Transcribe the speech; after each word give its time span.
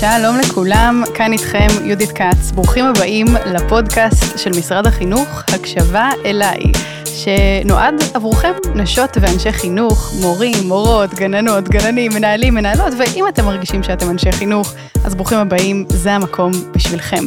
שלום 0.00 0.38
לכולם, 0.44 1.02
כאן 1.14 1.32
איתכם 1.32 1.66
יהודית 1.84 2.12
כץ. 2.12 2.50
ברוכים 2.54 2.84
הבאים 2.84 3.26
לפודקאסט 3.46 4.38
של 4.38 4.50
משרד 4.50 4.86
החינוך, 4.86 5.44
הקשבה 5.54 6.10
אליי, 6.24 6.58
שנועד 7.04 7.94
עבורכם, 8.14 8.52
נשות 8.74 9.10
ואנשי 9.20 9.52
חינוך, 9.52 10.12
מורים, 10.20 10.68
מורות, 10.68 11.14
גננות, 11.14 11.68
גננים, 11.68 12.12
מנהלים, 12.14 12.54
מנהלות, 12.54 12.94
ואם 12.98 13.28
אתם 13.28 13.44
מרגישים 13.44 13.82
שאתם 13.82 14.10
אנשי 14.10 14.32
חינוך, 14.32 14.72
אז 15.04 15.14
ברוכים 15.14 15.38
הבאים, 15.38 15.84
זה 15.88 16.12
המקום 16.12 16.52
בשבילכם. 16.74 17.24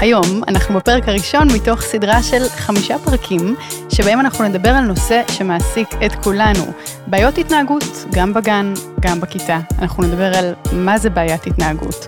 היום 0.00 0.42
אנחנו 0.48 0.74
בפרק 0.74 1.08
הראשון 1.08 1.48
מתוך 1.54 1.80
סדרה 1.80 2.22
של 2.22 2.48
חמישה 2.48 2.98
פרקים, 2.98 3.56
שבהם 3.98 4.20
אנחנו 4.20 4.44
נדבר 4.48 4.68
על 4.68 4.84
נושא 4.84 5.22
שמעסיק 5.28 5.88
את 6.06 6.14
כולנו, 6.24 6.64
בעיות 7.06 7.38
התנהגות, 7.38 8.04
גם 8.12 8.34
בגן, 8.34 8.74
גם 9.00 9.20
בכיתה. 9.20 9.58
אנחנו 9.78 10.02
נדבר 10.02 10.38
על 10.38 10.54
מה 10.72 10.98
זה 10.98 11.10
בעיית 11.10 11.46
התנהגות, 11.46 12.06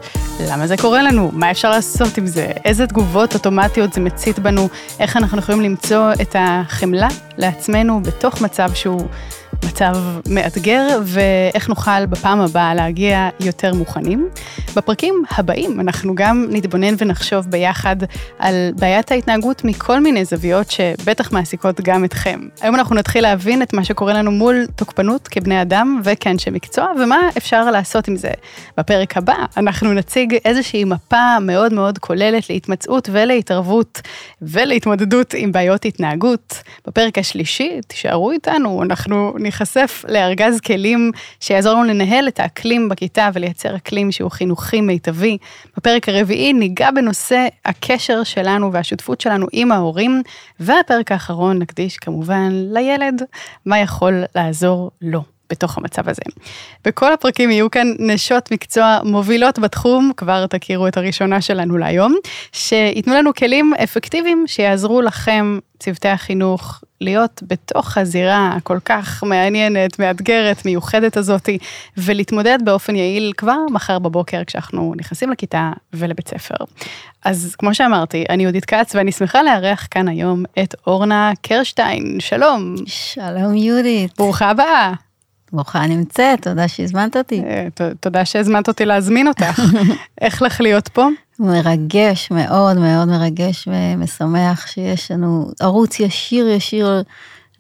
למה 0.49 0.67
זה 0.67 0.77
קורה 0.77 1.03
לנו, 1.03 1.31
מה 1.33 1.51
אפשר 1.51 1.71
לעשות 1.71 2.19
עם 2.19 2.27
זה, 2.27 2.51
איזה 2.65 2.87
תגובות 2.87 3.35
אוטומטיות 3.35 3.93
זה 3.93 4.01
מצית 4.01 4.39
בנו, 4.39 4.69
איך 5.01 5.17
אנחנו 5.17 5.39
יכולים 5.39 5.61
למצוא 5.61 6.13
את 6.23 6.37
החמלה 6.39 7.09
לעצמנו 7.37 8.03
בתוך 8.03 8.43
מצב 8.43 8.71
שהוא... 8.75 9.09
מצב 9.65 9.97
מאתגר, 10.29 11.01
ואיך 11.05 11.69
נוכל 11.69 12.07
בפעם 12.07 12.41
הבאה 12.41 12.75
להגיע 12.75 13.29
יותר 13.41 13.75
מוכנים. 13.75 14.29
בפרקים 14.77 15.23
הבאים 15.31 15.81
אנחנו 15.81 16.15
גם 16.15 16.47
נתבונן 16.51 16.95
ונחשוב 16.99 17.47
ביחד 17.47 17.97
על 18.39 18.55
בעיית 18.79 19.11
ההתנהגות 19.11 19.65
מכל 19.65 20.01
מיני 20.01 20.25
זוויות 20.25 20.71
שבטח 20.71 21.33
מעסיקות 21.33 21.81
גם 21.81 22.05
אתכם. 22.05 22.41
היום 22.61 22.75
אנחנו 22.75 22.95
נתחיל 22.95 23.23
להבין 23.23 23.63
את 23.63 23.73
מה 23.73 23.85
שקורה 23.85 24.13
לנו 24.13 24.31
מול 24.31 24.67
תוקפנות 24.77 25.29
כבני 25.29 25.63
אדם 25.63 26.01
וכאנשי 26.05 26.51
מקצוע, 26.51 26.87
ומה 27.03 27.19
אפשר 27.37 27.71
לעשות 27.71 28.09
עם 28.09 28.17
זה. 28.17 28.31
בפרק 28.79 29.17
הבא 29.17 29.35
אנחנו 29.57 29.93
נציג 29.93 30.37
איזושהי 30.45 30.85
מפה 30.85 31.39
מאוד 31.41 31.73
מאוד 31.73 31.99
כוללת 31.99 32.51
להתמצאות 32.51 33.09
ולהתערבות 33.13 34.01
ולהתמודדות 34.43 35.35
עם 35.37 35.53
בעיות 35.53 35.85
התנהגות. 35.85 36.63
בפרק 36.87 37.19
השלישי, 37.19 37.81
תישארו 37.87 38.31
איתנו, 38.31 38.83
אנחנו 38.83 39.35
ניחשף 39.51 40.05
לארגז 40.09 40.61
כלים 40.61 41.13
שיעזור 41.41 41.73
לנו 41.75 41.85
לנהל 41.85 42.29
את 42.29 42.41
האקלים 42.41 42.89
בכיתה 42.89 43.29
ולייצר 43.35 43.77
אקלים 43.77 44.13
שהוא 44.13 44.31
חינוכי 44.31 44.81
מיטבי. 44.81 45.39
בפרק 45.77 46.09
הרביעי 46.09 46.53
ניגע 46.53 46.91
בנושא 46.91 47.47
הקשר 47.65 48.23
שלנו 48.25 48.73
והשותפות 48.73 49.21
שלנו 49.21 49.47
עם 49.53 49.73
ההורים, 49.73 50.23
והפרק 50.61 51.13
האחרון 51.13 51.59
נקדיש 51.59 51.97
כמובן 51.97 52.51
לילד, 52.53 53.23
מה 53.67 53.79
יכול 53.79 54.25
לעזור 54.35 54.91
לו. 55.03 55.40
בתוך 55.51 55.79
המצב 55.79 56.09
הזה. 56.09 56.23
בכל 56.85 57.13
הפרקים 57.13 57.51
יהיו 57.51 57.71
כאן 57.71 57.93
נשות 57.99 58.51
מקצוע 58.53 58.99
מובילות 59.05 59.59
בתחום, 59.59 60.13
כבר 60.17 60.47
תכירו 60.47 60.89
את 60.89 60.97
הראשונה 60.97 61.41
שלנו 61.41 61.79
להיום, 61.79 62.15
שייתנו 62.53 63.15
לנו 63.15 63.35
כלים 63.35 63.73
אפקטיביים 63.85 64.45
שיעזרו 64.47 65.01
לכם, 65.01 65.59
צוותי 65.79 66.09
החינוך, 66.09 66.81
להיות 67.01 67.43
בתוך 67.47 67.99
הזירה 67.99 68.53
הכל 68.57 68.79
כך 68.85 69.25
מעניינת, 69.25 69.99
מאתגרת, 69.99 70.65
מיוחדת 70.65 71.17
הזאתי, 71.17 71.59
ולהתמודד 71.97 72.59
באופן 72.65 72.97
יעיל 72.97 73.33
כבר 73.37 73.57
מחר 73.71 73.99
בבוקר 73.99 74.45
כשאנחנו 74.45 74.95
נכנסים 74.97 75.31
לכיתה 75.31 75.71
ולבית 75.93 76.29
ספר. 76.29 76.65
אז 77.25 77.55
כמו 77.59 77.75
שאמרתי, 77.75 78.25
אני 78.31 78.43
יהודית 78.43 78.65
כץ 78.65 78.95
ואני 78.95 79.13
שמחה 79.13 79.43
לארח 79.43 79.89
כאן 79.91 80.09
היום 80.09 80.45
את 80.63 80.75
אורנה 80.87 81.33
קרשטיין, 81.43 82.21
שלום. 82.21 82.75
שלום 82.87 83.55
יהודית. 83.55 84.13
ברוכה 84.19 84.51
הבאה. 84.51 85.10
ברוכה 85.53 85.87
נמצאת, 85.87 86.43
תודה 86.43 86.69
שהזמנת 86.69 87.17
אותי. 87.17 87.43
אה, 87.45 87.69
תודה 88.01 88.25
שהזמנת 88.25 88.69
אותי 88.69 88.85
להזמין 88.85 89.29
אותך. 89.29 89.63
איך 90.21 90.43
לך 90.43 90.61
להיות 90.61 90.89
פה? 90.89 91.07
מרגש, 91.39 92.31
מאוד 92.31 92.79
מאוד 92.79 93.09
מרגש 93.09 93.69
ומשמח 93.71 94.67
שיש 94.67 95.11
לנו 95.11 95.51
ערוץ 95.61 96.01
ישיר 96.01 96.49
ישיר 96.49 97.03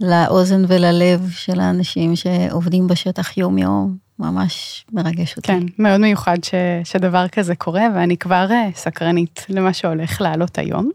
לאוזן 0.00 0.64
וללב 0.69 1.31
של 1.31 1.60
האנשים 1.60 2.16
שעובדים 2.16 2.87
בשטח 2.87 3.37
יום 3.37 3.59
יום. 3.59 3.97
ממש 4.20 4.84
מרגש 4.92 5.36
אותי. 5.36 5.48
כן, 5.48 5.60
מאוד 5.78 6.00
מיוחד 6.00 6.44
ש, 6.44 6.54
שדבר 6.84 7.28
כזה 7.28 7.54
קורה, 7.54 7.82
ואני 7.94 8.16
כבר 8.16 8.47
אה, 8.50 8.69
סקרנית 8.75 9.47
למה 9.48 9.72
שהולך 9.72 10.20
לעלות 10.20 10.58
היום. 10.58 10.91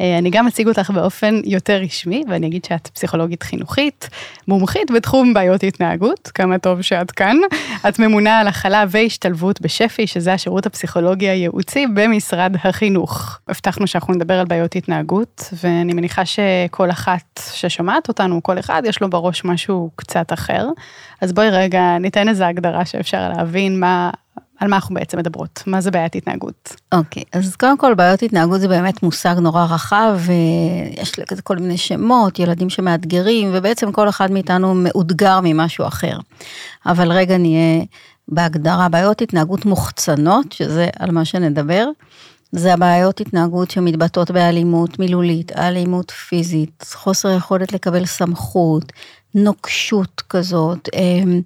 אה, 0.00 0.18
אני 0.18 0.30
גם 0.30 0.46
אציג 0.46 0.68
אותך 0.68 0.90
באופן 0.90 1.40
יותר 1.44 1.80
רשמי, 1.82 2.24
ואני 2.28 2.46
אגיד 2.46 2.64
שאת 2.64 2.86
פסיכולוגית 2.86 3.42
חינוכית, 3.42 4.08
מומחית 4.48 4.90
בתחום 4.90 5.34
בעיות 5.34 5.62
התנהגות, 5.62 6.30
כמה 6.34 6.58
טוב 6.58 6.82
שאת 6.82 7.10
כאן. 7.10 7.36
את 7.88 7.98
ממונה 7.98 8.38
על 8.38 8.48
הכלה 8.48 8.84
והשתלבות 8.88 9.60
בשפ"י, 9.60 10.06
שזה 10.06 10.32
השירות 10.32 10.66
הפסיכולוגי 10.66 11.28
הייעוצי 11.28 11.86
במשרד 11.86 12.56
החינוך. 12.64 13.38
הבטחנו 13.48 13.86
שאנחנו 13.86 14.14
נדבר 14.14 14.40
על 14.40 14.46
בעיות 14.46 14.76
התנהגות, 14.76 15.52
ואני 15.62 15.92
מניחה 15.92 16.22
שכל 16.24 16.90
אחת 16.90 17.40
ששומעת 17.52 18.08
אותנו, 18.08 18.42
כל 18.42 18.58
אחד, 18.58 18.82
יש 18.84 19.00
לו 19.00 19.10
בראש 19.10 19.44
משהו 19.44 19.90
קצת 19.96 20.32
אחר. 20.32 20.68
אז 21.20 21.32
בואי 21.32 21.50
רגע 21.50 21.98
ניתן 21.98 22.28
איזה 22.28 22.46
הגדרה 22.46 22.63
שאפשר 22.84 23.28
להבין 23.28 23.80
מה, 23.80 24.10
על 24.58 24.68
מה 24.68 24.76
אנחנו 24.76 24.94
בעצם 24.94 25.18
מדברות, 25.18 25.62
מה 25.66 25.80
זה 25.80 25.90
בעיית 25.90 26.14
התנהגות. 26.14 26.76
אוקיי, 26.92 27.22
okay, 27.22 27.38
אז 27.38 27.56
קודם 27.56 27.78
כל 27.78 27.94
בעיות 27.94 28.22
התנהגות 28.22 28.60
זה 28.60 28.68
באמת 28.68 29.02
מושג 29.02 29.34
נורא 29.38 29.64
רחב, 29.64 30.18
ויש 30.18 31.12
לזה 31.18 31.42
כל 31.42 31.56
מיני 31.56 31.76
שמות, 31.76 32.38
ילדים 32.38 32.70
שמאתגרים, 32.70 33.50
ובעצם 33.52 33.92
כל 33.92 34.08
אחד 34.08 34.30
מאיתנו 34.30 34.74
מאותגר 34.74 35.40
ממשהו 35.42 35.86
אחר. 35.86 36.18
אבל 36.86 37.12
רגע 37.12 37.38
נהיה 37.38 37.84
בהגדרה, 38.28 38.88
בעיות 38.88 39.22
התנהגות 39.22 39.64
מוחצנות, 39.64 40.52
שזה 40.52 40.88
על 40.98 41.10
מה 41.10 41.24
שנדבר. 41.24 41.88
זה 42.52 42.74
הבעיות 42.74 43.20
התנהגות 43.20 43.70
שמתבטאות 43.70 44.30
באלימות 44.30 44.98
מילולית, 44.98 45.52
אלימות 45.58 46.10
פיזית, 46.10 46.84
חוסר 46.94 47.30
יכולת 47.30 47.72
לקבל 47.72 48.06
סמכות, 48.06 48.92
נוקשות 49.34 50.22
כזאת, 50.28 50.88
אמ, 50.94 51.40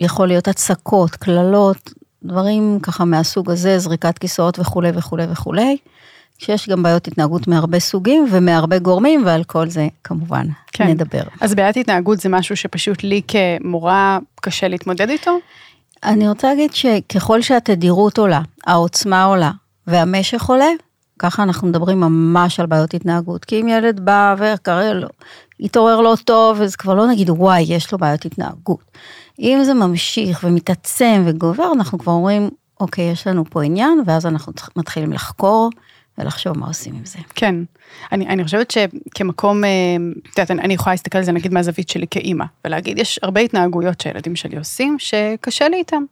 ויכול 0.00 0.28
להיות 0.28 0.48
הצקות, 0.48 1.10
קללות, 1.10 1.92
דברים 2.22 2.78
ככה 2.82 3.04
מהסוג 3.04 3.50
הזה, 3.50 3.78
זריקת 3.78 4.18
כיסאות 4.18 4.58
וכולי 4.58 4.90
וכולי 4.94 5.24
וכולי. 5.30 5.76
שיש 6.38 6.68
גם 6.68 6.82
בעיות 6.82 7.08
התנהגות 7.08 7.48
מהרבה 7.48 7.80
סוגים 7.80 8.26
ומהרבה 8.30 8.78
גורמים, 8.78 9.22
ועל 9.26 9.44
כל 9.44 9.68
זה 9.68 9.88
כמובן 10.04 10.46
כן. 10.72 10.86
נדבר. 10.86 11.22
אז 11.40 11.54
בעיית 11.54 11.76
התנהגות 11.76 12.20
זה 12.20 12.28
משהו 12.28 12.56
שפשוט 12.56 13.02
לי 13.02 13.20
כמורה 13.28 14.18
קשה 14.40 14.68
להתמודד 14.68 15.08
איתו? 15.08 15.38
אני 16.04 16.28
רוצה 16.28 16.48
להגיד 16.48 16.72
שככל 16.74 17.42
שהתדירות 17.42 18.18
עולה, 18.18 18.40
העוצמה 18.66 19.24
עולה 19.24 19.50
והמשך 19.86 20.42
עולה, 20.42 20.68
ככה 21.18 21.42
אנחנו 21.42 21.68
מדברים 21.68 22.00
ממש 22.00 22.60
על 22.60 22.66
בעיות 22.66 22.94
התנהגות. 22.94 23.44
כי 23.44 23.60
אם 23.60 23.68
ילד 23.68 24.00
בא 24.00 24.34
וקרא 24.38 24.92
לו, 24.92 25.08
התעורר 25.60 26.00
לא 26.00 26.14
טוב, 26.24 26.60
אז 26.60 26.76
כבר 26.76 26.94
לא 26.94 27.06
נגיד 27.06 27.30
וואי, 27.30 27.62
יש 27.68 27.92
לו 27.92 27.98
בעיות 27.98 28.24
התנהגות. 28.24 28.80
אם 29.40 29.58
זה 29.64 29.74
ממשיך 29.74 30.40
ומתעצם 30.44 31.22
וגובר, 31.26 31.72
אנחנו 31.74 31.98
כבר 31.98 32.12
אומרים, 32.12 32.50
אוקיי, 32.80 33.10
יש 33.10 33.26
לנו 33.26 33.44
פה 33.44 33.62
עניין, 33.62 34.02
ואז 34.06 34.26
אנחנו 34.26 34.52
מתחילים 34.76 35.12
לחקור 35.12 35.70
ולחשוב 36.18 36.58
מה 36.58 36.66
עושים 36.66 36.94
עם 36.94 37.04
זה. 37.04 37.18
כן, 37.34 37.54
אני, 38.12 38.26
אני 38.26 38.44
חושבת 38.44 38.70
שכמקום, 38.70 39.64
אה, 39.64 39.70
את 40.32 40.38
יודעת, 40.38 40.50
אני 40.50 40.74
יכולה 40.74 40.94
להסתכל 40.94 41.18
על 41.18 41.24
זה 41.24 41.32
נגיד 41.32 41.52
מהזווית 41.52 41.88
שלי 41.88 42.06
כאימא, 42.10 42.44
ולהגיד, 42.64 42.98
יש 42.98 43.18
הרבה 43.22 43.40
התנהגויות 43.40 44.00
שהילדים 44.00 44.36
שלי 44.36 44.56
עושים 44.56 44.96
שקשה 44.98 45.68
לי 45.68 45.76
איתם, 45.76 46.02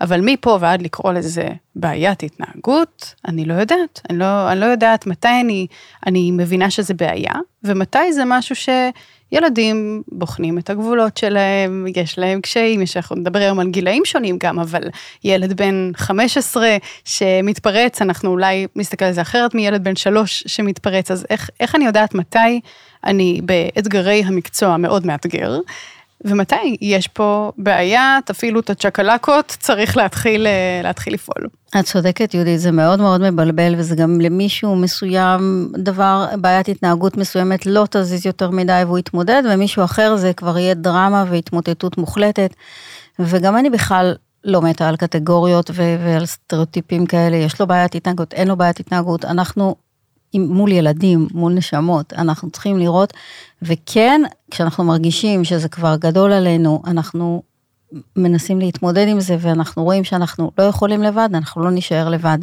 אבל 0.00 0.20
מפה 0.20 0.58
ועד 0.60 0.82
לקרוא 0.82 1.12
לזה 1.12 1.48
בעיית 1.76 2.22
התנהגות, 2.22 3.14
אני 3.28 3.44
לא 3.44 3.54
יודעת, 3.54 4.00
אני 4.10 4.18
לא, 4.18 4.52
אני 4.52 4.60
לא 4.60 4.66
יודעת 4.66 5.06
מתי 5.06 5.40
אני, 5.40 5.66
אני 6.06 6.30
מבינה 6.30 6.70
שזה 6.70 6.94
בעיה, 6.94 7.34
ומתי 7.64 8.12
זה 8.12 8.22
משהו 8.26 8.56
ש... 8.56 8.68
ילדים 9.32 10.02
בוחנים 10.12 10.58
את 10.58 10.70
הגבולות 10.70 11.16
שלהם, 11.16 11.86
יש 11.96 12.18
להם 12.18 12.40
קשיים, 12.40 12.82
יש, 12.82 12.96
אנחנו 12.96 13.16
נדבר 13.16 13.38
היום 13.38 13.58
על 13.58 13.68
גילאים 13.68 14.04
שונים 14.04 14.36
גם, 14.40 14.58
אבל 14.58 14.82
ילד 15.24 15.56
בן 15.56 15.90
15 15.96 16.76
שמתפרץ, 17.04 18.02
אנחנו 18.02 18.30
אולי 18.30 18.66
נסתכל 18.76 19.04
על 19.04 19.12
זה 19.12 19.22
אחרת 19.22 19.54
מילד 19.54 19.84
בן 19.84 19.96
3 19.96 20.44
שמתפרץ, 20.46 21.10
אז 21.10 21.26
איך, 21.30 21.50
איך 21.60 21.74
אני 21.74 21.84
יודעת 21.84 22.14
מתי 22.14 22.60
אני 23.04 23.40
באתגרי 23.44 24.22
המקצוע 24.26 24.76
מאוד 24.76 25.06
מאתגר, 25.06 25.58
ומתי 26.24 26.76
יש 26.80 27.08
פה 27.08 27.52
בעיה, 27.58 28.18
תפעילו 28.24 28.60
את 28.60 28.70
הצ'קלקות, 28.70 29.56
צריך 29.60 29.96
להתחיל, 29.96 30.46
אה, 30.46 30.80
להתחיל 30.82 31.14
לפעול. 31.14 31.46
את 31.80 31.84
צודקת 31.84 32.34
יהודית, 32.34 32.60
זה 32.60 32.70
מאוד 32.70 33.00
מאוד 33.00 33.30
מבלבל 33.30 33.74
וזה 33.78 33.96
גם 33.96 34.20
למישהו 34.20 34.76
מסוים 34.76 35.72
דבר, 35.76 36.26
בעיית 36.40 36.68
התנהגות 36.68 37.16
מסוימת 37.16 37.66
לא 37.66 37.86
תזיז 37.90 38.26
יותר 38.26 38.50
מדי 38.50 38.82
והוא 38.86 38.98
יתמודד 38.98 39.42
ומישהו 39.50 39.84
אחר 39.84 40.16
זה 40.16 40.32
כבר 40.32 40.58
יהיה 40.58 40.74
דרמה 40.74 41.24
והתמוטטות 41.30 41.98
מוחלטת. 41.98 42.54
וגם 43.18 43.56
אני 43.56 43.70
בכלל 43.70 44.14
לא 44.44 44.62
מתה 44.62 44.88
על 44.88 44.96
קטגוריות 44.96 45.70
ועל 45.74 46.26
סטריאוטיפים 46.26 47.06
כאלה, 47.06 47.36
יש 47.36 47.60
לו 47.60 47.66
בעיית 47.66 47.94
התנהגות, 47.94 48.34
אין 48.34 48.48
לו 48.48 48.56
בעיית 48.56 48.80
התנהגות, 48.80 49.24
אנחנו 49.24 49.74
מול 50.34 50.72
ילדים, 50.72 51.28
מול 51.34 51.52
נשמות, 51.52 52.12
אנחנו 52.12 52.50
צריכים 52.50 52.78
לראות, 52.78 53.12
וכן, 53.62 54.20
כשאנחנו 54.50 54.84
מרגישים 54.84 55.44
שזה 55.44 55.68
כבר 55.68 55.96
גדול 55.96 56.32
עלינו, 56.32 56.82
אנחנו 56.86 57.42
מנסים 58.16 58.58
להתמודד 58.58 59.08
עם 59.08 59.20
זה 59.20 59.36
ואנחנו 59.40 59.84
רואים 59.84 60.04
שאנחנו 60.04 60.50
לא 60.58 60.62
יכולים 60.62 61.02
לבד, 61.02 61.28
אנחנו 61.34 61.62
לא 61.62 61.70
נישאר 61.70 62.08
לבד. 62.08 62.38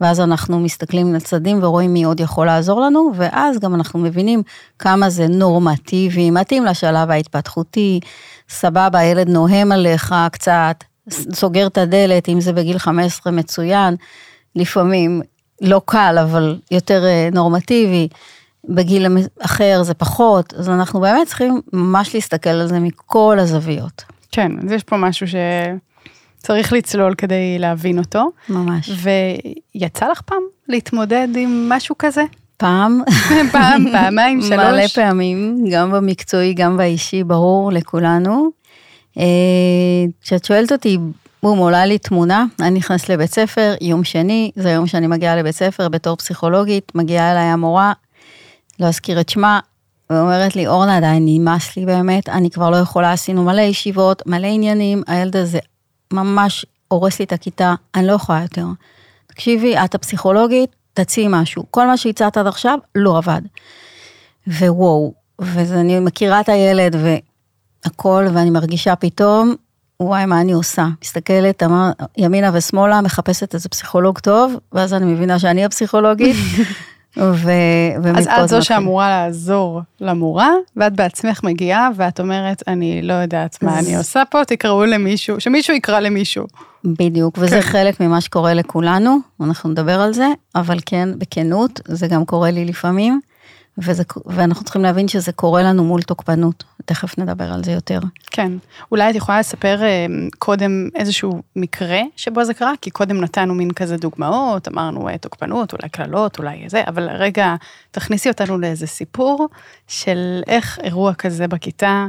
ואז 0.00 0.20
אנחנו 0.20 0.60
מסתכלים 0.60 1.14
לצדדים 1.14 1.62
ורואים 1.62 1.92
מי 1.92 2.04
עוד 2.04 2.20
יכול 2.20 2.46
לעזור 2.46 2.80
לנו, 2.80 3.12
ואז 3.16 3.58
גם 3.58 3.74
אנחנו 3.74 3.98
מבינים 3.98 4.42
כמה 4.78 5.10
זה 5.10 5.28
נורמטיבי, 5.28 6.30
מתאים 6.30 6.64
לשלב 6.64 7.10
ההתפתחותי, 7.10 8.00
סבבה, 8.48 8.98
הילד 8.98 9.28
נוהם 9.28 9.72
עליך 9.72 10.14
קצת, 10.32 10.84
סוגר 11.10 11.66
את 11.66 11.78
הדלת, 11.78 12.28
אם 12.28 12.40
זה 12.40 12.52
בגיל 12.52 12.78
15 12.78 13.32
מצוין, 13.32 13.96
לפעמים 14.56 15.22
לא 15.60 15.80
קל, 15.84 16.16
אבל 16.22 16.58
יותר 16.70 17.04
אה, 17.04 17.28
נורמטיבי. 17.32 18.08
בגיל 18.68 19.06
אחר 19.40 19.82
זה 19.82 19.94
פחות, 19.94 20.54
אז 20.54 20.68
אנחנו 20.68 21.00
באמת 21.00 21.26
צריכים 21.26 21.60
ממש 21.72 22.14
להסתכל 22.14 22.50
על 22.50 22.66
זה 22.66 22.78
מכל 22.78 23.36
הזוויות. 23.40 24.04
כן, 24.32 24.52
אז 24.64 24.72
יש 24.72 24.82
פה 24.82 24.96
משהו 24.96 25.26
שצריך 25.26 26.72
לצלול 26.72 27.14
כדי 27.14 27.58
להבין 27.58 27.98
אותו. 27.98 28.30
ממש. 28.48 28.90
ויצא 29.74 30.08
לך 30.08 30.20
פעם 30.20 30.42
להתמודד 30.68 31.28
עם 31.36 31.68
משהו 31.68 31.94
כזה? 31.98 32.24
פעם. 32.56 33.00
פעם, 33.52 33.84
פעמיים, 33.92 34.42
שלוש. 34.48 34.52
מלא 34.52 34.86
פעמים, 34.86 35.64
גם 35.70 35.92
במקצועי, 35.92 36.54
גם 36.54 36.76
באישי, 36.76 37.24
ברור 37.24 37.72
לכולנו. 37.72 38.50
אה, 39.18 39.24
כשאת 40.22 40.44
שואלת 40.44 40.72
אותי, 40.72 40.98
בום, 41.42 41.58
עולה 41.58 41.86
לי 41.86 41.98
תמונה, 41.98 42.44
אני 42.60 42.70
נכנסת 42.70 43.08
לבית 43.08 43.34
ספר, 43.34 43.74
יום 43.80 44.04
שני, 44.04 44.50
זה 44.56 44.68
היום 44.68 44.86
שאני 44.86 45.06
מגיעה 45.06 45.36
לבית 45.36 45.54
ספר 45.54 45.88
בתור 45.88 46.16
פסיכולוגית, 46.16 46.92
מגיעה 46.94 47.32
אליי 47.32 47.44
המורה, 47.44 47.92
לא 48.80 48.86
אזכיר 48.86 49.20
את 49.20 49.28
שמה, 49.28 49.60
ואומרת 50.10 50.56
לי, 50.56 50.66
אורנה, 50.66 51.00
די, 51.00 51.18
נמאס 51.20 51.76
לי 51.76 51.86
באמת, 51.86 52.28
אני 52.28 52.50
כבר 52.50 52.70
לא 52.70 52.76
יכולה, 52.76 53.12
עשינו 53.12 53.44
מלא 53.44 53.60
ישיבות, 53.60 54.22
מלא 54.26 54.46
עניינים, 54.46 55.02
הילד 55.06 55.36
הזה 55.36 55.58
ממש 56.12 56.66
הורס 56.88 57.18
לי 57.18 57.24
את 57.24 57.32
הכיתה, 57.32 57.74
אני 57.94 58.06
לא 58.06 58.12
יכולה 58.12 58.42
יותר. 58.42 58.66
תקשיבי, 59.26 59.76
את 59.76 59.94
הפסיכולוגית, 59.94 60.70
תציעי 60.94 61.26
משהו. 61.30 61.64
כל 61.70 61.86
מה 61.86 61.96
שהצעת 61.96 62.36
עד 62.36 62.46
עכשיו 62.46 62.78
לא 62.94 63.18
עבד. 63.18 63.42
ווואו, 64.46 65.14
ואני 65.38 66.00
מכירה 66.00 66.40
את 66.40 66.48
הילד 66.48 66.96
והכל, 67.84 68.26
ואני 68.34 68.50
מרגישה 68.50 68.96
פתאום, 68.96 69.54
וואי, 70.00 70.26
מה 70.26 70.40
אני 70.40 70.52
עושה? 70.52 70.86
מסתכלת, 71.02 71.62
אמר, 71.62 71.90
ימינה 72.16 72.50
ושמאלה, 72.52 73.00
מחפשת 73.00 73.54
איזה 73.54 73.68
פסיכולוג 73.68 74.18
טוב, 74.18 74.54
ואז 74.72 74.94
אני 74.94 75.06
מבינה 75.12 75.38
שאני 75.38 75.64
הפסיכולוגית, 75.64 76.36
ו... 77.16 77.50
אז 78.16 78.28
את 78.28 78.48
זו 78.48 78.62
שאמורה 78.62 79.08
לעזור 79.08 79.80
למורה, 80.00 80.50
ואת 80.76 80.92
בעצמך 80.96 81.44
מגיעה, 81.44 81.88
ואת 81.96 82.20
אומרת, 82.20 82.62
אני 82.68 83.02
לא 83.02 83.12
יודעת 83.12 83.62
מה 83.62 83.78
אני 83.78 83.96
עושה 83.96 84.22
פה, 84.30 84.44
תקראו 84.44 84.84
למישהו, 84.84 85.40
שמישהו 85.40 85.74
יקרא 85.74 86.00
למישהו. 86.00 86.46
בדיוק, 86.84 87.38
וזה 87.38 87.62
כן. 87.62 87.68
חלק 87.68 88.00
ממה 88.00 88.20
שקורה 88.20 88.54
לכולנו, 88.54 89.18
אנחנו 89.40 89.70
נדבר 89.70 90.00
על 90.00 90.12
זה, 90.12 90.28
אבל 90.54 90.78
כן, 90.86 91.08
בכנות, 91.18 91.80
זה 91.88 92.06
גם 92.06 92.24
קורה 92.24 92.50
לי 92.50 92.64
לפעמים. 92.64 93.20
וזה, 93.84 94.02
ואנחנו 94.26 94.64
צריכים 94.64 94.82
להבין 94.82 95.08
שזה 95.08 95.32
קורה 95.32 95.62
לנו 95.62 95.84
מול 95.84 96.02
תוקפנות, 96.02 96.64
תכף 96.84 97.18
נדבר 97.18 97.52
על 97.52 97.64
זה 97.64 97.72
יותר. 97.72 98.00
כן, 98.30 98.52
אולי 98.90 99.10
את 99.10 99.14
יכולה 99.14 99.40
לספר 99.40 99.82
אה, 99.82 100.06
קודם 100.38 100.88
איזשהו 100.94 101.42
מקרה 101.56 102.00
שבו 102.16 102.44
זה 102.44 102.54
קרה, 102.54 102.72
כי 102.80 102.90
קודם 102.90 103.20
נתנו 103.20 103.54
מין 103.54 103.72
כזה 103.72 103.96
דוגמאות, 103.96 104.68
אמרנו 104.68 105.08
אה, 105.08 105.18
תוקפנות, 105.18 105.72
אולי 105.72 105.88
קללות, 105.88 106.38
אולי 106.38 106.64
זה, 106.66 106.82
אבל 106.86 107.08
רגע, 107.10 107.54
תכניסי 107.90 108.28
אותנו 108.28 108.58
לאיזה 108.58 108.86
סיפור 108.86 109.48
של 109.88 110.42
איך 110.46 110.78
אירוע 110.82 111.14
כזה 111.14 111.48
בכיתה 111.48 112.06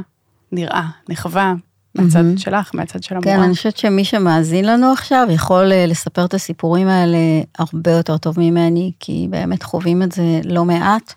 נראה, 0.52 0.86
נחווה, 1.08 1.54
מהצד 1.94 2.20
mm-hmm. 2.20 2.40
שלך, 2.40 2.70
מהצד 2.74 3.02
של 3.02 3.14
המורה. 3.14 3.36
כן, 3.36 3.42
אני 3.42 3.54
חושבת 3.54 3.76
שמי 3.76 4.04
שמאזין 4.04 4.64
לנו 4.64 4.92
עכשיו 4.92 5.26
יכול 5.30 5.72
אה, 5.72 5.86
לספר 5.86 6.24
את 6.24 6.34
הסיפורים 6.34 6.88
האלה 6.88 7.18
הרבה 7.58 7.90
יותר 7.90 8.16
טוב 8.16 8.40
ממני, 8.40 8.92
כי 9.00 9.26
באמת 9.30 9.62
חווים 9.62 10.02
את 10.02 10.12
זה 10.12 10.40
לא 10.44 10.64
מעט. 10.64 11.14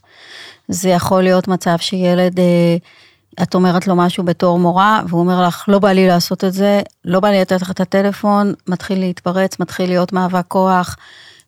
זה 0.67 0.89
יכול 0.89 1.23
להיות 1.23 1.47
מצב 1.47 1.75
שילד, 1.79 2.39
אה, 2.39 2.77
את 3.43 3.55
אומרת 3.55 3.87
לו 3.87 3.95
משהו 3.95 4.23
בתור 4.23 4.59
מורה, 4.59 5.01
והוא 5.07 5.19
אומר 5.21 5.47
לך, 5.47 5.65
לא 5.67 5.79
בא 5.79 5.91
לי 5.91 6.07
לעשות 6.07 6.43
את 6.43 6.53
זה, 6.53 6.81
לא 7.05 7.19
בא 7.19 7.29
לי 7.29 7.41
לתת 7.41 7.61
לך 7.61 7.71
את 7.71 7.79
הטלפון, 7.79 8.53
מתחיל 8.67 8.99
להתפרץ, 8.99 9.59
מתחיל 9.59 9.89
להיות 9.89 10.13
מאבק 10.13 10.45
כוח. 10.47 10.97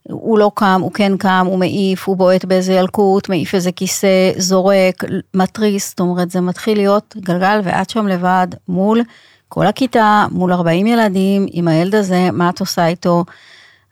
הוא 0.10 0.40
לא 0.40 0.52
קם, 0.56 0.82
הוא 0.84 0.92
כן 0.92 1.18
קם, 1.18 1.46
הוא 1.50 1.60
מעיף, 1.60 2.08
הוא 2.08 2.18
בועט 2.18 2.46
באיזה 2.46 2.74
ילקוט, 2.74 3.30
מעיף 3.30 3.56
איזה 3.56 3.72
כיסא, 3.72 4.32
זורק, 4.38 5.04
מתריס, 5.34 5.90
זאת 5.90 6.00
אומרת, 6.00 6.32
זה 6.32 6.42
מתחיל 6.42 6.78
להיות 6.78 7.16
גלגל, 7.18 7.62
ואת 7.64 7.90
שם 7.90 8.08
לבד 8.08 8.48
מול 8.68 9.02
כל 9.50 9.68
הכיתה, 9.68 10.26
מול 10.32 10.54
40 10.54 10.88
ילדים, 10.88 11.46
עם 11.52 11.68
הילד 11.68 11.96
הזה, 11.96 12.32
מה 12.32 12.50
את 12.50 12.60
עושה 12.60 12.88
איתו? 12.88 13.26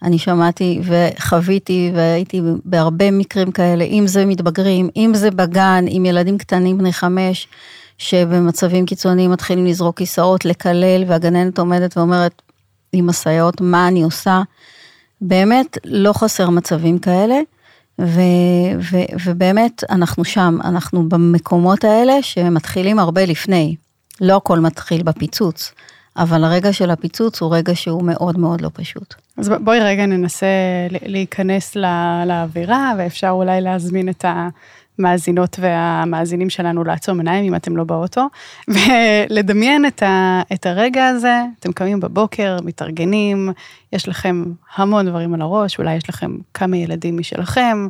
אני 0.03 0.17
שמעתי 0.17 0.81
וחוויתי 0.83 1.91
והייתי 1.95 2.41
בהרבה 2.65 3.11
מקרים 3.11 3.51
כאלה, 3.51 3.83
אם 3.83 4.07
זה 4.07 4.25
מתבגרים, 4.25 4.89
אם 4.95 5.11
זה 5.15 5.31
בגן, 5.31 5.85
עם 5.87 6.05
ילדים 6.05 6.37
קטנים 6.37 6.77
בני 6.77 6.93
חמש, 6.93 7.47
שבמצבים 7.97 8.85
קיצוניים 8.85 9.31
מתחילים 9.31 9.65
לזרוק 9.65 9.97
כיסאות, 9.97 10.45
לקלל, 10.45 11.03
והגננת 11.07 11.59
עומדת 11.59 11.97
ואומרת 11.97 12.41
עם 12.93 13.09
הסייעות, 13.09 13.61
מה 13.61 13.87
אני 13.87 14.03
עושה? 14.03 14.41
באמת 15.21 15.77
לא 15.85 16.13
חסר 16.13 16.49
מצבים 16.49 16.99
כאלה, 16.99 17.39
ו, 18.01 18.21
ו, 18.91 18.97
ובאמת 19.25 19.83
אנחנו 19.89 20.25
שם, 20.25 20.57
אנחנו 20.63 21.09
במקומות 21.09 21.83
האלה 21.83 22.13
שמתחילים 22.21 22.99
הרבה 22.99 23.25
לפני, 23.25 23.75
לא 24.21 24.35
הכל 24.35 24.59
מתחיל 24.59 25.03
בפיצוץ. 25.03 25.71
אבל 26.17 26.43
הרגע 26.43 26.73
של 26.73 26.91
הפיצוץ 26.91 27.41
הוא 27.41 27.55
רגע 27.55 27.75
שהוא 27.75 28.03
מאוד 28.03 28.39
מאוד 28.39 28.61
לא 28.61 28.69
פשוט. 28.73 29.15
אז 29.37 29.49
בואי 29.63 29.79
רגע 29.79 30.05
ננסה 30.05 30.47
להיכנס 30.89 31.75
לאווירה, 32.25 32.93
ואפשר 32.97 33.29
אולי 33.29 33.61
להזמין 33.61 34.09
את 34.09 34.25
המאזינות 34.99 35.59
והמאזינים 35.61 36.49
שלנו 36.49 36.83
לעצום 36.83 37.17
עיניים 37.19 37.45
אם 37.45 37.55
אתם 37.55 37.77
לא 37.77 37.83
באוטו, 37.83 38.27
ולדמיין 38.67 39.85
את, 39.85 40.03
ה, 40.03 40.41
את 40.53 40.65
הרגע 40.65 41.07
הזה, 41.07 41.43
אתם 41.59 41.71
קמים 41.71 41.99
בבוקר, 41.99 42.57
מתארגנים, 42.63 43.51
יש 43.93 44.07
לכם 44.07 44.43
המון 44.75 45.05
דברים 45.05 45.33
על 45.33 45.41
הראש, 45.41 45.79
אולי 45.79 45.95
יש 45.95 46.09
לכם 46.09 46.37
כמה 46.53 46.77
ילדים 46.77 47.17
משלכם, 47.17 47.87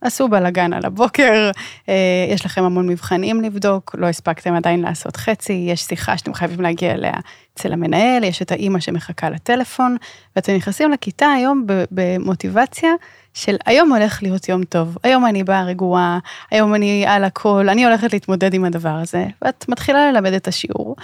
עשו 0.00 0.28
בלאגן 0.28 0.72
על 0.72 0.84
הבוקר, 0.84 1.50
אה, 1.88 1.94
יש 2.30 2.46
לכם 2.46 2.64
המון 2.64 2.88
מבחנים 2.88 3.40
לבדוק, 3.40 3.94
לא 3.98 4.06
הספקתם 4.06 4.54
עדיין 4.54 4.80
לעשות 4.80 5.16
חצי, 5.16 5.52
יש 5.52 5.80
שיחה 5.80 6.18
שאתם 6.18 6.34
חייבים 6.34 6.60
להגיע 6.60 6.92
אליה 6.92 7.12
אצל 7.54 7.72
המנהל, 7.72 8.24
יש 8.24 8.42
את 8.42 8.52
האימא 8.52 8.80
שמחכה 8.80 9.30
לטלפון, 9.30 9.96
ואתם 10.36 10.56
נכנסים 10.56 10.90
לכיתה 10.90 11.26
היום 11.26 11.66
במוטיבציה 11.90 12.90
של 13.38 13.56
היום 13.66 13.92
הולך 13.92 14.22
להיות 14.22 14.48
יום 14.48 14.64
טוב, 14.64 14.98
היום 15.02 15.26
אני 15.26 15.44
באה 15.44 15.64
רגועה, 15.64 16.18
היום 16.50 16.74
אני 16.74 17.04
על 17.06 17.24
הכל, 17.24 17.68
אני 17.68 17.84
הולכת 17.84 18.12
להתמודד 18.12 18.54
עם 18.54 18.64
הדבר 18.64 18.88
הזה, 18.88 19.26
ואת 19.42 19.64
מתחילה 19.68 20.12
ללמד 20.12 20.32
את 20.32 20.48
השיעור. 20.48 20.96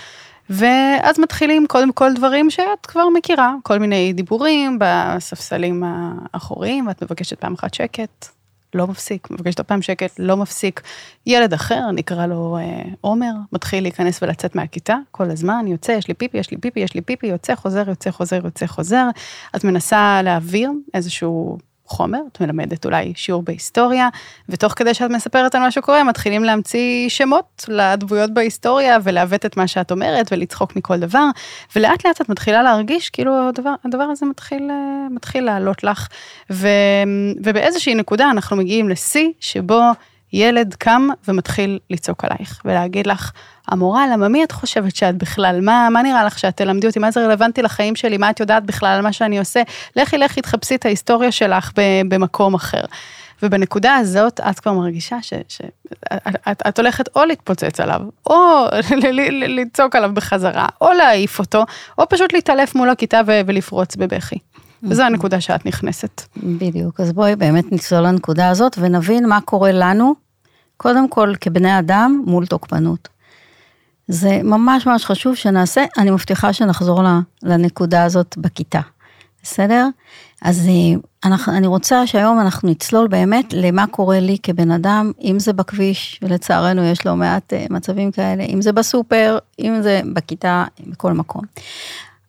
ואז 0.51 1.19
מתחילים 1.19 1.67
קודם 1.67 1.93
כל 1.93 2.15
דברים 2.15 2.51
שאת 2.51 2.87
כבר 2.87 3.09
מכירה, 3.15 3.55
כל 3.63 3.79
מיני 3.79 4.13
דיבורים 4.13 4.79
בספסלים 4.81 5.83
האחוריים, 5.87 6.87
ואת 6.87 7.03
מבקשת 7.03 7.41
פעם 7.41 7.55
אחת 7.55 7.75
שקט, 7.75 8.29
לא 8.75 8.87
מפסיק, 8.87 9.31
מבקש 9.31 9.55
עוד 9.59 9.67
פעם 9.67 9.83
שקט, 9.83 10.11
לא 10.19 10.37
מפסיק. 10.37 10.81
ילד 11.27 11.53
אחר, 11.53 11.91
נקרא 11.93 12.27
לו 12.27 12.59
אה, 12.61 12.83
עומר, 13.01 13.33
מתחיל 13.53 13.85
להיכנס 13.85 14.23
ולצאת 14.23 14.55
מהכיתה 14.55 14.97
כל 15.11 15.31
הזמן, 15.31 15.65
יוצא, 15.69 15.93
יש 15.93 16.09
לי 16.09 16.15
פיפי, 16.15 16.39
יש 16.39 16.51
לי 16.51 16.57
פיפי, 16.57 16.81
יש 16.81 16.95
לי 16.95 17.01
פיפי, 17.01 17.27
יוצא, 17.27 17.55
חוזר, 17.55 17.89
יוצא, 17.89 18.11
חוזר, 18.11 18.41
יוצא, 18.45 18.67
חוזר. 18.67 19.07
את 19.57 19.65
מנסה 19.65 20.21
להעביר 20.23 20.71
איזשהו 20.95 21.59
חומר, 21.87 22.19
את 22.33 22.41
מלמדת 22.41 22.85
אולי 22.85 23.13
שיעור 23.17 23.43
בהיסטוריה, 23.43 24.09
ותוך 24.49 24.73
כדי 24.77 24.95
שאת 24.95 25.11
מספרת 25.11 25.55
על 25.55 25.61
מה 25.61 25.71
שקורה, 25.71 26.05
מתחילים 26.05 26.45
להמציא 26.45 27.09
שמות 27.09 27.65
לדבויות 27.69 28.35
בהיסטוריה, 28.35 28.99
ולעוות 29.03 29.47
את 29.47 29.57
מה 29.57 29.67
שאת 29.67 29.91
אומרת, 29.91 30.33
ולצחוק 30.33 30.77
מכל 30.77 30.99
דבר, 30.99 31.25
ולאט 31.77 32.07
לאט 32.07 32.21
את 32.21 32.29
מתחילה 32.29 32.63
להרגיש 32.63 33.11
כאילו 33.11 33.49
הדבר, 33.49 33.75
הדבר 33.85 34.05
הזה 34.05 34.27
מתחיל, 34.27 34.71
אה, 34.71 35.07
מתחיל 35.11 35.45
לעלות 35.45 35.85
לך, 35.85 36.09
ו, 36.51 36.69
ובאיזושהי 37.45 37.95
נקודה 37.95 38.31
אנחנו 38.31 38.57
מגיעים 38.57 38.89
לשיא, 38.89 39.29
שבו 39.41 39.81
ילד 40.33 40.75
קם 40.75 41.09
ומתחיל 41.29 41.79
לצעוק 41.91 42.25
עלייך, 42.25 42.63
ולהגיד 42.65 43.07
לך, 43.07 43.33
המורה, 43.69 44.07
למה 44.07 44.29
מי 44.29 44.45
את 44.45 44.53
חושבת 44.53 44.97
שאת 44.97 45.17
בכלל? 45.17 45.61
מה, 45.61 45.89
מה 45.91 46.03
נראה 46.03 46.25
לך 46.25 46.39
שאת 46.39 46.57
תלמדי 46.57 46.87
אותי? 46.87 46.99
מה 46.99 47.11
זה 47.11 47.27
רלוונטי 47.27 47.63
לחיים 47.63 47.97
שלי? 47.97 48.17
מה 48.17 48.31
את 48.31 48.41
יודעת 48.41 48.65
בכלל 48.65 48.89
על 48.89 49.01
מה 49.01 49.13
שאני 49.13 49.39
עושה? 49.39 49.63
לכי, 49.97 50.19
לכי, 50.19 50.43
תחפשי 50.43 50.75
את 50.75 50.87
ההיסטוריה 50.87 51.33
שלך 51.33 51.71
במקום 52.09 52.55
אחר. 52.55 52.83
ובנקודה 53.43 53.95
הזאת 53.95 54.41
את 54.41 54.61
כבר 54.61 54.73
מרגישה 54.73 55.17
שאת 55.23 56.79
הולכת 56.79 57.17
או 57.17 57.25
להתפוצץ 57.25 57.81
עליו, 57.81 58.01
או 58.27 58.67
לצעוק 59.57 59.97
עליו 59.97 60.11
בחזרה, 60.15 60.67
או 60.81 60.93
להעיף 60.93 61.39
אותו, 61.39 61.65
או 61.99 62.09
פשוט 62.09 62.33
להתעלף 62.33 62.75
מול 62.75 62.91
הכיתה 62.91 63.21
ולפרוץ 63.27 63.97
בבכי. 63.97 64.39
וזו 64.83 64.93
אוקיי. 64.93 65.07
הנקודה 65.07 65.41
שאת 65.41 65.67
נכנסת. 65.67 66.23
בדיוק, 66.37 67.01
אז 67.01 67.13
בואי 67.13 67.37
באמת 67.37 67.73
נצלול 67.73 68.07
לנקודה 68.07 68.49
הזאת 68.49 68.77
ונבין 68.81 69.29
מה 69.29 69.41
קורה 69.41 69.73
לנו, 69.73 70.15
קודם 70.77 71.09
כל 71.09 71.33
כבני 71.41 71.79
אדם 71.79 72.23
מול 72.27 72.47
תוקפנות. 72.47 73.14
זה 74.09 74.41
ממש 74.45 74.87
ממש 74.87 75.05
חשוב 75.05 75.35
שנעשה, 75.35 75.85
אני 75.99 76.11
מבטיחה 76.11 76.53
שנחזור 76.53 77.03
לנקודה 77.43 78.05
הזאת 78.05 78.35
בכיתה, 78.39 78.81
בסדר? 79.43 79.89
אז 80.43 80.69
אה, 80.69 81.31
אני 81.49 81.67
רוצה 81.67 82.07
שהיום 82.07 82.41
אנחנו 82.41 82.71
נצלול 82.71 83.09
באמת 83.09 83.53
למה 83.53 83.87
קורה 83.87 84.21
לי 84.21 84.37
כבן 84.43 84.71
אדם, 84.71 85.13
אם 85.23 85.39
זה 85.39 85.53
בכביש, 85.53 86.21
ולצערנו 86.23 86.85
יש 86.85 87.07
לא 87.07 87.17
מעט 87.17 87.53
אה, 87.53 87.67
מצבים 87.71 88.13
כאלה, 88.13 88.43
אם 88.43 88.63
זה 88.63 88.73
בסופר, 88.73 89.39
אם 89.61 89.83
זה 89.83 90.01
בכיתה, 90.13 90.65
בכל 90.87 91.13
מקום. 91.13 91.43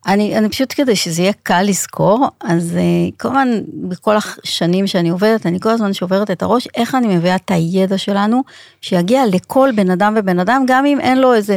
אני, 0.06 0.38
אני 0.38 0.48
פשוט 0.48 0.74
כדי 0.76 0.96
שזה 0.96 1.22
יהיה 1.22 1.32
קל 1.42 1.62
לזכור, 1.62 2.28
אז 2.40 2.76
uh, 2.76 3.14
כל 3.16 3.28
הזמן, 3.28 3.48
בכל 3.88 4.16
השנים 4.16 4.86
שאני 4.86 5.08
עובדת, 5.08 5.46
אני 5.46 5.60
כל 5.60 5.68
הזמן 5.68 5.92
שוברת 5.92 6.30
את 6.30 6.42
הראש, 6.42 6.68
איך 6.74 6.94
אני 6.94 7.16
מביאה 7.16 7.36
את 7.36 7.50
הידע 7.50 7.98
שלנו, 7.98 8.42
שיגיע 8.80 9.22
לכל 9.26 9.70
בן 9.76 9.90
אדם 9.90 10.14
ובן 10.16 10.38
אדם, 10.38 10.64
גם 10.66 10.86
אם 10.86 11.00
אין 11.00 11.18
לו 11.18 11.34
איזה 11.34 11.56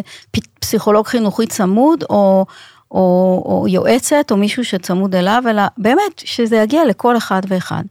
פסיכולוג 0.60 1.08
חינוכי 1.08 1.48
צמוד, 1.48 2.04
או, 2.10 2.46
או, 2.92 3.44
או 3.46 3.68
יועצת, 3.68 4.32
או 4.32 4.38
מישהו 4.38 4.66
שצמוד 4.66 5.16
אליו, 5.16 5.44
אלא 5.50 5.64
באמת, 5.78 6.20
שזה 6.24 6.56
יגיע 6.56 6.86
לכל 6.86 7.18
אחד 7.18 7.42
ואחד. 7.48 7.84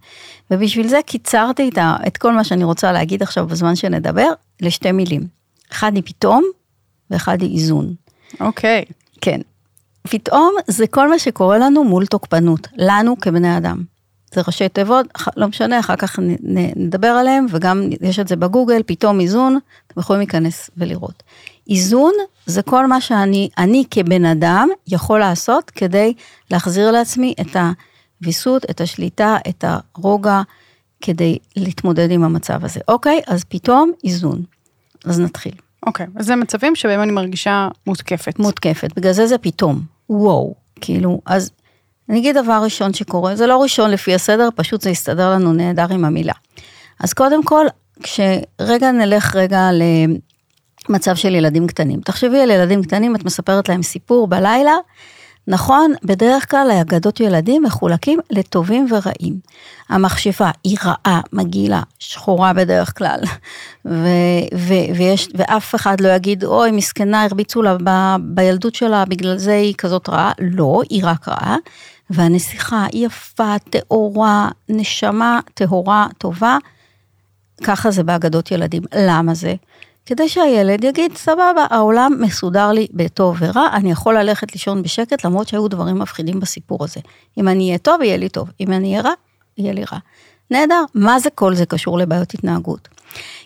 ובשביל 0.50 0.88
זה 0.88 0.98
קיצרתי 1.06 1.68
את, 1.68 1.78
ה, 1.78 1.96
את 2.06 2.16
כל 2.16 2.32
מה 2.32 2.44
שאני 2.44 2.64
רוצה 2.64 2.92
להגיד 2.92 3.22
עכשיו 3.22 3.46
בזמן 3.46 3.76
שנדבר, 3.76 4.28
לשתי 4.60 4.92
מילים. 4.92 5.26
אחד 5.72 5.94
היא 5.94 6.02
פתאום, 6.06 6.44
ואחד 7.10 7.42
היא 7.42 7.54
איזון. 7.54 7.94
אוקיי. 8.40 8.84
Okay. 8.88 8.92
כן. 9.20 9.40
פתאום 10.10 10.54
זה 10.66 10.86
כל 10.86 11.08
מה 11.08 11.18
שקורה 11.18 11.58
לנו 11.58 11.84
מול 11.84 12.06
תוקפנות, 12.06 12.68
לנו 12.76 13.20
כבני 13.20 13.56
אדם. 13.56 13.82
זה 14.34 14.40
ראשי 14.46 14.68
תיבות, 14.68 15.06
לא 15.36 15.46
משנה, 15.46 15.80
אחר 15.80 15.96
כך 15.96 16.18
נדבר 16.76 17.08
עליהם, 17.08 17.46
וגם 17.50 17.88
יש 18.00 18.18
את 18.18 18.28
זה 18.28 18.36
בגוגל, 18.36 18.82
פתאום 18.86 19.20
איזון, 19.20 19.58
אתם 19.86 20.00
יכולים 20.00 20.20
להיכנס 20.20 20.70
ולראות. 20.76 21.22
איזון 21.70 22.12
זה 22.46 22.62
כל 22.62 22.86
מה 22.86 23.00
שאני, 23.00 23.48
אני 23.58 23.84
כבן 23.90 24.24
אדם 24.24 24.68
יכול 24.86 25.18
לעשות 25.18 25.70
כדי 25.70 26.14
להחזיר 26.50 26.90
לעצמי 26.90 27.34
את 27.40 27.56
הוויסות, 28.20 28.64
את 28.70 28.80
השליטה, 28.80 29.36
את 29.48 29.64
הרוגע, 29.64 30.42
כדי 31.00 31.38
להתמודד 31.56 32.10
עם 32.10 32.24
המצב 32.24 32.64
הזה. 32.64 32.80
אוקיי, 32.88 33.20
אז 33.26 33.44
פתאום 33.44 33.92
איזון. 34.04 34.42
אז 35.04 35.20
נתחיל. 35.20 35.52
אוקיי, 35.86 36.06
אז 36.16 36.26
זה 36.26 36.36
מצבים 36.36 36.76
שבהם 36.76 37.02
אני 37.02 37.12
מרגישה 37.12 37.68
מותקפת. 37.86 38.38
מותקפת, 38.38 38.90
בגלל 38.96 39.12
זה 39.12 39.26
זה 39.26 39.38
פתאום. 39.38 39.97
וואו, 40.10 40.54
כאילו, 40.80 41.20
אז 41.26 41.50
אני 42.08 42.18
אגיד 42.18 42.36
דבר 42.36 42.60
ראשון 42.62 42.94
שקורה, 42.94 43.36
זה 43.36 43.46
לא 43.46 43.62
ראשון 43.62 43.90
לפי 43.90 44.14
הסדר, 44.14 44.48
פשוט 44.54 44.80
זה 44.80 44.90
יסתדר 44.90 45.30
לנו 45.30 45.52
נהדר 45.52 45.86
עם 45.92 46.04
המילה. 46.04 46.32
אז 47.00 47.12
קודם 47.12 47.44
כל, 47.44 47.66
כשרגע 48.02 48.92
נלך 48.92 49.36
רגע 49.36 49.70
למצב 50.88 51.16
של 51.16 51.34
ילדים 51.34 51.66
קטנים. 51.66 52.00
תחשבי 52.00 52.40
על 52.40 52.50
ילדים 52.50 52.82
קטנים, 52.82 53.16
את 53.16 53.24
מספרת 53.24 53.68
להם 53.68 53.82
סיפור 53.82 54.26
בלילה, 54.26 54.74
נכון, 55.50 55.92
בדרך 56.04 56.50
כלל 56.50 56.70
האגדות 56.70 57.20
ילדים 57.20 57.62
מחולקים 57.62 58.20
לטובים 58.30 58.86
ורעים. 58.90 59.38
המכשפה 59.88 60.50
היא 60.64 60.76
רעה, 60.84 61.20
מגעילה, 61.32 61.82
שחורה 61.98 62.52
בדרך 62.52 62.98
כלל, 62.98 63.20
ו- 63.84 64.46
ו- 64.54 64.94
ויש, 64.96 65.28
ואף 65.34 65.74
אחד 65.74 66.00
לא 66.00 66.08
יגיד, 66.08 66.44
אוי, 66.44 66.70
מסכנה, 66.70 67.24
הרביצו 67.24 67.62
לה 67.62 67.76
ב- 67.84 68.16
בילדות 68.20 68.74
שלה, 68.74 69.04
בגלל 69.04 69.38
זה 69.38 69.54
היא 69.54 69.74
כזאת 69.78 70.08
רעה. 70.08 70.32
לא, 70.38 70.80
היא 70.90 71.02
רק 71.04 71.28
רעה. 71.28 71.56
והנסיכה 72.10 72.86
היא 72.92 73.06
יפה, 73.06 73.54
טהורה, 73.70 74.48
נשמה 74.68 75.40
טהורה, 75.54 76.06
טובה. 76.18 76.58
ככה 77.64 77.90
זה 77.90 78.02
באגדות 78.02 78.50
ילדים. 78.50 78.82
למה 78.94 79.34
זה? 79.34 79.54
כדי 80.08 80.28
שהילד 80.28 80.84
יגיד, 80.84 81.16
סבבה, 81.16 81.66
העולם 81.70 82.12
מסודר 82.20 82.72
לי 82.72 82.86
בטוב 82.92 83.36
ורע, 83.40 83.68
אני 83.72 83.90
יכול 83.90 84.18
ללכת 84.18 84.52
לישון 84.52 84.82
בשקט, 84.82 85.24
למרות 85.24 85.48
שהיו 85.48 85.68
דברים 85.68 85.98
מפחידים 85.98 86.40
בסיפור 86.40 86.84
הזה. 86.84 87.00
אם 87.38 87.48
אני 87.48 87.66
אהיה 87.66 87.78
טוב, 87.78 88.02
יהיה 88.02 88.16
לי 88.16 88.28
טוב, 88.28 88.50
אם 88.60 88.72
אני 88.72 88.90
אהיה 88.90 89.02
רע, 89.02 89.12
יהיה 89.58 89.72
לי 89.72 89.84
רע. 89.92 89.98
נהדר, 90.50 90.84
מה 90.94 91.20
זה 91.20 91.30
כל 91.30 91.54
זה 91.54 91.66
קשור 91.66 91.98
לבעיות 91.98 92.34
התנהגות? 92.34 92.88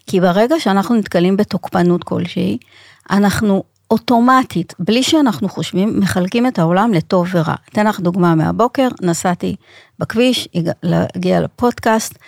כי 0.07 0.21
ברגע 0.21 0.61
שאנחנו 0.61 0.95
נתקלים 0.95 1.37
בתוקפנות 1.37 2.05
כלשהי, 2.05 2.59
אנחנו 3.11 3.63
אוטומטית, 3.91 4.75
בלי 4.79 5.03
שאנחנו 5.03 5.49
חושבים, 5.49 6.01
מחלקים 6.01 6.47
את 6.47 6.59
העולם 6.59 6.93
לטוב 6.93 7.29
ורע. 7.33 7.55
אתן 7.73 7.87
לך 7.87 8.01
דוגמה 8.01 8.35
מהבוקר, 8.35 8.89
נסעתי 9.01 9.57
בכביש, 9.99 10.49
הגיע 11.15 11.41
לפודקאסט, 11.41 12.19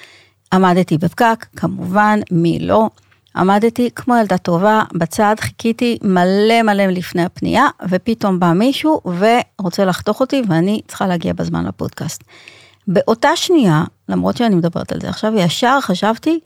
עמדתי 0.53 0.99
בפקק, 0.99 1.47
כמובן, 1.57 2.21
מי 2.31 2.59
לא, 2.59 2.89
עמדתי 3.37 3.91
כמו 3.95 4.17
ילדה 4.17 4.39
טובה 4.39 4.83
בצד, 4.95 5.35
חיכיתי 5.41 5.99
מלא 6.03 6.63
מלא 6.63 6.87
לפני 6.87 7.25
הפנייה, 7.25 7.67
ופתאום 7.89 8.41
בא 8.41 8.53
מישהו 8.53 9.01
ורוצה 9.05 9.85
לחתוך 9.85 10.21
אותי 10.21 10.43
ואני 10.49 10.81
צריכה 10.89 11.07
להגיע 11.07 11.33
בזמן 11.33 11.67
לפודקאסט. 11.67 12.25
באותה 12.89 13.29
שנייה, 13.37 13.85
למרות 14.09 14.37
שאני 14.37 14.55
מדברת 14.55 14.93
על 14.93 15.01
זה 15.01 15.09
עכשיו, 15.09 15.33
ישר 15.37 15.79
חשבתי, 15.83 16.41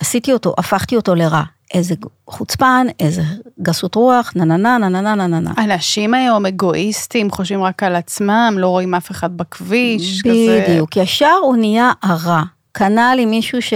עשיתי 0.00 0.32
אותו, 0.32 0.54
הפכתי 0.58 0.96
אותו 0.96 1.14
לרע. 1.14 1.42
איזה 1.74 1.94
חוצפן, 2.28 2.86
איזה 3.00 3.22
גסות 3.62 3.94
רוח, 3.94 4.32
נה 4.36 4.44
נה 4.44 4.56
נה 4.56 4.78
נה 4.78 4.88
נה 4.88 5.14
נה 5.14 5.26
נה 5.26 5.40
נה. 5.40 5.52
אנשים 5.64 6.14
היום 6.14 6.46
אגואיסטים, 6.46 7.30
חושבים 7.30 7.62
רק 7.62 7.82
על 7.82 7.96
עצמם, 7.96 8.54
לא 8.58 8.68
רואים 8.68 8.94
אף 8.94 9.10
אחד 9.10 9.36
בכביש, 9.36 10.20
בדיוק, 10.20 10.36
כזה. 10.36 10.64
בדיוק, 10.68 10.96
ישר 10.96 11.34
הוא 11.42 11.56
נהיה 11.56 11.92
הרע. 12.02 12.42
קנה 12.72 13.14
לי 13.14 13.26
מישהו 13.26 13.62
ש... 13.62 13.74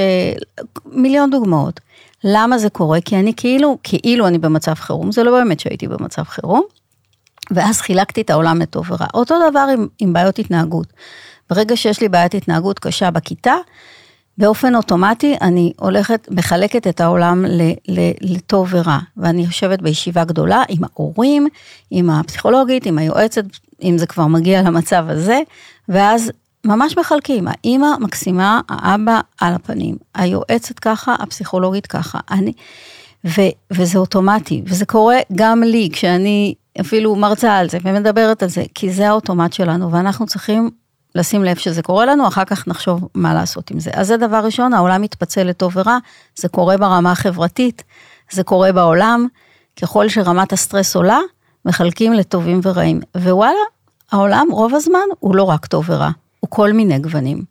מיליון 0.86 1.30
דוגמאות. 1.30 1.80
למה 2.24 2.58
זה 2.58 2.70
קורה? 2.70 3.00
כי 3.00 3.16
אני 3.16 3.32
כאילו, 3.36 3.78
כאילו 3.82 4.26
אני 4.26 4.38
במצב 4.38 4.74
חירום, 4.74 5.12
זה 5.12 5.22
לא 5.22 5.30
באמת 5.30 5.60
שהייתי 5.60 5.88
במצב 5.88 6.22
חירום, 6.22 6.62
ואז 7.50 7.80
חילקתי 7.80 8.20
את 8.20 8.30
העולם 8.30 8.58
לטוב 8.60 8.90
ורע. 8.90 9.06
אותו 9.14 9.34
דבר 9.50 9.66
עם, 9.72 9.86
עם 9.98 10.12
בעיות 10.12 10.38
התנהגות. 10.38 10.86
ברגע 11.50 11.76
שיש 11.76 12.00
לי 12.00 12.08
בעיית 12.08 12.34
התנהגות 12.34 12.78
קשה 12.78 13.10
בכיתה, 13.10 13.54
באופן 14.38 14.74
אוטומטי 14.74 15.36
אני 15.40 15.72
הולכת, 15.78 16.28
מחלקת 16.30 16.86
את 16.86 17.00
העולם 17.00 17.44
לטוב 18.20 18.68
ורע, 18.70 18.98
ואני 19.16 19.44
יושבת 19.44 19.82
בישיבה 19.82 20.24
גדולה 20.24 20.62
עם 20.68 20.82
ההורים, 20.84 21.48
עם 21.90 22.10
הפסיכולוגית, 22.10 22.86
עם 22.86 22.98
היועצת, 22.98 23.44
אם 23.82 23.98
זה 23.98 24.06
כבר 24.06 24.26
מגיע 24.26 24.62
למצב 24.62 25.04
הזה, 25.08 25.40
ואז 25.88 26.30
ממש 26.66 26.98
מחלקים, 26.98 27.48
האימא 27.48 27.88
מקסימה, 28.00 28.60
האבא 28.68 29.20
על 29.40 29.54
הפנים, 29.54 29.96
היועצת 30.14 30.78
ככה, 30.78 31.14
הפסיכולוגית 31.18 31.86
ככה, 31.86 32.18
אני, 32.30 32.52
ו, 33.24 33.40
וזה 33.70 33.98
אוטומטי, 33.98 34.62
וזה 34.66 34.86
קורה 34.86 35.16
גם 35.34 35.62
לי, 35.62 35.88
כשאני 35.92 36.54
אפילו 36.80 37.16
מרצה 37.16 37.56
על 37.56 37.68
זה 37.68 37.78
ומדברת 37.82 38.42
על 38.42 38.48
זה, 38.48 38.62
כי 38.74 38.92
זה 38.92 39.08
האוטומט 39.08 39.52
שלנו, 39.52 39.92
ואנחנו 39.92 40.26
צריכים 40.26 40.70
לשים 41.14 41.44
לב 41.44 41.56
שזה 41.56 41.82
קורה 41.82 42.06
לנו, 42.06 42.28
אחר 42.28 42.44
כך 42.44 42.68
נחשוב 42.68 43.08
מה 43.14 43.34
לעשות 43.34 43.70
עם 43.70 43.80
זה. 43.80 43.90
אז 43.94 44.06
זה 44.06 44.16
דבר 44.16 44.40
ראשון, 44.44 44.74
העולם 44.74 45.02
מתפצל 45.02 45.42
לטוב 45.42 45.72
ורע, 45.76 45.98
זה 46.36 46.48
קורה 46.48 46.76
ברמה 46.76 47.12
החברתית, 47.12 47.82
זה 48.30 48.42
קורה 48.42 48.72
בעולם, 48.72 49.26
ככל 49.82 50.08
שרמת 50.08 50.52
הסטרס 50.52 50.96
עולה, 50.96 51.18
מחלקים 51.64 52.12
לטובים 52.12 52.60
ורעים. 52.62 53.00
ווואלה, 53.16 53.52
העולם 54.12 54.46
רוב 54.50 54.74
הזמן 54.74 54.98
הוא 55.18 55.36
לא 55.36 55.42
רק 55.42 55.66
טוב 55.66 55.84
ורע, 55.88 56.10
הוא 56.42 56.50
כל 56.50 56.72
מיני 56.72 56.98
גוונים. 56.98 57.42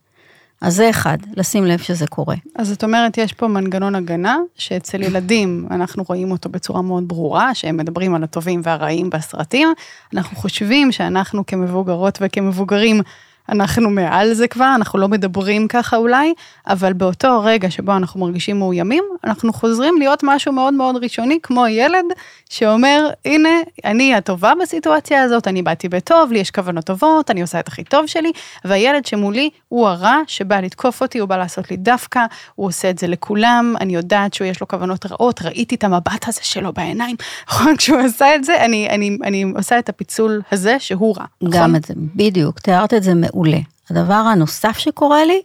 אז 0.62 0.76
זה 0.76 0.90
אחד, 0.90 1.18
לשים 1.38 1.66
לב 1.66 1.80
שזה 1.80 2.08
קורה. 2.08 2.36
אז 2.56 2.68
זאת 2.68 2.84
אומרת, 2.84 3.18
יש 3.18 3.34
פה 3.34 3.48
מנגנון 3.48 3.96
הגנה, 3.96 4.38
שאצל 4.56 5.02
ילדים 5.02 5.68
אנחנו 5.72 6.04
רואים 6.08 6.32
אותו 6.32 6.50
בצורה 6.50 6.82
מאוד 6.82 7.08
ברורה, 7.08 7.56
שהם 7.56 7.78
מדברים 7.78 8.16
על 8.16 8.24
הטובים 8.24 8.62
והרעים 8.64 9.10
בסרטים. 9.10 9.68
אנחנו 10.14 10.38
חושבים 10.38 10.92
שאנחנו 10.92 11.46
כמבוגרות 11.46 12.18
וכמבוגרים, 12.22 13.02
אנחנו 13.50 13.90
מעל 13.90 14.34
זה 14.34 14.48
כבר, 14.48 14.72
אנחנו 14.76 15.00
לא 15.00 15.08
מדברים 15.08 15.68
ככה 15.68 15.98
אולי, 15.98 16.34
אבל 16.68 16.94
באותו 16.94 17.42
רגע 17.44 17.72
שבו 17.72 17.96
אנחנו 17.96 18.20
מרגישים 18.20 18.60
מאוימים, 18.60 19.04
אנחנו 19.24 19.54
חוזרים 19.54 19.98
להיות 19.98 20.20
משהו 20.24 20.52
מאוד 20.52 20.74
מאוד 20.74 21.04
ראשוני, 21.04 21.40
כמו 21.44 21.68
ילד 21.68 22.06
שאומר, 22.50 23.10
הנה, 23.26 23.50
אני 23.86 24.16
הטובה 24.16 24.54
בסיטואציה 24.62 25.24
הזאת, 25.24 25.48
אני 25.48 25.62
באתי 25.62 25.90
בטוב, 25.90 26.32
לי 26.32 26.40
יש 26.40 26.52
כוונות 26.52 26.86
טובות, 26.86 27.32
אני 27.32 27.42
עושה 27.42 27.60
את 27.60 27.68
הכי 27.68 27.84
טוב 27.84 28.06
שלי, 28.06 28.32
והילד 28.66 29.06
שמולי 29.06 29.50
הוא 29.70 29.88
הרע 29.88 30.18
שבא 30.28 30.60
לתקוף 30.60 31.02
אותי, 31.02 31.20
הוא 31.20 31.30
בא 31.30 31.38
לעשות 31.38 31.72
לי 31.72 31.78
דווקא, 31.78 32.26
הוא 32.56 32.68
עושה 32.68 32.90
את 32.90 32.98
זה 32.98 33.08
לכולם, 33.08 33.76
אני 33.82 33.96
יודעת 33.96 34.34
שהוא 34.34 34.48
יש 34.48 34.62
לו 34.62 34.68
כוונות 34.68 35.06
רעות, 35.12 35.42
ראיתי 35.42 35.76
את 35.76 35.84
המבט 35.84 36.28
הזה 36.28 36.40
שלו 36.44 36.74
בעיניים, 36.74 37.16
נכון, 37.50 37.78
כשהוא 37.78 38.00
עשה 38.00 38.36
את 38.36 38.44
זה, 38.44 38.66
אני, 38.66 38.90
אני, 38.90 39.18
אני 39.24 39.46
עושה 39.56 39.80
את 39.80 39.90
הפיצול 39.90 40.42
הזה 40.52 40.76
שהוא 40.80 41.16
רע, 41.18 41.26
נכון? 41.42 41.62
גם 41.62 41.76
את 41.76 41.86
זה, 41.86 41.94
בדיוק, 42.16 42.60
תיארת 42.60 42.94
את 42.94 43.04
זה 43.04 43.14
מעולה. 43.34 43.60
הדבר 43.90 44.14
הנוסף 44.14 44.78
שקורה 44.78 45.26
לי, 45.26 45.42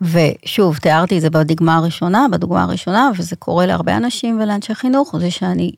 ושוב, 0.00 0.76
תיארתי 0.76 1.16
את 1.16 1.22
זה 1.22 1.30
בדוגמה 1.30 1.76
הראשונה, 1.76 2.26
בדוגמה 2.32 2.62
הראשונה, 2.62 3.10
וזה 3.18 3.36
קורה 3.36 3.66
להרבה 3.66 3.96
אנשים 3.96 4.40
ולאנשי 4.40 4.74
חינוך, 4.74 5.14
זה 5.20 5.30
שאני 5.30 5.72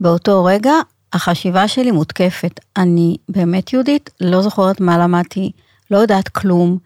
באותו 0.00 0.44
רגע, 0.44 0.72
החשיבה 1.12 1.68
שלי 1.68 1.90
מותקפת. 1.90 2.60
אני 2.76 3.16
באמת 3.28 3.72
יהודית, 3.72 4.10
לא 4.20 4.42
זוכרת 4.42 4.80
מה 4.80 4.98
למדתי, 4.98 5.52
לא 5.90 5.98
יודעת 5.98 6.28
כלום. 6.28 6.78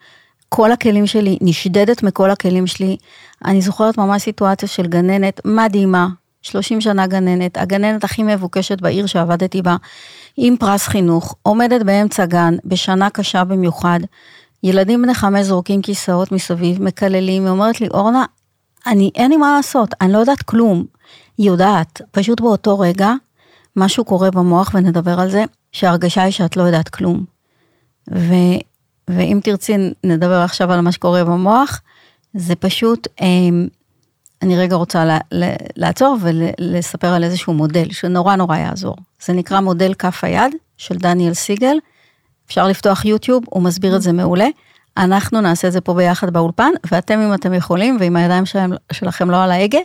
כל 0.49 0.73
הכלים 0.73 1.07
שלי, 1.07 1.39
נשדדת 1.41 2.03
מכל 2.03 2.31
הכלים 2.31 2.67
שלי. 2.67 2.97
אני 3.45 3.63
זוכרת 3.63 3.99
ממש 3.99 4.23
סיטואציה 4.23 4.69
של 4.69 4.87
גננת 4.87 5.41
מדהימה, 5.45 6.09
30 6.43 6.81
שנה 6.81 7.07
גננת, 7.07 7.59
הגננת 7.59 8.05
הכי 8.05 8.23
מבוקשת 8.23 8.81
בעיר 8.81 9.07
שעבדתי 9.07 9.63
בה, 9.63 9.77
עם 10.37 10.57
פרס 10.57 10.87
חינוך, 10.87 11.35
עומדת 11.43 11.83
באמצע 11.83 12.27
גן, 12.27 12.55
בשנה 12.65 13.11
קשה 13.11 13.45
במיוחד, 13.45 14.01
ילדים 14.63 15.03
בני 15.03 15.15
חמש 15.15 15.47
זורקים 15.47 15.83
כיסאות 15.83 16.33
מסביב, 16.33 16.83
מקללים, 16.83 17.43
היא 17.43 17.51
אומרת 17.51 17.81
לי, 17.81 17.89
אורנה, 17.89 18.25
אני, 18.87 19.11
אין 19.15 19.31
לי 19.31 19.37
מה 19.37 19.55
לעשות, 19.57 19.95
אני 20.01 20.13
לא 20.13 20.19
יודעת 20.19 20.43
כלום. 20.43 20.85
היא 21.39 21.47
יודעת, 21.47 22.03
פשוט 22.11 22.41
באותו 22.41 22.79
רגע, 22.79 23.13
משהו 23.77 24.05
קורה 24.05 24.31
במוח, 24.31 24.71
ונדבר 24.75 25.21
על 25.21 25.31
זה, 25.31 25.45
שההרגשה 25.73 26.23
היא 26.23 26.33
שאת 26.33 26.57
לא 26.57 26.63
יודעת 26.63 26.89
כלום. 26.89 27.25
ו, 28.15 28.35
ואם 29.11 29.41
תרצי, 29.43 29.75
נדבר 30.05 30.41
עכשיו 30.41 30.73
על 30.73 30.81
מה 30.81 30.93
שקורה 30.93 31.25
במוח, 31.25 31.81
זה 32.35 32.55
פשוט, 32.55 33.09
אמ, 33.21 33.69
אני 34.43 34.59
רגע 34.59 34.77
רוצה 34.77 35.05
לה, 35.05 35.19
לעצור 35.77 36.17
ולספר 36.21 37.09
על 37.09 37.25
איזשהו 37.25 37.55
מודל 37.55 37.91
שנורא 37.91 38.37
נורא 38.37 38.57
יעזור. 38.57 38.97
זה 39.25 39.33
נקרא 39.33 39.61
מודל 39.61 39.95
כף 39.95 40.25
היד 40.25 40.53
של 40.77 40.97
דניאל 40.97 41.35
סיגל. 41.35 41.77
אפשר 42.47 42.69
לפתוח 42.69 43.05
יוטיוב, 43.05 43.45
הוא 43.51 43.63
מסביר 43.63 43.97
את 43.97 44.03
זה 44.03 44.13
מעולה. 44.13 44.47
אנחנו 44.97 45.41
נעשה 45.41 45.69
את 45.69 45.73
זה 45.73 45.81
פה 45.81 45.95
ביחד 45.95 46.31
באולפן, 46.31 46.71
ואתם 46.93 47.21
אם 47.21 47.35
אתם 47.35 47.55
יכולים, 47.55 47.97
ואם 48.01 48.17
הידיים 48.17 48.47
שלהם, 48.47 48.73
שלכם 48.93 49.31
לא 49.31 49.43
על 49.43 49.51
ההגה, 49.51 49.79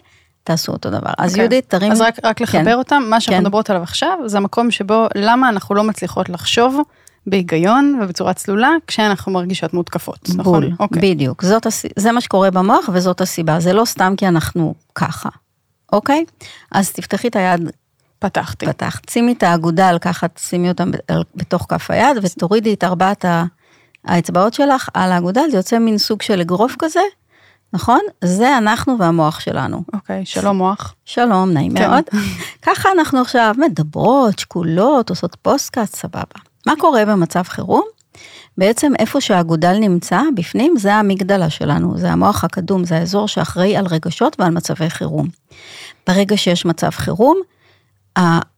תעשו 0.44 0.72
אותו 0.72 0.90
דבר. 0.90 1.12
אז 1.18 1.30
okay. 1.30 1.34
אוקיי. 1.34 1.42
יהודית, 1.42 1.70
תרים. 1.70 1.92
אז 1.92 2.02
רק, 2.02 2.16
רק 2.24 2.42
לחבר 2.42 2.64
כן. 2.64 2.74
אותם, 2.74 3.04
מה 3.10 3.22
שאנחנו 3.22 3.40
כן. 3.40 3.44
מדברות 3.44 3.70
עליו 3.70 3.84
עכשיו, 3.84 4.18
זה 4.26 4.38
המקום 4.38 4.72
שבו, 4.72 5.08
למה 5.16 5.50
אנחנו 5.50 5.76
לא 5.76 5.84
מצליחות 5.84 6.30
לחשוב 6.30 6.82
בהיגיון 7.28 8.00
ובצורה 8.04 8.34
צלולה, 8.34 8.72
כשאנחנו 8.88 9.32
מרגישות 9.32 9.74
מותקפות, 9.74 10.30
בול, 10.30 10.68
נכון? 10.70 10.88
okay. 10.88 11.02
בדיוק. 11.02 11.46
זאת, 11.46 11.68
זה 11.96 12.12
מה 12.12 12.22
שקורה 12.22 12.52
במוח 12.52 12.90
וזאת 12.94 13.22
הסיבה, 13.22 13.60
זה 13.60 13.74
לא 13.74 13.86
סתם 13.86 14.14
כי 14.18 14.28
אנחנו 14.28 14.74
ככה, 14.96 15.30
אוקיי? 15.94 16.26
אז 16.72 16.92
תפתחי 16.92 17.28
את 17.28 17.36
היד. 17.36 17.70
פתחתי. 18.20 18.66
פתחת. 18.66 19.10
שימי 19.10 19.34
את 19.34 19.44
האגודל 19.44 20.00
ככה, 20.00 20.28
שימי 20.38 20.70
אותם 20.70 20.92
בתוך 21.36 21.66
כף 21.70 21.92
היד 21.92 22.18
ותורידי 22.22 22.74
את 22.74 22.84
ארבעת 22.84 23.26
האצבעות 24.06 24.54
שלך 24.54 24.90
על 24.94 25.12
האגודל, 25.12 25.42
זה 25.52 25.58
יוצא 25.58 25.80
מין 25.80 25.98
סוג 25.98 26.22
של 26.22 26.42
אגרוף 26.42 26.76
כזה, 26.80 27.00
נכון? 27.74 28.00
זה 28.24 28.58
אנחנו 28.58 29.00
והמוח 29.00 29.40
שלנו. 29.40 29.84
אוקיי, 29.94 30.22
אוקיי, 30.22 30.26
שלום 30.26 30.58
מוח. 30.58 30.96
שלום, 31.06 31.52
נעים 31.52 31.76
כן. 31.76 31.90
מאוד. 31.90 32.04
ככה 32.62 32.90
אנחנו 32.98 33.22
עכשיו 33.22 33.56
מדברות, 33.58 34.40
שקולות, 34.40 35.10
עושות 35.10 35.38
פודקאסט, 35.42 35.96
סבבה. 35.96 36.53
מה 36.66 36.74
קורה 36.80 37.06
במצב 37.06 37.44
חירום? 37.44 37.84
בעצם 38.58 38.92
איפה 39.00 39.22
שהאגודל 39.22 39.78
נמצא, 39.80 40.22
בפנים, 40.36 40.78
זה 40.78 40.94
המגדלה 40.94 41.50
שלנו, 41.50 41.98
זה 41.98 42.12
המוח 42.12 42.44
הקדום, 42.44 42.86
זה 42.86 42.98
האזור 42.98 43.28
שאחראי 43.28 43.78
על 43.78 43.86
רגשות 43.88 44.40
ועל 44.40 44.52
מצבי 44.52 44.90
חירום. 44.90 45.28
ברגע 46.08 46.38
שיש 46.38 46.66
מצב 46.66 46.90
חירום, 46.90 47.38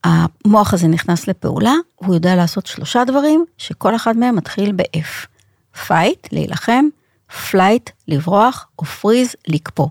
המוח 0.03 0.73
הזה 0.73 0.87
נכנס 0.87 1.27
לפעולה, 1.27 1.73
הוא 1.95 2.13
יודע 2.13 2.35
לעשות 2.35 2.65
שלושה 2.65 3.03
דברים, 3.03 3.45
שכל 3.57 3.95
אחד 3.95 4.17
מהם 4.17 4.35
מתחיל 4.35 4.71
ב-F. 4.71 5.27
fight, 5.87 6.27
להילחם, 6.31 6.85
flight, 7.29 7.91
לברוח, 8.07 8.67
או 8.79 8.83
freeze, 8.83 9.33
לקפוא. 9.47 9.87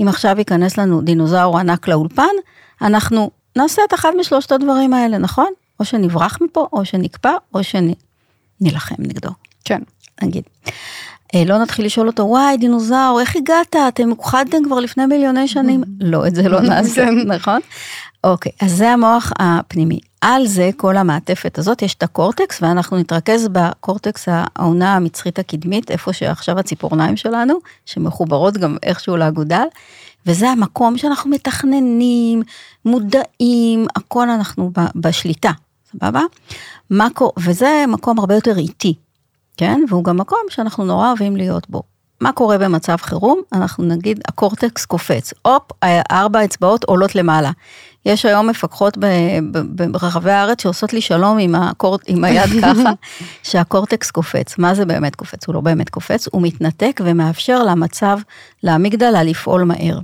אם 0.00 0.08
עכשיו 0.08 0.38
ייכנס 0.38 0.78
לנו 0.78 1.00
דינוזאור 1.00 1.58
ענק 1.58 1.88
לאולפן, 1.88 2.34
אנחנו 2.82 3.30
נעשה 3.56 3.82
את 3.88 3.94
אחד 3.94 4.10
משלושת 4.20 4.52
הדברים 4.52 4.92
האלה, 4.92 5.18
נכון? 5.18 5.52
או 5.80 5.84
שנברח 5.84 6.38
מפה, 6.42 6.66
או 6.72 6.84
שנקפא, 6.84 7.32
או 7.54 7.60
שנילחם 7.62 8.94
נגדו. 8.98 9.30
כן. 9.64 9.80
נגיד. 10.22 10.42
אה, 11.34 11.44
לא 11.46 11.58
נתחיל 11.58 11.86
לשאול 11.86 12.06
אותו, 12.06 12.22
וואי, 12.22 12.56
דינוזאור, 12.56 13.20
איך 13.20 13.36
הגעת? 13.36 13.76
אתם 13.88 14.10
הוכחדתם 14.10 14.64
כבר 14.64 14.80
לפני 14.80 15.06
מיליוני 15.06 15.48
שנים? 15.48 15.82
לא, 16.00 16.26
את 16.26 16.34
זה 16.34 16.48
לא 16.48 16.60
נעשה, 16.70 17.06
כן. 17.06 17.32
נכון? 17.32 17.60
אוקיי, 18.24 18.52
אז 18.60 18.72
זה 18.72 18.90
המוח 18.90 19.32
הפנימי. 19.38 19.98
על 20.20 20.46
זה, 20.46 20.70
כל 20.76 20.96
המעטפת 20.96 21.58
הזאת, 21.58 21.82
יש 21.82 21.94
את 21.94 22.02
הקורטקס, 22.02 22.62
ואנחנו 22.62 22.96
נתרכז 22.96 23.48
בקורטקס 23.52 24.28
העונה 24.28 24.96
המצחית 24.96 25.38
הקדמית, 25.38 25.90
איפה 25.90 26.12
שעכשיו 26.12 26.58
הציפורניים 26.58 27.16
שלנו, 27.16 27.54
שמחוברות 27.86 28.56
גם 28.56 28.76
איכשהו 28.82 29.16
לאגודל, 29.16 29.64
וזה 30.26 30.50
המקום 30.50 30.98
שאנחנו 30.98 31.30
מתכננים, 31.30 32.42
מודעים, 32.84 33.86
הכל 33.96 34.30
אנחנו 34.30 34.70
בשליטה, 34.96 35.50
סבבה? 35.96 36.22
מקו, 36.90 37.32
וזה 37.38 37.84
מקום 37.88 38.18
הרבה 38.18 38.34
יותר 38.34 38.58
איטי, 38.58 38.94
כן? 39.56 39.80
והוא 39.88 40.04
גם 40.04 40.16
מקום 40.16 40.38
שאנחנו 40.48 40.84
נורא 40.84 41.08
אוהבים 41.08 41.36
להיות 41.36 41.70
בו. 41.70 41.82
מה 42.20 42.32
קורה 42.32 42.58
במצב 42.58 42.96
חירום? 42.96 43.40
אנחנו 43.52 43.84
נגיד, 43.84 44.20
הקורטקס 44.28 44.84
קופץ, 44.84 45.32
הופ, 45.42 45.62
ארבע 46.10 46.44
אצבעות 46.44 46.84
עולות 46.84 47.14
למעלה. 47.14 47.50
יש 48.06 48.26
היום 48.26 48.46
מפקחות 48.46 48.98
ברחבי 49.90 50.30
הארץ 50.30 50.62
שעושות 50.62 50.92
לי 50.92 51.00
שלום 51.00 51.38
עם, 51.38 51.54
הקור... 51.54 51.98
עם 52.06 52.24
היד 52.24 52.50
ככה, 52.62 52.92
שהקורטקס 53.42 54.10
קופץ. 54.10 54.58
מה 54.58 54.74
זה 54.74 54.84
באמת 54.84 55.14
קופץ? 55.14 55.46
הוא 55.46 55.54
לא 55.54 55.60
באמת 55.60 55.88
קופץ, 55.88 56.28
הוא 56.32 56.42
מתנתק 56.42 57.00
ומאפשר 57.04 57.62
למצב, 57.62 58.18
לאמיגדלה 58.62 59.22
לפעול 59.22 59.64
מהר. 59.64 59.98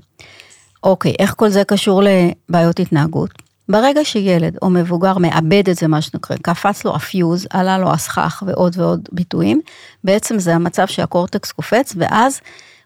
אוקיי, 0.82 1.14
איך 1.18 1.34
כל 1.36 1.48
זה 1.48 1.64
קשור 1.64 2.02
לבעיות 2.02 2.80
התנהגות? 2.80 3.41
ברגע 3.68 4.00
שילד 4.04 4.56
או 4.62 4.70
מבוגר 4.70 5.18
מאבד 5.18 5.68
את 5.68 5.76
זה, 5.76 5.88
מה 5.88 6.02
שנקרא, 6.02 6.36
קפץ 6.36 6.84
לו 6.84 6.94
הפיוז, 6.96 7.46
עלה 7.50 7.78
לו 7.78 7.92
הסכך 7.92 8.42
ועוד 8.46 8.78
ועוד 8.78 9.08
ביטויים, 9.12 9.60
בעצם 10.04 10.38
זה 10.38 10.54
המצב 10.54 10.86
שהקורטקס 10.86 11.52
קופץ, 11.52 11.92
ואז 11.96 12.40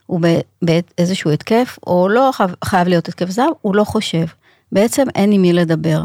הוא 0.05 0.21
באיזשהו 0.61 1.31
התקף, 1.31 1.77
או 1.87 2.09
לא 2.09 2.31
חייב, 2.63 2.87
להיות 2.87 3.07
התקף 3.07 3.29
זר, 3.29 3.47
הוא 3.61 3.75
לא 3.75 3.83
חושב. 3.83 4.25
בעצם 4.71 5.03
אין 5.15 5.31
עם 5.31 5.41
מי 5.41 5.53
לדבר. 5.53 6.03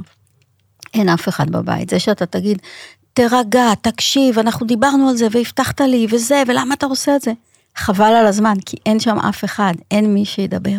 אין 0.95 1.09
אף 1.09 1.29
אחד 1.29 1.51
בבית. 1.51 1.91
זה 1.91 1.99
שאתה 1.99 2.27
תגיד, 2.27 2.59
תרגע, 3.15 3.75
תקשיב, 3.83 4.39
אנחנו 4.39 4.67
דיברנו 4.67 5.09
על 5.09 5.17
זה 5.17 5.27
והבטחת 5.31 5.81
לי 5.81 6.07
וזה, 6.11 6.43
ולמה 6.47 6.75
אתה 6.75 6.87
עושה 6.87 7.17
את 7.17 7.23
זה? 7.23 7.33
חבל 7.77 8.05
על 8.05 8.27
הזמן, 8.27 8.55
כי 8.67 8.77
אין 8.87 9.01
שם 9.01 9.19
אף 9.19 9.45
אחד, 9.45 9.73
אין 9.91 10.15
מי 10.15 10.25
שידבר. 10.25 10.79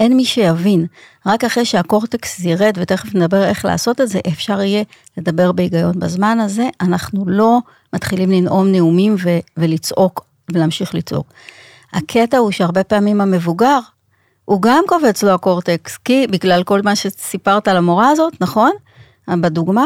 אין 0.00 0.16
מי 0.16 0.24
שיבין. 0.24 0.86
רק 1.26 1.44
אחרי 1.44 1.64
שהקורטקס 1.64 2.44
ירד, 2.44 2.72
ותכף 2.76 3.14
נדבר 3.14 3.44
איך 3.44 3.64
לעשות 3.64 4.00
את 4.00 4.08
זה, 4.08 4.20
אפשר 4.28 4.60
יהיה 4.60 4.82
לדבר 5.18 5.52
בהיגיון. 5.52 5.98
בזמן 5.98 6.40
הזה 6.40 6.68
אנחנו 6.80 7.24
לא 7.26 7.58
מתחילים 7.92 8.30
לנאום 8.30 8.72
נאומים 8.72 9.16
ו- 9.24 9.38
ולצעוק 9.56 10.24
ולהמשיך 10.52 10.94
לצעוק. 10.94 11.32
הקטע 11.92 12.38
הוא 12.38 12.50
שהרבה 12.50 12.84
פעמים 12.84 13.20
המבוגר, 13.20 13.78
הוא 14.44 14.62
גם 14.62 14.84
קובץ 14.88 15.22
לו 15.22 15.30
הקורטקס, 15.30 15.96
כי 15.96 16.26
בגלל 16.30 16.62
כל 16.62 16.82
מה 16.82 16.96
שסיפרת 16.96 17.68
על 17.68 17.76
המורה 17.76 18.08
הזאת, 18.08 18.32
נכון? 18.40 18.70
בדוגמה, 19.28 19.84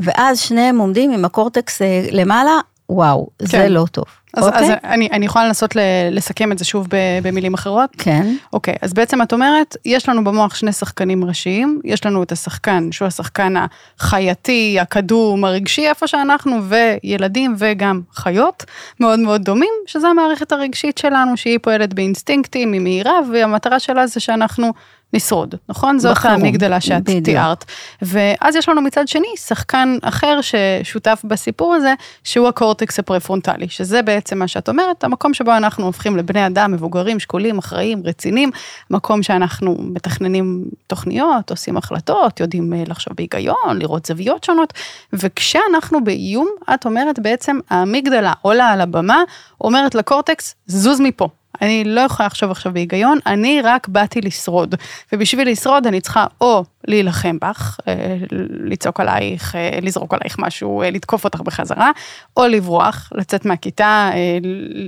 ואז 0.00 0.40
שניהם 0.40 0.78
עומדים 0.78 1.10
עם 1.10 1.24
הקורטקס 1.24 1.82
אה, 1.82 2.06
למעלה, 2.12 2.60
וואו, 2.88 3.28
כן. 3.38 3.46
זה 3.46 3.68
לא 3.68 3.86
טוב. 3.92 4.04
אז, 4.34 4.46
אוקיי? 4.46 4.60
אז 4.60 4.70
אני, 4.84 5.08
אני 5.12 5.26
יכולה 5.26 5.46
לנסות 5.46 5.76
לסכם 6.10 6.52
את 6.52 6.58
זה 6.58 6.64
שוב 6.64 6.86
במילים 7.22 7.54
אחרות? 7.54 7.90
כן. 7.98 8.34
אוקיי, 8.52 8.74
אז 8.82 8.92
בעצם 8.92 9.22
את 9.22 9.32
אומרת, 9.32 9.76
יש 9.84 10.08
לנו 10.08 10.24
במוח 10.24 10.54
שני 10.54 10.72
שחקנים 10.72 11.24
ראשיים, 11.24 11.80
יש 11.84 12.06
לנו 12.06 12.22
את 12.22 12.32
השחקן 12.32 12.92
שהוא 12.92 13.06
השחקן 13.06 13.54
החייתי, 13.98 14.76
הקדום, 14.80 15.44
הרגשי, 15.44 15.88
איפה 15.88 16.06
שאנחנו, 16.06 16.58
וילדים 16.64 17.54
וגם 17.58 18.00
חיות 18.14 18.64
מאוד 19.00 19.18
מאוד 19.18 19.42
דומים, 19.42 19.72
שזה 19.86 20.08
המערכת 20.08 20.52
הרגשית 20.52 20.98
שלנו, 20.98 21.36
שהיא 21.36 21.58
פועלת 21.62 21.94
באינסטינקטים, 21.94 22.72
היא 22.72 22.80
מהירה, 22.80 23.20
והמטרה 23.32 23.78
שלה 23.78 24.06
זה 24.06 24.20
שאנחנו 24.20 24.72
לשרוד, 25.12 25.54
נכון? 25.68 25.98
זאת 25.98 26.16
המגדלה 26.22 26.80
שאת 26.80 27.02
בדיוק. 27.02 27.24
תיארת. 27.24 27.64
ואז 28.02 28.56
יש 28.56 28.68
לנו 28.68 28.80
מצד 28.80 29.08
שני 29.08 29.28
שחקן 29.36 29.96
אחר 30.02 30.38
ששותף 30.40 31.22
בסיפור 31.24 31.74
הזה, 31.74 31.94
שהוא 32.24 32.48
הקורטקס 32.48 32.98
הפרפרונטלי, 32.98 33.68
שזה 33.68 34.02
בעצם 34.02 34.38
מה 34.38 34.48
שאת 34.48 34.68
אומרת, 34.68 35.04
המקום 35.04 35.34
שבו 35.34 35.56
אנחנו 35.56 35.86
הופכים 35.86 36.16
לבני 36.16 36.46
אדם 36.46 36.72
מבוגרים, 36.72 37.20
שקולים, 37.20 37.58
אחראיים, 37.58 38.02
רציניים, 38.04 38.50
מקום 38.90 39.22
שאנחנו 39.22 39.76
מתכננים 39.80 40.64
תוכניות, 40.86 41.50
עושים 41.50 41.76
החלטות, 41.76 42.40
יודעים 42.40 42.72
אה, 42.72 42.82
לחשוב 42.86 43.14
בהיגיון, 43.16 43.78
לראות 43.78 44.06
זוויות 44.06 44.44
שונות, 44.44 44.72
וכשאנחנו 45.12 46.04
באיום, 46.04 46.48
את 46.74 46.86
אומרת 46.86 47.18
בעצם 47.18 47.58
המגדלה 47.70 48.32
עולה 48.42 48.68
על 48.68 48.80
הבמה, 48.80 49.22
אומרת 49.60 49.94
לקורטקס, 49.94 50.54
זוז 50.66 51.00
מפה. 51.00 51.28
אני 51.62 51.84
לא 51.84 52.00
יכולה 52.00 52.26
לחשוב 52.26 52.50
עכשיו 52.50 52.72
בהיגיון, 52.72 53.18
אני 53.26 53.60
רק 53.64 53.88
באתי 53.88 54.20
לשרוד. 54.20 54.74
ובשביל 55.12 55.48
לשרוד 55.48 55.86
אני 55.86 56.00
צריכה 56.00 56.26
או 56.40 56.64
להילחם 56.88 57.36
בך, 57.40 57.78
אה, 57.88 58.16
לצעוק 58.64 59.00
עלייך, 59.00 59.56
אה, 59.56 59.78
לזרוק 59.82 60.14
עלייך 60.14 60.36
משהו, 60.38 60.82
אה, 60.82 60.90
לתקוף 60.90 61.24
אותך 61.24 61.40
בחזרה, 61.40 61.90
או 62.36 62.46
לברוח, 62.46 63.12
לצאת 63.14 63.44
מהכיתה, 63.44 64.10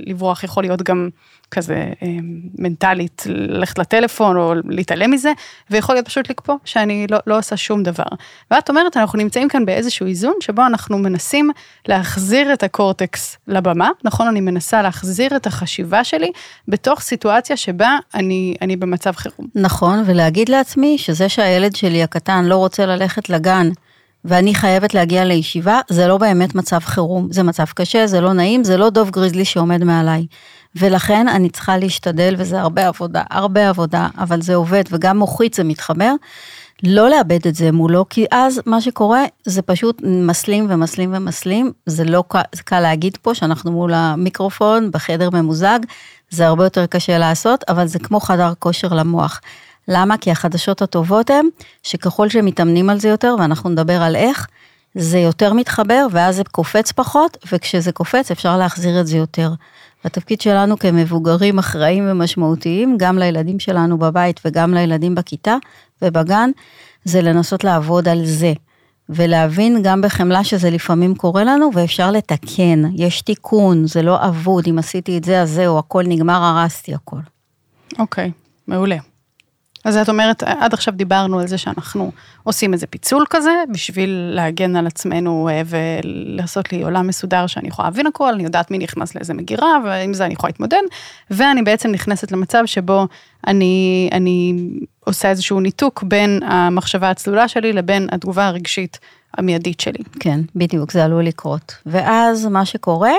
לברוח 0.07 0.43
יכול 0.43 0.63
להיות 0.63 0.81
גם 0.81 1.09
כזה 1.51 1.75
אה, 1.75 2.07
מנטלית 2.59 3.23
ללכת 3.25 3.79
לטלפון 3.79 4.37
או 4.37 4.53
להתעלם 4.63 5.11
מזה, 5.11 5.31
ויכול 5.69 5.95
להיות 5.95 6.07
פשוט 6.07 6.29
לקפוא 6.29 6.55
שאני 6.65 7.07
לא, 7.09 7.17
לא 7.27 7.37
עושה 7.37 7.57
שום 7.57 7.83
דבר. 7.83 8.03
ואת 8.51 8.69
אומרת, 8.69 8.97
אנחנו 8.97 9.17
נמצאים 9.17 9.49
כאן 9.49 9.65
באיזשהו 9.65 10.07
איזון 10.07 10.33
שבו 10.39 10.65
אנחנו 10.65 10.97
מנסים 10.97 11.51
להחזיר 11.87 12.53
את 12.53 12.63
הקורטקס 12.63 13.37
לבמה, 13.47 13.89
נכון? 14.03 14.27
אני 14.27 14.41
מנסה 14.41 14.81
להחזיר 14.81 15.35
את 15.35 15.47
החשיבה 15.47 16.03
שלי 16.03 16.31
בתוך 16.67 16.99
סיטואציה 16.99 17.57
שבה 17.57 17.97
אני, 18.13 18.55
אני 18.61 18.75
במצב 18.75 19.11
חירום. 19.11 19.47
נכון, 19.55 20.03
ולהגיד 20.05 20.49
לעצמי 20.49 20.97
שזה 20.97 21.29
שהילד 21.29 21.75
שלי 21.75 22.03
הקטן 22.03 22.45
לא 22.45 22.55
רוצה 22.55 22.85
ללכת 22.85 23.29
לגן, 23.29 23.69
ואני 24.25 24.55
חייבת 24.55 24.93
להגיע 24.93 25.25
לישיבה, 25.25 25.79
זה 25.89 26.07
לא 26.07 26.17
באמת 26.17 26.55
מצב 26.55 26.79
חירום, 26.79 27.27
זה 27.31 27.43
מצב 27.43 27.65
קשה, 27.65 28.07
זה 28.07 28.21
לא 28.21 28.33
נעים, 28.33 28.63
זה 28.63 28.77
לא 28.77 28.89
דוב 28.89 29.09
גריזלי 29.09 29.45
שעומד 29.45 29.83
מעליי. 29.83 30.25
ולכן 30.75 31.27
אני 31.27 31.49
צריכה 31.49 31.77
להשתדל, 31.77 32.35
וזה 32.37 32.61
הרבה 32.61 32.87
עבודה, 32.87 33.23
הרבה 33.29 33.69
עבודה, 33.69 34.07
אבל 34.17 34.41
זה 34.41 34.55
עובד, 34.55 34.83
וגם 34.91 35.17
מוחית 35.17 35.53
זה 35.53 35.63
מתחבר, 35.63 36.13
לא 36.83 37.09
לאבד 37.09 37.47
את 37.47 37.55
זה 37.55 37.71
מולו, 37.71 38.05
כי 38.09 38.25
אז 38.31 38.61
מה 38.65 38.81
שקורה 38.81 39.23
זה 39.45 39.61
פשוט 39.61 40.01
מסלים 40.05 40.67
ומסלים 40.69 41.13
ומסלים, 41.13 41.71
זה 41.85 42.03
לא 42.03 42.23
קל, 42.27 42.41
זה 42.55 42.63
קל 42.63 42.79
להגיד 42.79 43.17
פה 43.21 43.35
שאנחנו 43.35 43.71
מול 43.71 43.93
המיקרופון 43.93 44.91
בחדר 44.91 45.29
ממוזג, 45.29 45.79
זה 46.29 46.47
הרבה 46.47 46.63
יותר 46.63 46.85
קשה 46.85 47.17
לעשות, 47.17 47.63
אבל 47.69 47.87
זה 47.87 47.99
כמו 47.99 48.19
חדר 48.19 48.53
כושר 48.59 48.87
למוח. 48.87 49.41
למה? 49.87 50.17
כי 50.17 50.31
החדשות 50.31 50.81
הטובות 50.81 51.29
הן 51.29 51.45
שככל 51.83 52.29
שמתאמנים 52.29 52.89
על 52.89 52.99
זה 52.99 53.09
יותר, 53.09 53.35
ואנחנו 53.39 53.69
נדבר 53.69 54.01
על 54.01 54.15
איך, 54.15 54.47
זה 54.95 55.19
יותר 55.19 55.53
מתחבר 55.53 56.07
ואז 56.11 56.35
זה 56.35 56.43
קופץ 56.43 56.91
פחות, 56.91 57.37
וכשזה 57.51 57.91
קופץ 57.91 58.31
אפשר 58.31 58.57
להחזיר 58.57 59.01
את 59.01 59.07
זה 59.07 59.17
יותר. 59.17 59.51
התפקיד 60.05 60.41
שלנו 60.41 60.79
כמבוגרים 60.79 61.59
אחראים 61.59 62.07
ומשמעותיים, 62.07 62.95
גם 62.97 63.17
לילדים 63.17 63.59
שלנו 63.59 63.97
בבית 63.97 64.39
וגם 64.45 64.73
לילדים 64.73 65.15
בכיתה 65.15 65.55
ובגן, 66.01 66.49
זה 67.03 67.21
לנסות 67.21 67.63
לעבוד 67.63 68.07
על 68.07 68.25
זה. 68.25 68.53
ולהבין 69.09 69.81
גם 69.83 70.01
בחמלה 70.01 70.43
שזה 70.43 70.69
לפעמים 70.69 71.15
קורה 71.15 71.43
לנו 71.43 71.69
ואפשר 71.73 72.11
לתקן, 72.11 72.83
יש 72.95 73.21
תיקון, 73.21 73.87
זה 73.87 74.01
לא 74.01 74.27
אבוד, 74.27 74.63
אם 74.69 74.79
עשיתי 74.79 75.17
את 75.17 75.23
זה 75.23 75.41
אז 75.41 75.49
זהו, 75.49 75.79
הכל 75.79 76.03
נגמר, 76.07 76.43
הרסתי 76.43 76.93
הכל. 76.93 77.17
אוקיי, 77.99 78.27
okay, 78.27 78.31
מעולה. 78.67 79.10
אז 79.85 79.97
את 79.97 80.09
אומרת, 80.09 80.43
עד 80.43 80.73
עכשיו 80.73 80.93
דיברנו 80.93 81.39
על 81.39 81.47
זה 81.47 81.57
שאנחנו 81.57 82.11
עושים 82.43 82.73
איזה 82.73 82.87
פיצול 82.87 83.25
כזה, 83.29 83.51
בשביל 83.71 84.31
להגן 84.35 84.75
על 84.75 84.87
עצמנו 84.87 85.49
אה, 85.51 85.61
ולעשות 85.65 86.73
לי 86.73 86.83
עולם 86.83 87.07
מסודר 87.07 87.47
שאני 87.47 87.67
יכולה 87.67 87.87
להבין 87.87 88.07
הכל, 88.07 88.33
אני 88.33 88.43
יודעת 88.43 88.71
מי 88.71 88.77
נכנס 88.77 89.15
לאיזה 89.15 89.33
מגירה, 89.33 89.77
ועם 89.85 90.13
זה 90.13 90.25
אני 90.25 90.33
יכולה 90.33 90.49
להתמודד, 90.49 90.81
ואני 91.31 91.61
בעצם 91.63 91.91
נכנסת 91.91 92.31
למצב 92.31 92.63
שבו 92.65 93.07
אני, 93.47 94.09
אני 94.11 94.53
עושה 94.99 95.29
איזשהו 95.29 95.59
ניתוק 95.59 96.03
בין 96.03 96.39
המחשבה 96.43 97.09
הצלולה 97.09 97.47
שלי 97.47 97.73
לבין 97.73 98.07
התגובה 98.11 98.47
הרגשית 98.47 98.99
המיידית 99.37 99.79
שלי. 99.79 100.03
כן, 100.19 100.39
בדיוק, 100.55 100.91
זה 100.91 101.05
עלול 101.05 101.23
לקרות. 101.23 101.75
ואז 101.85 102.45
מה 102.45 102.65
שקורה, 102.65 103.13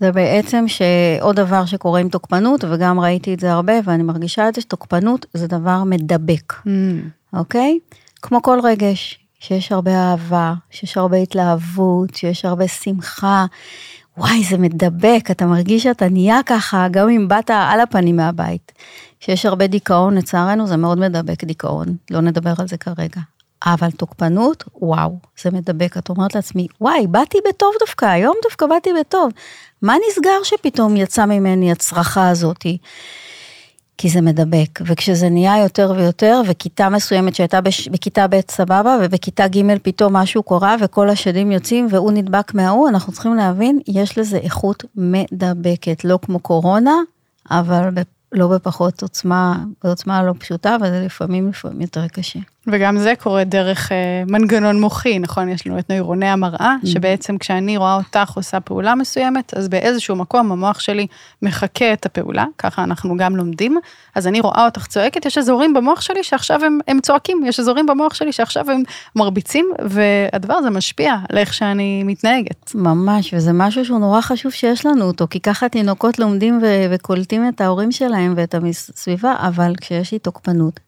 זה 0.00 0.12
בעצם 0.12 0.64
שעוד 0.68 1.36
דבר 1.36 1.64
שקורה 1.64 2.00
עם 2.00 2.08
תוקפנות, 2.08 2.64
וגם 2.70 3.00
ראיתי 3.00 3.34
את 3.34 3.40
זה 3.40 3.52
הרבה, 3.52 3.72
ואני 3.84 4.02
מרגישה 4.02 4.48
את 4.48 4.54
זה, 4.54 4.60
שתוקפנות 4.60 5.26
זה 5.34 5.46
דבר 5.46 5.84
מדבק, 5.84 6.52
mm. 6.52 6.68
אוקיי? 7.32 7.78
כמו 8.22 8.42
כל 8.42 8.58
רגש, 8.62 9.18
שיש 9.40 9.72
הרבה 9.72 9.90
אהבה, 9.90 10.54
שיש 10.70 10.96
הרבה 10.96 11.16
התלהבות, 11.16 12.14
שיש 12.14 12.44
הרבה 12.44 12.68
שמחה. 12.68 13.46
וואי, 14.18 14.44
זה 14.44 14.58
מדבק, 14.58 15.28
אתה 15.30 15.46
מרגיש 15.46 15.82
שאתה 15.82 16.08
נהיה 16.08 16.40
ככה, 16.46 16.86
גם 16.90 17.08
אם 17.08 17.28
באת 17.28 17.50
על 17.50 17.80
הפנים 17.80 18.16
מהבית. 18.16 18.72
כשיש 19.20 19.46
הרבה 19.46 19.66
דיכאון, 19.66 20.14
לצערנו, 20.14 20.66
זה 20.66 20.76
מאוד 20.76 20.98
מדבק 20.98 21.44
דיכאון, 21.44 21.86
לא 22.10 22.20
נדבר 22.20 22.52
על 22.58 22.68
זה 22.68 22.76
כרגע. 22.76 23.20
אבל 23.66 23.90
תוקפנות, 23.90 24.64
וואו, 24.74 25.18
זה 25.42 25.50
מדבק. 25.50 25.96
את 25.96 26.08
אומרת 26.08 26.34
לעצמי, 26.34 26.66
וואי, 26.80 27.06
באתי 27.06 27.38
בטוב 27.48 27.74
דווקא, 27.80 28.04
היום 28.04 28.34
דווקא 28.42 28.66
באתי 28.66 28.90
בטוב. 29.00 29.30
מה 29.82 29.94
נסגר 30.08 30.42
שפתאום 30.44 30.96
יצא 30.96 31.26
ממני 31.26 31.72
הצרחה 31.72 32.28
הזאתי? 32.28 32.78
כי 33.98 34.08
זה 34.08 34.20
מדבק, 34.20 34.80
וכשזה 34.86 35.28
נהיה 35.28 35.62
יותר 35.62 35.92
ויותר, 35.96 36.42
וכיתה 36.46 36.88
מסוימת 36.88 37.34
שהייתה 37.34 37.60
בש... 37.60 37.88
בכיתה 37.88 38.26
ב' 38.26 38.40
סבבה, 38.50 38.98
ובכיתה 39.02 39.48
ג' 39.48 39.78
פתאום 39.82 40.16
משהו 40.16 40.42
קורה, 40.42 40.76
וכל 40.80 41.08
השדים 41.08 41.52
יוצאים, 41.52 41.86
והוא 41.90 42.12
נדבק 42.12 42.54
מההוא, 42.54 42.88
אנחנו 42.88 43.12
צריכים 43.12 43.34
להבין, 43.34 43.80
יש 43.88 44.18
לזה 44.18 44.36
איכות 44.36 44.84
מדבקת, 44.96 46.04
לא 46.04 46.18
כמו 46.22 46.38
קורונה, 46.38 46.94
אבל 47.50 47.88
לא 48.32 48.48
בפחות 48.48 49.02
עוצמה, 49.02 49.58
בעוצמה 49.84 50.22
לא 50.22 50.34
פשוטה, 50.38 50.76
וזה 50.80 51.02
לפעמים 51.04 51.48
לפעמים 51.48 51.80
יותר 51.80 52.08
קשה. 52.08 52.38
וגם 52.66 52.98
זה 52.98 53.12
קורה 53.22 53.44
דרך 53.44 53.92
אה, 53.92 53.96
מנגנון 54.26 54.80
מוחי, 54.80 55.18
נכון? 55.18 55.48
יש 55.48 55.66
לנו 55.66 55.78
את 55.78 55.90
נוירוני 55.90 56.26
המראה, 56.26 56.74
mm. 56.82 56.86
שבעצם 56.86 57.38
כשאני 57.38 57.76
רואה 57.76 57.94
אותך 57.94 58.32
עושה 58.36 58.60
פעולה 58.60 58.94
מסוימת, 58.94 59.54
אז 59.54 59.68
באיזשהו 59.68 60.16
מקום 60.16 60.52
המוח 60.52 60.80
שלי 60.80 61.06
מחקה 61.42 61.92
את 61.92 62.06
הפעולה, 62.06 62.44
ככה 62.58 62.84
אנחנו 62.84 63.16
גם 63.16 63.36
לומדים, 63.36 63.78
אז 64.14 64.26
אני 64.26 64.40
רואה 64.40 64.64
אותך 64.64 64.86
צועקת, 64.86 65.26
יש 65.26 65.38
אזורים 65.38 65.74
במוח 65.74 66.00
שלי 66.00 66.24
שעכשיו 66.24 66.64
הם, 66.64 66.78
הם 66.88 67.00
צועקים, 67.00 67.42
יש 67.46 67.60
אזורים 67.60 67.86
במוח 67.86 68.14
שלי 68.14 68.32
שעכשיו 68.32 68.70
הם 68.70 68.82
מרביצים, 69.16 69.66
והדבר 69.84 70.54
הזה 70.54 70.70
משפיע 70.70 71.14
על 71.28 71.38
איך 71.38 71.54
שאני 71.54 72.02
מתנהגת. 72.04 72.72
ממש, 72.74 73.34
וזה 73.34 73.52
משהו 73.52 73.84
שהוא 73.84 73.98
נורא 73.98 74.20
חשוב 74.20 74.52
שיש 74.52 74.86
לנו 74.86 75.04
אותו, 75.04 75.26
כי 75.30 75.40
ככה 75.40 75.68
תינוקות 75.68 76.18
לומדים 76.18 76.58
ו- 76.62 76.86
וקולטים 76.90 77.48
את 77.48 77.60
ההורים 77.60 77.92
שלהם 77.92 78.34
ואת 78.36 78.54
הסביבה, 78.54 79.34
אבל 79.38 79.72
כשיש 79.80 80.12
לי 80.12 80.18
תוקפנות, 80.18 80.80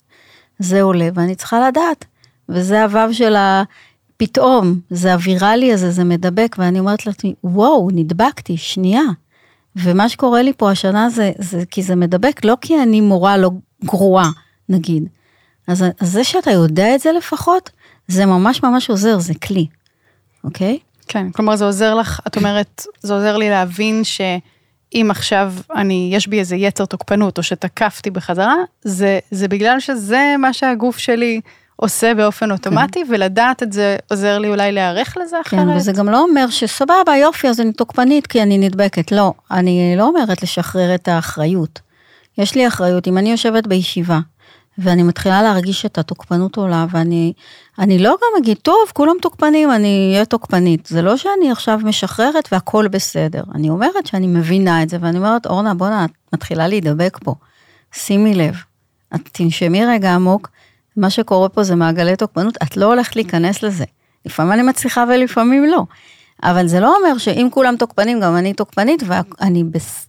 זה 0.62 0.82
עולה 0.82 1.08
ואני 1.14 1.34
צריכה 1.34 1.68
לדעת. 1.68 2.04
וזה 2.48 2.84
הוו 2.84 3.14
של 3.14 3.34
הפתאום, 3.36 4.80
זה 4.90 5.12
הוויראלי 5.12 5.72
הזה, 5.72 5.90
זה 5.90 6.04
מדבק, 6.04 6.56
ואני 6.58 6.78
אומרת 6.78 7.06
לעצמי, 7.06 7.34
וואו, 7.44 7.88
נדבקתי, 7.92 8.56
שנייה. 8.56 9.02
ומה 9.76 10.08
שקורה 10.08 10.42
לי 10.42 10.52
פה 10.56 10.70
השנה 10.70 11.10
זה, 11.10 11.32
זה 11.38 11.62
כי 11.70 11.82
זה 11.82 11.96
מדבק, 11.96 12.44
לא 12.44 12.56
כי 12.60 12.82
אני 12.82 13.00
מורה 13.00 13.36
לא 13.36 13.50
גרועה, 13.84 14.30
נגיד. 14.68 15.08
אז, 15.68 15.84
אז 16.00 16.12
זה 16.12 16.24
שאתה 16.24 16.50
יודע 16.50 16.94
את 16.94 17.00
זה 17.00 17.12
לפחות, 17.12 17.70
זה 18.08 18.26
ממש 18.26 18.62
ממש 18.62 18.90
עוזר, 18.90 19.18
זה 19.18 19.34
כלי, 19.34 19.66
אוקיי? 20.44 20.78
כן, 21.08 21.30
כלומר 21.30 21.56
זה 21.56 21.64
עוזר 21.64 21.94
לך, 21.94 22.20
את 22.26 22.36
אומרת, 22.36 22.86
זה 23.00 23.14
עוזר 23.14 23.36
לי 23.36 23.50
להבין 23.50 24.04
ש... 24.04 24.20
אם 24.94 25.08
עכשיו 25.10 25.54
אני, 25.74 26.10
יש 26.12 26.26
בי 26.26 26.38
איזה 26.38 26.56
יצר 26.56 26.84
תוקפנות 26.84 27.38
או 27.38 27.42
שתקפתי 27.42 28.10
בחזרה, 28.10 28.54
זה, 28.82 29.18
זה 29.30 29.48
בגלל 29.48 29.80
שזה 29.80 30.34
מה 30.38 30.52
שהגוף 30.52 30.98
שלי 30.98 31.40
עושה 31.76 32.14
באופן. 32.14 32.50
אוטומטי, 32.50 33.04
כן. 33.06 33.14
ולדעת 33.14 33.62
את 33.62 33.72
זה 33.72 33.96
עוזר 34.10 34.38
לי 34.38 34.48
אולי 34.48 34.72
להיערך 34.72 35.16
לזה 35.20 35.36
כן, 35.44 35.56
אחרת. 35.58 35.68
כן, 35.68 35.76
וזה 35.76 35.92
גם 35.92 36.08
לא 36.08 36.22
אומר 36.22 36.50
שסבבה, 36.50 37.16
יופי, 37.20 37.48
אז 37.48 37.60
אני 37.60 37.72
תוקפנית 37.72 38.26
כי 38.26 38.42
אני 38.42 38.58
נדבקת. 38.58 39.12
לא, 39.12 39.32
אני 39.50 39.94
לא 39.96 40.04
אומרת 40.04 40.42
לשחרר 40.42 40.94
את 40.94 41.08
האחריות. 41.08 41.80
יש 42.38 42.54
לי 42.54 42.68
אחריות, 42.68 43.08
אם 43.08 43.18
אני 43.18 43.30
יושבת 43.30 43.66
בישיבה, 43.66 44.18
ואני 44.78 45.02
מתחילה 45.02 45.42
להרגיש 45.42 45.86
את 45.86 45.98
התוקפנות 45.98 46.56
עולה, 46.56 46.86
ואני 46.90 47.32
אני 47.78 47.98
לא 47.98 48.10
גם 48.10 48.42
אגיד, 48.42 48.56
טוב, 48.56 48.78
כולם 48.92 49.16
תוקפנים, 49.22 49.72
אני 49.72 50.10
אהיה 50.12 50.24
תוקפנית. 50.24 50.86
זה 50.86 51.02
לא 51.02 51.16
שאני 51.16 51.50
עכשיו 51.50 51.80
משחררת 51.84 52.48
והכל 52.52 52.88
בסדר. 52.88 53.42
אני 53.54 53.70
אומרת 53.70 54.06
שאני 54.06 54.26
מבינה 54.26 54.82
את 54.82 54.88
זה, 54.88 54.96
ואני 55.00 55.18
אומרת, 55.18 55.46
אורנה, 55.46 55.74
בואנה, 55.74 56.04
את 56.04 56.10
מתחילה 56.32 56.68
להידבק 56.68 57.18
פה. 57.24 57.34
שימי 57.92 58.34
לב, 58.34 58.54
את 59.14 59.20
תנשמי 59.32 59.86
רגע 59.86 60.14
עמוק, 60.14 60.48
מה 60.96 61.10
שקורה 61.10 61.48
פה 61.48 61.62
זה 61.62 61.74
מעגלי 61.74 62.16
תוקפנות, 62.16 62.58
את 62.62 62.76
לא 62.76 62.86
הולכת 62.86 63.16
להיכנס 63.16 63.62
לזה. 63.62 63.84
לפעמים 64.26 64.52
אני 64.52 64.62
מצליחה 64.62 65.04
ולפעמים 65.08 65.64
לא. 65.64 65.84
אבל 66.42 66.66
זה 66.66 66.80
לא 66.80 66.96
אומר 66.96 67.18
שאם 67.18 67.48
כולם 67.50 67.76
תוקפנים, 67.76 68.20
גם 68.20 68.36
אני 68.36 68.52
תוקפנית, 68.52 69.02
והכל 69.06 69.70
בס... 69.70 70.06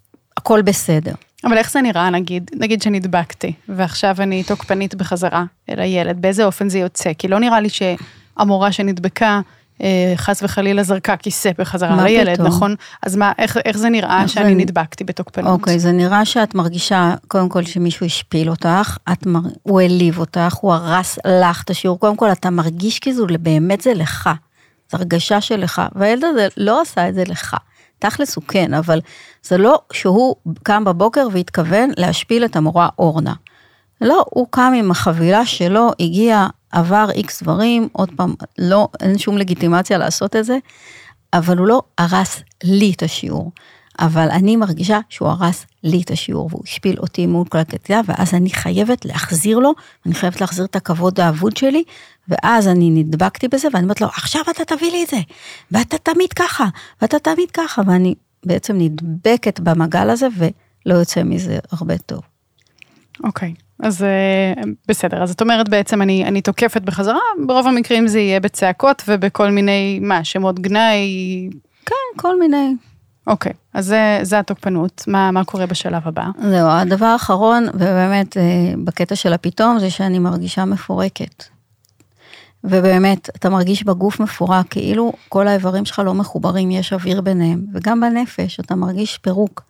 בסדר. 0.63 1.13
אבל 1.45 1.57
איך 1.57 1.71
זה 1.71 1.81
נראה, 1.81 2.09
נגיד, 2.09 2.51
נגיד 2.55 2.81
שנדבקתי, 2.81 3.53
ועכשיו 3.69 4.15
אני 4.19 4.43
תוקפנית 4.43 4.95
בחזרה 4.95 5.43
אל 5.69 5.79
הילד, 5.79 6.21
באיזה 6.21 6.45
אופן 6.45 6.69
זה 6.69 6.79
יוצא? 6.79 7.11
כי 7.17 7.27
לא 7.27 7.39
נראה 7.39 7.59
לי 7.59 7.69
שהמורה 7.69 8.71
שנדבקה, 8.71 9.41
אה, 9.83 10.13
חס 10.15 10.43
וחלילה 10.43 10.83
זרקה 10.83 11.17
כיסא 11.17 11.51
בחזרה 11.57 12.03
לילד, 12.03 12.33
פתאום? 12.33 12.47
נכון? 12.47 12.75
אז 13.05 13.15
מה, 13.15 13.31
איך, 13.37 13.57
איך 13.65 13.77
זה 13.77 13.89
נראה 13.89 14.21
איך 14.21 14.29
שאני 14.29 14.49
זה... 14.49 14.55
נדבקתי 14.55 15.03
בתוקפנות? 15.03 15.59
אוקיי, 15.59 15.79
זה 15.79 15.91
נראה 15.91 16.25
שאת 16.25 16.55
מרגישה, 16.55 17.13
קודם 17.27 17.49
כל 17.49 17.63
שמישהו 17.63 18.05
השפיל 18.05 18.49
אותך, 18.49 18.97
את 19.11 19.25
מר... 19.25 19.39
הוא 19.63 19.81
העליב 19.81 20.19
אותך, 20.19 20.53
הוא 20.53 20.73
הרס 20.73 21.19
לך 21.27 21.63
את 21.63 21.69
השיעור, 21.69 21.99
קודם 21.99 22.15
כל 22.15 22.31
אתה 22.31 22.49
מרגיש 22.49 22.99
כאילו 22.99 23.25
באמת 23.39 23.81
זה 23.81 23.93
לך, 23.93 24.29
זו 24.91 24.97
הרגשה 24.97 25.41
שלך, 25.41 25.81
והילד 25.95 26.23
הזה 26.23 26.47
לא 26.57 26.81
עשה 26.81 27.09
את 27.09 27.15
זה 27.15 27.23
לך. 27.27 27.55
תכלס 28.03 28.35
הוא 28.35 28.43
כן, 28.47 28.73
אבל 28.73 28.99
זה 29.43 29.57
לא 29.57 29.81
שהוא 29.93 30.35
קם 30.63 30.83
בבוקר 30.83 31.27
והתכוון 31.31 31.89
להשפיל 31.97 32.45
את 32.45 32.55
המורה 32.55 32.89
אורנה. 32.99 33.33
לא, 34.01 34.25
הוא 34.29 34.47
קם 34.49 34.73
עם 34.77 34.91
החבילה 34.91 35.45
שלו, 35.45 35.91
הגיע, 35.99 36.47
עבר 36.71 37.07
איקס 37.13 37.43
דברים, 37.43 37.87
עוד 37.91 38.09
פעם, 38.15 38.33
לא, 38.57 38.87
אין 39.01 39.17
שום 39.17 39.37
לגיטימציה 39.37 39.97
לעשות 39.97 40.35
את 40.35 40.45
זה, 40.45 40.57
אבל 41.33 41.57
הוא 41.57 41.67
לא 41.67 41.81
הרס 41.97 42.41
לי 42.63 42.93
את 42.95 43.03
השיעור. 43.03 43.51
אבל 43.99 44.27
אני 44.31 44.55
מרגישה 44.55 44.99
שהוא 45.09 45.27
הרס 45.27 45.65
לי 45.83 46.01
את 46.01 46.11
השיעור, 46.11 46.49
והוא 46.51 46.61
השפיל 46.63 46.99
אותי 46.99 47.25
מול 47.25 47.47
כל 47.47 47.57
הכתיבה, 47.57 48.01
ואז 48.05 48.33
אני 48.33 48.49
חייבת 48.49 49.05
להחזיר 49.05 49.59
לו, 49.59 49.73
אני 50.05 50.13
חייבת 50.13 50.41
להחזיר 50.41 50.65
את 50.65 50.75
הכבוד 50.75 51.19
האבוד 51.19 51.57
שלי, 51.57 51.83
ואז 52.27 52.67
אני 52.67 52.89
נדבקתי 52.89 53.47
בזה, 53.47 53.67
ואני 53.73 53.83
אומרת 53.83 54.01
לו, 54.01 54.07
עכשיו 54.07 54.41
אתה 54.51 54.65
תביא 54.65 54.91
לי 54.91 55.03
את 55.03 55.09
זה, 55.09 55.19
ואתה 55.71 55.97
תמיד 55.97 56.33
ככה, 56.33 56.65
ואתה 57.01 57.19
תמיד 57.19 57.51
ככה, 57.51 57.81
ואני 57.87 58.15
בעצם 58.45 58.77
נדבקת 58.77 59.59
במעגל 59.59 60.09
הזה, 60.09 60.27
ולא 60.37 60.95
יוצא 60.95 61.23
מזה 61.23 61.59
הרבה 61.71 61.97
טוב. 61.97 62.21
אוקיי, 63.23 63.53
okay. 63.57 63.63
אז 63.79 64.01
uh, 64.01 64.67
בסדר, 64.87 65.23
אז 65.23 65.31
את 65.31 65.41
אומרת 65.41 65.69
בעצם 65.69 66.01
אני, 66.01 66.25
אני 66.25 66.41
תוקפת 66.41 66.81
בחזרה, 66.81 67.19
ברוב 67.45 67.67
המקרים 67.67 68.07
זה 68.07 68.19
יהיה 68.19 68.39
בצעקות 68.39 69.03
ובכל 69.07 69.51
מיני, 69.51 69.99
מה, 70.01 70.23
שמות 70.23 70.59
גנאי? 70.59 71.49
כן, 71.85 72.19
כל 72.21 72.39
מיני. 72.39 72.75
אוקיי, 73.27 73.51
okay. 73.51 73.55
אז 73.73 73.85
זה, 73.85 74.19
זה 74.21 74.39
התוקפנות, 74.39 75.03
מה, 75.07 75.31
מה 75.31 75.43
קורה 75.43 75.65
בשלב 75.65 76.01
הבא? 76.05 76.25
זהו, 76.41 76.69
הדבר 76.69 77.05
האחרון, 77.05 77.67
ובאמת 77.73 78.37
אה, 78.37 78.73
בקטע 78.83 79.15
של 79.15 79.33
הפתאום, 79.33 79.79
זה 79.79 79.89
שאני 79.89 80.19
מרגישה 80.19 80.65
מפורקת. 80.65 81.43
ובאמת, 82.63 83.29
אתה 83.35 83.49
מרגיש 83.49 83.83
בגוף 83.83 84.19
מפורק, 84.19 84.65
כאילו 84.69 85.13
כל 85.29 85.47
האיברים 85.47 85.85
שלך 85.85 85.99
לא 85.99 86.13
מחוברים, 86.13 86.71
יש 86.71 86.93
אוויר 86.93 87.21
ביניהם, 87.21 87.65
וגם 87.73 88.01
בנפש, 88.01 88.59
אתה 88.59 88.75
מרגיש 88.75 89.17
פירוק. 89.17 89.61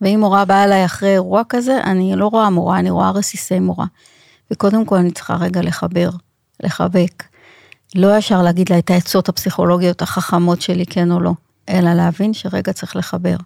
ואם 0.00 0.20
מורה 0.20 0.44
באה 0.44 0.64
אליי 0.64 0.84
אחרי 0.84 1.12
אירוע 1.12 1.42
כזה, 1.48 1.80
אני 1.84 2.16
לא 2.16 2.26
רואה 2.26 2.50
מורה, 2.50 2.78
אני 2.78 2.90
רואה 2.90 3.10
רסיסי 3.10 3.58
מורה. 3.58 3.86
וקודם 4.50 4.84
כל 4.84 4.96
אני 4.96 5.10
צריכה 5.10 5.34
רגע 5.34 5.62
לחבר, 5.62 6.10
לחבק. 6.62 7.24
לא 7.94 8.16
ישר 8.16 8.42
להגיד 8.42 8.70
לה 8.70 8.78
את 8.78 8.90
העצות 8.90 9.28
הפסיכולוגיות 9.28 10.02
החכמות 10.02 10.62
שלי, 10.62 10.86
כן 10.86 11.10
או 11.10 11.20
לא, 11.20 11.32
אלא 11.68 11.92
להבין 11.92 12.34
שרגע 12.34 12.72
צריך 12.72 12.96
לחבר. 12.96 13.36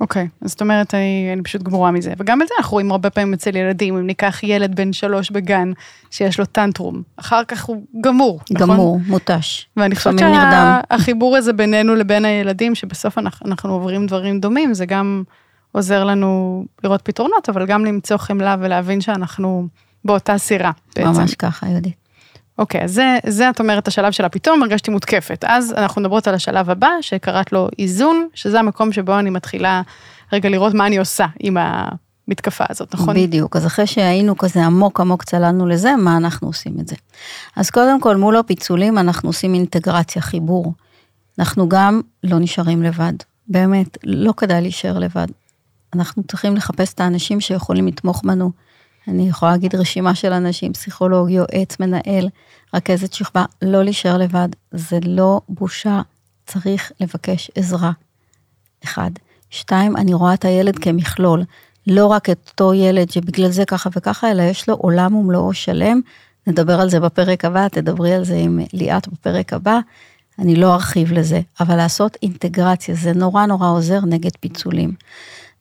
אוקיי, 0.00 0.28
okay, 0.44 0.48
זאת 0.48 0.60
אומרת, 0.60 0.94
אני, 0.94 1.30
אני 1.32 1.42
פשוט 1.42 1.62
גמורה 1.62 1.90
מזה. 1.90 2.12
וגם 2.18 2.42
את 2.42 2.48
זה 2.48 2.54
אנחנו 2.58 2.72
רואים 2.72 2.90
הרבה 2.90 3.10
פעמים 3.10 3.34
אצל 3.34 3.56
ילדים, 3.56 3.96
אם 3.96 4.06
ניקח 4.06 4.42
ילד 4.42 4.76
בן 4.76 4.92
שלוש 4.92 5.30
בגן, 5.30 5.72
שיש 6.10 6.38
לו 6.38 6.46
טנטרום, 6.46 7.02
אחר 7.16 7.44
כך 7.44 7.64
הוא 7.64 7.82
גמור, 8.00 8.40
נכון? 8.50 8.68
גמור, 8.68 9.00
מותש. 9.06 9.68
ואני 9.76 9.96
חושבת 9.96 10.14
שהחיבור 10.18 11.32
שה... 11.34 11.38
הזה 11.38 11.52
בינינו 11.52 11.94
לבין 11.94 12.24
הילדים, 12.24 12.74
שבסוף 12.74 13.18
אנחנו, 13.18 13.46
אנחנו 13.46 13.72
עוברים 13.72 14.06
דברים 14.06 14.40
דומים, 14.40 14.74
זה 14.74 14.86
גם 14.86 15.22
עוזר 15.72 16.04
לנו 16.04 16.64
לראות 16.84 17.02
פתרונות, 17.02 17.48
אבל 17.48 17.66
גם 17.66 17.84
למצוא 17.84 18.16
חמלה 18.16 18.56
ולהבין 18.60 19.00
שאנחנו 19.00 19.68
באותה 20.04 20.38
סירה 20.38 20.70
בעצם. 20.96 21.08
ממש 21.08 21.34
ככה, 21.34 21.66
יהודית. 21.66 22.07
אוקיי, 22.58 22.84
אז 22.84 22.92
זה, 22.92 23.18
זה 23.26 23.50
את 23.50 23.60
אומרת 23.60 23.88
השלב 23.88 24.12
של 24.12 24.24
הפתאום, 24.24 24.62
הרגשתי 24.62 24.90
מותקפת. 24.90 25.44
אז 25.48 25.74
אנחנו 25.76 26.00
מדברות 26.00 26.28
על 26.28 26.34
השלב 26.34 26.70
הבא, 26.70 26.88
שקראת 27.00 27.52
לו 27.52 27.68
איזון, 27.78 28.28
שזה 28.34 28.58
המקום 28.58 28.92
שבו 28.92 29.18
אני 29.18 29.30
מתחילה 29.30 29.82
רגע 30.32 30.48
לראות 30.48 30.74
מה 30.74 30.86
אני 30.86 30.98
עושה 30.98 31.26
עם 31.40 31.56
המתקפה 31.60 32.64
הזאת, 32.68 32.94
נכון? 32.94 33.16
בדיוק, 33.16 33.56
אז 33.56 33.66
אחרי 33.66 33.86
שהיינו 33.86 34.38
כזה 34.38 34.66
עמוק 34.66 35.00
עמוק 35.00 35.24
צללנו 35.24 35.66
לזה, 35.66 35.96
מה 35.96 36.16
אנחנו 36.16 36.48
עושים 36.48 36.76
את 36.80 36.88
זה? 36.88 36.96
אז 37.56 37.70
קודם 37.70 38.00
כל, 38.00 38.16
מול 38.16 38.36
הפיצולים 38.36 38.98
אנחנו 38.98 39.28
עושים 39.28 39.54
אינטגרציה, 39.54 40.22
חיבור. 40.22 40.72
אנחנו 41.38 41.68
גם 41.68 42.00
לא 42.24 42.38
נשארים 42.38 42.82
לבד, 42.82 43.12
באמת, 43.48 43.98
לא 44.04 44.32
כדאי 44.36 44.60
להישאר 44.60 44.98
לבד. 44.98 45.26
אנחנו 45.94 46.22
צריכים 46.22 46.56
לחפש 46.56 46.94
את 46.94 47.00
האנשים 47.00 47.40
שיכולים 47.40 47.86
לתמוך 47.86 48.22
בנו. 48.24 48.50
אני 49.08 49.28
יכולה 49.28 49.52
להגיד 49.52 49.74
רשימה 49.74 50.14
של 50.14 50.32
אנשים, 50.32 50.72
פסיכולוג, 50.72 51.30
יועץ, 51.30 51.80
מנהל, 51.80 52.28
רכזת 52.74 53.12
שכבה, 53.12 53.44
לא 53.62 53.82
להישאר 53.82 54.18
לבד, 54.18 54.48
זה 54.70 54.98
לא 55.02 55.40
בושה, 55.48 56.00
צריך 56.46 56.92
לבקש 57.00 57.50
עזרה. 57.54 57.92
אחד. 58.84 59.10
שתיים, 59.50 59.96
אני 59.96 60.14
רואה 60.14 60.34
את 60.34 60.44
הילד 60.44 60.78
כמכלול, 60.78 61.44
לא 61.86 62.06
רק 62.06 62.30
את 62.30 62.50
אותו 62.50 62.74
ילד 62.74 63.10
שבגלל 63.10 63.50
זה 63.50 63.64
ככה 63.64 63.90
וככה, 63.96 64.30
אלא 64.30 64.42
יש 64.42 64.68
לו 64.68 64.74
עולם 64.74 65.14
ומלואו 65.14 65.54
שלם. 65.54 66.00
נדבר 66.46 66.80
על 66.80 66.90
זה 66.90 67.00
בפרק 67.00 67.44
הבא, 67.44 67.68
תדברי 67.68 68.14
על 68.14 68.24
זה 68.24 68.36
עם 68.36 68.60
ליאת 68.72 69.08
בפרק 69.08 69.52
הבא. 69.52 69.78
אני 70.38 70.56
לא 70.56 70.74
ארחיב 70.74 71.12
לזה, 71.12 71.40
אבל 71.60 71.76
לעשות 71.76 72.16
אינטגרציה, 72.22 72.94
זה 72.94 73.12
נורא 73.12 73.46
נורא 73.46 73.68
עוזר 73.68 74.00
נגד 74.00 74.30
פיצולים. 74.40 74.92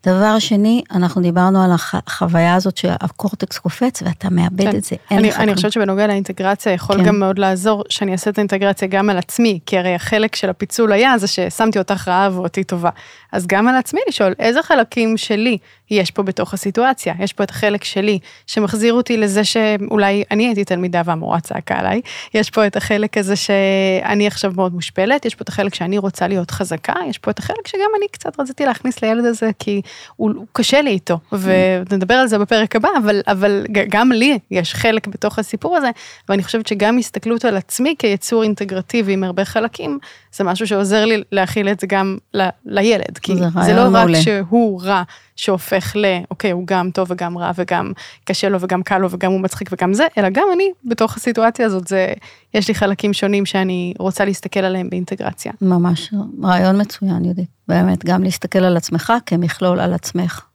דבר 0.08 0.40
שני, 0.40 0.84
אנחנו 0.92 1.22
דיברנו 1.22 1.64
על 1.64 1.72
החוויה 1.74 2.56
הזאת 2.56 2.78
שהקורטקס 2.78 3.58
קופץ 3.58 4.02
ואתה 4.02 4.30
מאבד 4.30 4.72
כן. 4.72 4.78
את 4.78 4.84
זה, 4.84 4.96
אני, 5.12 5.36
אני 5.36 5.56
חושבת 5.56 5.72
שבנוגע 5.72 6.08
לאינטגרציה 6.08 6.74
יכול 6.74 6.98
כן. 6.98 7.04
גם 7.04 7.20
מאוד 7.20 7.40
לעזור 7.40 7.84
שאני 7.90 8.12
אעשה 8.12 8.30
את 8.30 8.38
האינטגרציה 8.38 8.88
גם 8.88 9.10
על 9.10 9.18
עצמי, 9.18 9.60
כי 9.66 9.78
הרי 9.78 9.96
החלק 9.96 10.36
של 10.36 10.50
הפיצול 10.50 10.92
היה 10.92 11.18
זה 11.18 11.28
ששמתי 11.28 11.80
אותך 11.80 12.08
רעה 12.08 12.30
ואותי 12.34 12.64
טובה. 12.64 12.90
אז 13.32 13.48
גם 13.48 13.68
על 13.68 13.76
עצמי 13.76 14.02
לשאול 14.08 14.34
איזה 14.40 14.64
חלקים 14.64 15.18
שלי 15.18 15.58
יש 15.90 16.12
פה 16.12 16.24
בתוך 16.24 16.54
הסיטואציה, 16.54 17.14
יש 17.20 17.34
פה 17.34 17.44
את 17.44 17.50
החלק 17.50 17.84
שלי 17.84 18.20
שמחזיר 18.48 18.94
אותי 18.94 19.18
לזה 19.18 19.44
שאולי 19.44 20.24
אני 20.32 20.46
הייתי 20.48 20.66
תלמידה 20.66 21.02
והמורה 21.06 21.40
צעקה 21.40 21.76
עליי, 21.76 22.02
יש 22.34 22.50
פה 22.50 22.68
את 22.68 22.76
החלק 22.76 23.18
הזה 23.18 23.36
שאני 23.36 24.28
עכשיו 24.28 24.52
מאוד 24.56 24.74
מושפלת, 24.74 25.26
יש 25.26 25.36
פה 25.36 25.44
את 25.44 25.50
החלק 25.50 25.76
שאני 25.76 25.98
רוצה 25.98 26.28
להיות 26.28 26.52
חזקה, 26.52 26.94
יש 27.10 27.18
פה 27.18 27.32
את 27.32 27.40
החלק 27.40 27.68
שגם 27.68 27.90
אני 27.98 28.08
קצת 28.12 28.40
רציתי 28.40 28.66
להכניס 28.66 29.02
לילד 29.02 29.26
הזה 29.26 29.50
כי 29.60 29.82
הוא, 30.16 30.32
הוא 30.36 30.46
קשה 30.54 30.82
לי 30.82 30.90
איתו, 30.90 31.20
ונדבר 31.32 32.14
על 32.14 32.28
זה 32.28 32.38
בפרק 32.38 32.76
הבא, 32.76 32.90
אבל, 32.98 33.22
אבל 33.28 33.66
גם 33.90 34.12
לי 34.12 34.40
יש 34.52 34.74
חלק 34.74 35.08
בתוך 35.08 35.40
הסיפור 35.40 35.78
הזה, 35.78 35.90
ואני 36.30 36.44
חושבת 36.44 36.68
שגם 36.68 36.98
הסתכלות 36.98 37.46
על 37.46 37.58
עצמי 37.58 37.96
כיצור 38.00 38.44
אינטגרטיבי 38.44 39.14
עם 39.14 39.24
הרבה 39.24 39.46
חלקים, 39.46 40.00
זה 40.36 40.44
משהו 40.44 40.68
שעוזר 40.68 41.06
לי 41.06 41.24
להכיל 41.32 41.70
את 41.70 41.80
זה 41.80 41.88
גם 41.88 42.18
ל, 42.34 42.48
לילד, 42.66 43.18
כי 43.22 43.36
זה, 43.36 43.46
זה 43.66 43.74
לא 43.74 43.82
רק 43.92 44.10
שהוא 44.22 44.82
רע 44.82 45.04
שהופך 45.38 45.96
ל, 45.96 46.06
אוקיי, 46.32 46.52
הוא 46.52 46.64
גם 46.68 46.92
טוב 46.92 47.08
וגם 47.12 47.38
רע 47.38 47.52
וגם 47.56 47.92
קשה 48.24 48.50
לו 48.50 48.62
וגם 48.62 48.84
קל 48.84 48.98
לו 48.98 49.12
וגם 49.12 49.32
הוא 49.32 49.40
מצחיק 49.40 49.70
וגם 49.72 49.94
זה, 49.94 50.08
אלא 50.18 50.30
גם 50.30 50.48
אני 50.54 50.72
בתוך 50.86 51.18
הסיטואציה 51.18 51.66
הזאת, 51.66 51.88
זה, 51.88 52.14
יש 52.54 52.68
לי 52.68 52.76
חלקים 52.76 53.14
שונים 53.14 53.46
שאני 53.46 53.94
רוצה 54.00 54.26
להסתכל 54.26 54.60
עליהם 54.60 54.90
באינטגרציה. 54.90 55.52
ממש, 55.62 56.14
רעיון 56.44 56.82
מצוין, 56.82 57.26
יהודית. 57.26 57.50
באמת, 57.68 58.06
גם 58.06 58.24
להסתכל 58.24 58.60
על 58.60 58.78
עצמך 58.78 59.14
כמכלול 59.26 59.80
על 59.80 59.94
עצמך. 59.94 60.47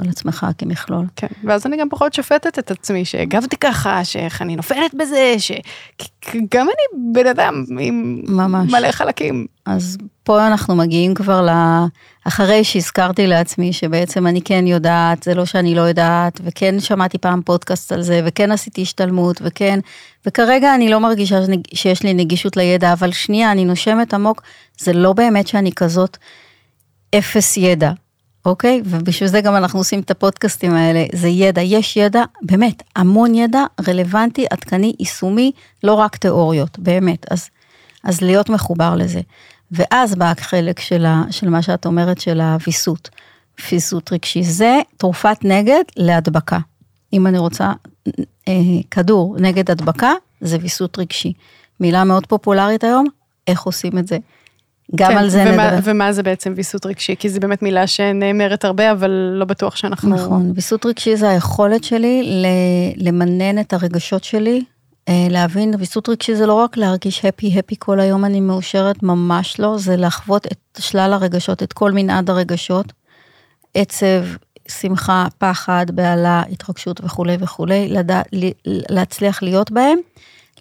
על 0.00 0.08
עצמך 0.08 0.46
כמכלול. 0.58 1.06
כן, 1.16 1.26
ואז 1.44 1.66
אני 1.66 1.76
גם 1.76 1.88
פחות 1.88 2.14
שופטת 2.14 2.58
את 2.58 2.70
עצמי, 2.70 3.04
שהגבתי 3.04 3.56
ככה, 3.56 4.04
שאיך 4.04 4.42
אני 4.42 4.56
נופלת 4.56 4.94
בזה, 4.94 5.34
שגם 5.38 6.66
אני 6.66 7.12
בן 7.12 7.26
אדם 7.26 7.64
עם 7.80 8.22
ממש. 8.28 8.72
מלא 8.72 8.92
חלקים. 8.92 9.46
אז 9.66 9.98
פה 10.24 10.46
אנחנו 10.46 10.76
מגיעים 10.76 11.14
כבר 11.14 11.42
ל... 11.42 11.50
אחרי 12.24 12.64
שהזכרתי 12.64 13.26
לעצמי 13.26 13.72
שבעצם 13.72 14.26
אני 14.26 14.42
כן 14.42 14.66
יודעת, 14.66 15.22
זה 15.22 15.34
לא 15.34 15.44
שאני 15.44 15.74
לא 15.74 15.80
יודעת, 15.80 16.40
וכן 16.44 16.80
שמעתי 16.80 17.18
פעם 17.18 17.42
פודקאסט 17.42 17.92
על 17.92 18.02
זה, 18.02 18.20
וכן 18.24 18.52
עשיתי 18.52 18.82
השתלמות, 18.82 19.40
וכן, 19.44 19.80
וכרגע 20.26 20.74
אני 20.74 20.88
לא 20.88 21.00
מרגישה 21.00 21.38
שיש 21.74 22.02
לי 22.02 22.14
נגישות 22.14 22.56
לידע, 22.56 22.92
אבל 22.92 23.12
שנייה, 23.12 23.52
אני 23.52 23.64
נושמת 23.64 24.14
עמוק, 24.14 24.42
זה 24.78 24.92
לא 24.92 25.12
באמת 25.12 25.48
שאני 25.48 25.72
כזאת 25.72 26.16
אפס 27.14 27.56
ידע. 27.56 27.92
אוקיי? 28.46 28.82
ובשביל 28.84 29.28
זה 29.28 29.40
גם 29.40 29.56
אנחנו 29.56 29.80
עושים 29.80 30.00
את 30.00 30.10
הפודקאסטים 30.10 30.74
האלה, 30.74 31.04
זה 31.12 31.28
ידע, 31.28 31.62
יש 31.62 31.96
ידע, 31.96 32.24
באמת, 32.42 32.82
המון 32.96 33.34
ידע 33.34 33.64
רלוונטי, 33.88 34.46
עדכני, 34.50 34.94
יישומי, 34.98 35.52
לא 35.84 35.94
רק 35.94 36.16
תיאוריות, 36.16 36.78
באמת. 36.78 37.26
אז, 37.30 37.50
אז 38.04 38.20
להיות 38.20 38.50
מחובר 38.50 38.94
לזה. 38.94 39.20
ואז 39.70 40.14
בא 40.14 40.30
החלק 40.30 40.80
של, 40.80 41.06
ה, 41.06 41.22
של 41.30 41.48
מה 41.48 41.62
שאת 41.62 41.86
אומרת, 41.86 42.20
של 42.20 42.40
הוויסות, 42.40 43.10
ויסות 43.70 44.12
רגשי. 44.12 44.42
זה 44.42 44.80
תרופת 44.96 45.36
נגד 45.44 45.82
להדבקה. 45.96 46.58
אם 47.12 47.26
אני 47.26 47.38
רוצה 47.38 47.72
אה, 48.48 48.54
כדור 48.90 49.36
נגד 49.38 49.70
הדבקה, 49.70 50.12
זה 50.40 50.56
ויסות 50.60 50.98
רגשי. 50.98 51.32
מילה 51.80 52.04
מאוד 52.04 52.26
פופולרית 52.26 52.84
היום, 52.84 53.06
איך 53.46 53.62
עושים 53.62 53.98
את 53.98 54.06
זה? 54.06 54.18
גם 54.96 55.10
כן, 55.10 55.18
על 55.18 55.28
זה 55.28 55.44
ומה, 55.46 55.70
נדבר. 55.70 55.90
ומה 55.90 56.12
זה 56.12 56.22
בעצם 56.22 56.52
ויסות 56.56 56.86
רגשי? 56.86 57.16
כי 57.18 57.28
זו 57.28 57.40
באמת 57.40 57.62
מילה 57.62 57.86
שנאמרת 57.86 58.64
הרבה, 58.64 58.92
אבל 58.92 59.10
לא 59.10 59.44
בטוח 59.44 59.76
שאנחנו... 59.76 60.16
נכון, 60.16 60.52
ויסות 60.54 60.86
רגשי 60.86 61.16
זה 61.16 61.28
היכולת 61.28 61.84
שלי 61.84 62.44
למנן 62.96 63.58
את 63.58 63.72
הרגשות 63.72 64.24
שלי, 64.24 64.64
אה, 65.08 65.26
להבין, 65.30 65.74
ויסות 65.78 66.08
רגשי 66.08 66.34
זה 66.34 66.46
לא 66.46 66.54
רק 66.54 66.76
להרגיש 66.76 67.24
הפי 67.24 67.58
הפי 67.58 67.74
כל 67.78 68.00
היום 68.00 68.24
אני 68.24 68.40
מאושרת, 68.40 69.02
ממש 69.02 69.60
לא, 69.60 69.78
זה 69.78 69.96
לחוות 69.96 70.46
את 70.46 70.78
שלל 70.78 71.12
הרגשות, 71.12 71.62
את 71.62 71.72
כל 71.72 71.92
מנעד 71.92 72.30
הרגשות, 72.30 72.92
עצב, 73.74 74.24
שמחה, 74.68 75.26
פחד, 75.38 75.86
בהלה, 75.90 76.42
התרגשות 76.50 77.00
וכולי 77.04 77.36
וכולי, 77.40 77.88
לדע, 77.88 78.22
להצליח 78.64 79.42
להיות 79.42 79.70
בהם, 79.70 79.98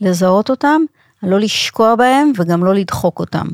לזהות 0.01 0.49
אותם, 0.49 0.81
לא 1.23 1.39
לשקוע 1.39 1.95
בהם 1.95 2.31
וגם 2.37 2.63
לא 2.65 2.73
לדחוק 2.73 3.19
אותם. 3.19 3.47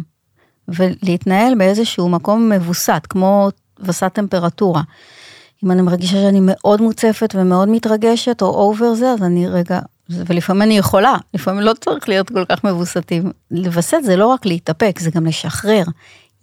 ולהתנהל 0.67 1.55
באיזשהו 1.55 2.09
מקום 2.09 2.49
מבוסת, 2.49 3.01
כמו 3.09 3.49
וסת 3.79 4.13
טמפרטורה. 4.13 4.81
אם 5.63 5.71
אני 5.71 5.81
מרגישה 5.81 6.13
שאני 6.13 6.39
מאוד 6.41 6.81
מוצפת 6.81 7.35
ומאוד 7.37 7.69
מתרגשת, 7.69 8.41
או 8.41 8.47
אובר 8.47 8.93
זה, 8.93 9.11
אז 9.11 9.23
אני 9.23 9.47
רגע, 9.47 9.79
ולפעמים 10.09 10.61
אני 10.61 10.77
יכולה, 10.77 11.15
לפעמים 11.33 11.61
לא 11.61 11.73
צריך 11.81 12.09
להיות 12.09 12.29
כל 12.29 12.45
כך 12.45 12.63
מבוסתים. 12.63 13.31
לווסת 13.51 13.97
זה 14.03 14.15
לא 14.15 14.27
רק 14.27 14.45
להתאפק, 14.45 14.99
זה 14.99 15.11
גם 15.11 15.25
לשחרר. 15.25 15.83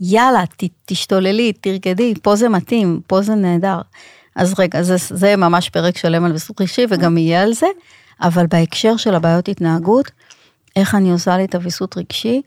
יאללה, 0.00 0.46
ת, 0.46 0.64
תשתוללי, 0.84 1.52
תרקדי, 1.52 2.14
פה 2.22 2.36
זה 2.36 2.48
מתאים, 2.48 3.00
פה 3.06 3.22
זה 3.22 3.34
נהדר. 3.34 3.80
אז 4.36 4.54
רגע, 4.58 4.82
זה, 4.82 4.96
זה 4.98 5.36
ממש 5.36 5.70
פרק 5.70 5.98
שלם 5.98 6.24
על 6.24 6.32
ויסות 6.32 6.60
רגשי 6.60 6.86
וגם 6.88 7.18
יהיה 7.18 7.42
על 7.42 7.54
זה, 7.54 7.66
אבל 8.20 8.46
בהקשר 8.46 8.96
של 8.96 9.14
הבעיות 9.14 9.48
התנהגות, 9.48 10.10
איך 10.76 10.94
אני 10.94 11.10
עושה 11.10 11.36
לי 11.36 11.44
את 11.44 11.54
הוויסות 11.54 11.96
רגשי, 11.96 12.42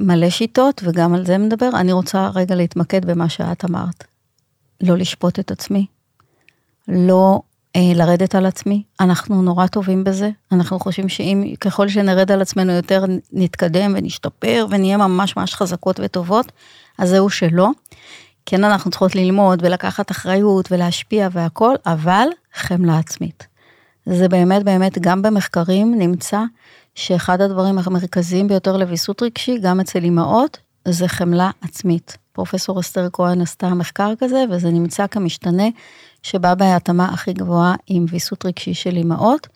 מלא 0.00 0.30
שיטות 0.30 0.80
וגם 0.84 1.14
על 1.14 1.26
זה 1.26 1.38
מדבר, 1.38 1.70
אני 1.74 1.92
רוצה 1.92 2.30
רגע 2.34 2.54
להתמקד 2.54 3.04
במה 3.04 3.28
שאת 3.28 3.64
אמרת. 3.64 4.04
לא 4.80 4.96
לשפוט 4.96 5.38
את 5.38 5.50
עצמי, 5.50 5.86
לא 6.88 7.40
אה, 7.76 7.92
לרדת 7.94 8.34
על 8.34 8.46
עצמי, 8.46 8.82
אנחנו 9.00 9.42
נורא 9.42 9.66
טובים 9.66 10.04
בזה, 10.04 10.30
אנחנו 10.52 10.78
חושבים 10.78 11.08
שאם 11.08 11.54
ככל 11.60 11.88
שנרד 11.88 12.32
על 12.32 12.42
עצמנו 12.42 12.72
יותר 12.72 13.04
נתקדם 13.32 13.94
ונשתפר 13.96 14.66
ונהיה 14.70 14.96
ממש 14.96 15.36
ממש 15.36 15.54
חזקות 15.54 16.00
וטובות, 16.02 16.52
אז 16.98 17.08
זהו 17.08 17.30
שלא. 17.30 17.68
כן, 18.46 18.64
אנחנו 18.64 18.90
צריכות 18.90 19.14
ללמוד 19.14 19.62
ולקחת 19.62 20.10
אחריות 20.10 20.72
ולהשפיע 20.72 21.28
והכל, 21.32 21.74
אבל 21.86 22.28
חמלה 22.54 22.98
עצמית. 22.98 23.46
זה 24.06 24.28
באמת 24.28 24.64
באמת 24.64 24.98
גם 24.98 25.22
במחקרים 25.22 25.94
נמצא 25.98 26.42
שאחד 26.94 27.40
הדברים 27.40 27.78
המרכזיים 27.78 28.48
ביותר 28.48 28.76
לוויסות 28.76 29.22
רגשי, 29.22 29.58
גם 29.58 29.80
אצל 29.80 30.04
אימהות, 30.04 30.58
זה 30.88 31.08
חמלה 31.08 31.50
עצמית. 31.60 32.16
פרופסור 32.32 32.80
אסתר 32.80 33.08
כהן 33.12 33.40
עשתה 33.40 33.68
מחקר 33.68 34.12
כזה, 34.18 34.44
וזה 34.50 34.70
נמצא 34.70 35.06
כמשתנה 35.06 35.68
שבא 36.22 36.54
בהתאמה 36.54 37.04
הכי 37.04 37.32
גבוהה 37.32 37.74
עם 37.86 38.06
ויסות 38.08 38.46
רגשי 38.46 38.74
של 38.74 38.96
אימהות. 38.96 39.48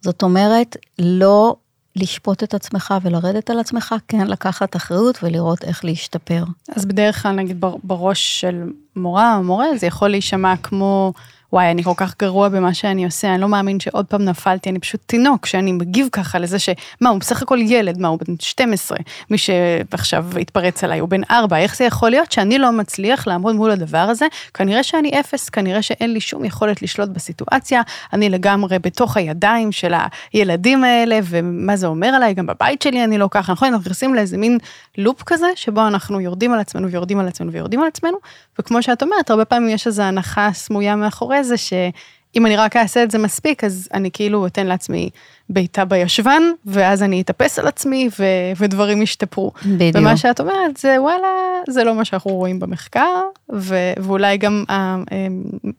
זאת 0.00 0.22
אומרת, 0.22 0.76
לא 0.98 1.56
לשפוט 1.96 2.42
את 2.42 2.54
עצמך 2.54 2.94
ולרדת 3.02 3.50
על 3.50 3.58
עצמך, 3.58 3.94
כן 4.08 4.26
לקחת 4.26 4.76
אחריות 4.76 5.18
ולראות 5.22 5.64
איך 5.64 5.84
להשתפר. 5.84 6.44
אז 6.76 6.86
בדרך 6.86 7.22
כלל, 7.22 7.32
נגיד, 7.32 7.64
בראש 7.84 8.40
של 8.40 8.62
מורה 8.96 9.36
או 9.36 9.42
מורה, 9.42 9.66
זה 9.76 9.86
יכול 9.86 10.08
להישמע 10.08 10.56
כמו... 10.56 11.12
וואי, 11.52 11.70
אני 11.70 11.82
כל 11.82 11.92
כך 11.96 12.14
גרוע 12.18 12.48
במה 12.48 12.74
שאני 12.74 13.04
עושה, 13.04 13.34
אני 13.34 13.40
לא 13.40 13.48
מאמין 13.48 13.80
שעוד 13.80 14.06
פעם 14.06 14.24
נפלתי, 14.24 14.70
אני 14.70 14.78
פשוט 14.78 15.00
תינוק, 15.06 15.46
שאני 15.46 15.72
מגיב 15.72 16.08
ככה 16.12 16.38
לזה 16.38 16.58
ש... 16.58 16.68
מה, 17.00 17.10
הוא 17.10 17.20
בסך 17.20 17.42
הכל 17.42 17.58
ילד, 17.60 17.98
מה, 17.98 18.08
הוא 18.08 18.18
בן 18.28 18.34
12, 18.40 18.98
מי 19.30 19.38
שעכשיו 19.38 20.26
התפרץ 20.40 20.84
עליי, 20.84 20.98
הוא 20.98 21.08
בן 21.08 21.20
4, 21.30 21.58
איך 21.58 21.76
זה 21.76 21.84
יכול 21.84 22.10
להיות 22.10 22.32
שאני 22.32 22.58
לא 22.58 22.72
מצליח 22.72 23.26
לעמוד 23.26 23.54
מול 23.54 23.70
הדבר 23.70 23.98
הזה? 23.98 24.26
כנראה 24.54 24.82
שאני 24.82 25.20
אפס, 25.20 25.48
כנראה 25.48 25.82
שאין 25.82 26.12
לי 26.12 26.20
שום 26.20 26.44
יכולת 26.44 26.82
לשלוט 26.82 27.08
בסיטואציה, 27.08 27.82
אני 28.12 28.28
לגמרי 28.28 28.78
בתוך 28.78 29.16
הידיים 29.16 29.72
של 29.72 29.94
הילדים 30.32 30.84
האלה, 30.84 31.18
ומה 31.22 31.76
זה 31.76 31.86
אומר 31.86 32.08
עליי, 32.08 32.34
גם 32.34 32.46
בבית 32.46 32.82
שלי 32.82 33.04
אני 33.04 33.18
לא 33.18 33.28
ככה, 33.30 33.52
נכון? 33.52 33.68
אנחנו 33.68 33.80
נכנסים 33.80 34.14
לאיזה 34.14 34.38
מין 34.38 34.58
לופ 34.98 35.22
כזה, 35.22 35.46
שבו 35.54 35.86
אנחנו 35.86 36.20
יורדים 36.20 36.52
על 36.52 36.60
עצמנו 36.60 36.90
ויורדים 36.90 37.18
על 37.18 37.28
עצמנו 37.28 37.52
ויורדים 37.52 37.80
על 37.80 37.88
עצמנו, 37.88 38.16
וכמו 38.60 38.82
שאת 38.82 39.02
אומרת, 39.02 39.30
הרבה 39.30 39.44
פעמים 39.44 39.68
יש 39.68 39.86
איזו 39.86 40.02
הנחה 40.02 40.50
סמויה 40.52 40.96
מאחורי 40.96 41.35
זה, 41.42 41.56
שאם 41.56 42.46
אני 42.46 42.56
רק 42.56 42.76
אעשה 42.76 43.02
את 43.02 43.10
זה 43.10 43.18
מספיק, 43.18 43.64
אז 43.64 43.88
אני 43.94 44.10
כאילו 44.12 44.46
אתן 44.46 44.66
לעצמי 44.66 45.10
בעיטה 45.50 45.84
בישבן, 45.84 46.42
ואז 46.66 47.02
אני 47.02 47.20
אתאפס 47.20 47.58
על 47.58 47.66
עצמי, 47.66 48.08
ו- 48.18 48.52
ודברים 48.56 49.02
ישתפרו. 49.02 49.52
בדיוק. 49.64 49.96
ומה 49.96 50.16
שאת 50.16 50.40
אומרת, 50.40 50.76
זה 50.76 50.96
וואלה, 50.98 51.28
זה 51.68 51.84
לא 51.84 51.94
מה 51.94 52.04
שאנחנו 52.04 52.30
רואים 52.30 52.60
במחקר, 52.60 53.20
ו- 53.52 53.92
ואולי 53.98 54.36
גם 54.36 54.64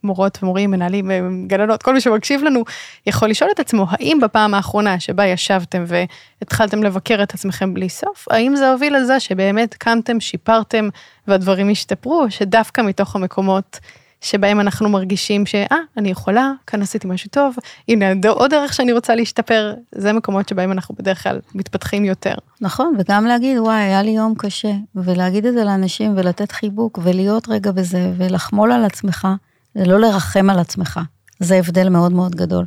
המורות 0.03 0.37
ומורים, 0.41 0.71
מנהלים, 0.71 1.11
גננות, 1.47 1.83
כל 1.83 1.93
מי 1.93 2.01
שמקשיב 2.01 2.43
לנו, 2.43 2.63
יכול 3.07 3.29
לשאול 3.29 3.51
את 3.53 3.59
עצמו, 3.59 3.85
האם 3.89 4.19
בפעם 4.21 4.53
האחרונה 4.53 4.99
שבה 4.99 5.25
ישבתם 5.25 5.83
והתחלתם 5.87 6.83
לבקר 6.83 7.23
את 7.23 7.33
עצמכם 7.33 7.73
בלי 7.73 7.89
סוף, 7.89 8.25
האם 8.31 8.55
זה 8.55 8.71
הוביל 8.71 8.97
לזה 8.97 9.19
שבאמת 9.19 9.73
קמתם, 9.73 10.19
שיפרתם, 10.19 10.89
והדברים 11.27 11.69
השתפרו, 11.69 12.25
שדווקא 12.29 12.81
מתוך 12.81 13.15
המקומות 13.15 13.79
שבהם 14.21 14.59
אנחנו 14.59 14.89
מרגישים 14.89 15.45
שאה, 15.45 15.77
אני 15.97 16.09
יכולה, 16.09 16.51
כאן 16.67 16.81
עשיתי 16.81 17.07
משהו 17.07 17.29
טוב, 17.29 17.55
הנה 17.87 18.05
עוד 18.29 18.51
דרך 18.51 18.73
שאני 18.73 18.93
רוצה 18.93 19.15
להשתפר, 19.15 19.73
זה 19.91 20.13
מקומות 20.13 20.49
שבהם 20.49 20.71
אנחנו 20.71 20.95
בדרך 20.95 21.23
כלל 21.23 21.39
מתפתחים 21.55 22.05
יותר. 22.05 22.35
נכון, 22.61 22.93
וגם 22.99 23.25
להגיד, 23.25 23.57
וואי, 23.57 23.75
היה 23.75 24.03
לי 24.03 24.11
יום 24.11 24.33
קשה, 24.37 24.71
ולהגיד 24.95 25.45
את 25.45 25.53
זה 25.53 25.63
לאנשים 25.63 26.13
ולתת 26.17 26.51
חיבוק 26.51 26.99
ולהיות 27.03 27.47
רגע 27.49 27.71
בזה 27.71 28.11
ולחמול 28.17 28.71
על 28.71 28.85
עצמך, 28.85 29.27
זה 29.75 29.85
לא 29.85 29.99
לרחם 29.99 30.49
על 30.49 30.59
עצמך, 30.59 30.99
זה 31.39 31.55
הבדל 31.55 31.89
מאוד 31.89 32.11
מאוד 32.11 32.35
גדול. 32.35 32.65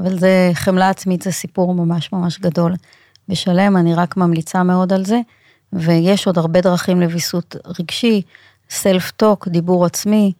אבל 0.00 0.18
זה, 0.18 0.50
חמלה 0.54 0.88
עצמית 0.88 1.22
זה 1.22 1.30
סיפור 1.32 1.74
ממש 1.74 2.12
ממש 2.12 2.38
גדול. 2.38 2.74
ושלם, 3.28 3.76
אני 3.76 3.94
רק 3.94 4.16
ממליצה 4.16 4.62
מאוד 4.62 4.92
על 4.92 5.04
זה, 5.04 5.20
ויש 5.72 6.26
עוד 6.26 6.38
הרבה 6.38 6.60
דרכים 6.60 7.00
לוויסות 7.00 7.56
רגשי, 7.78 8.22
סלף 8.70 9.10
טוק, 9.10 9.48
דיבור 9.48 9.86
עצמי, 9.86 10.32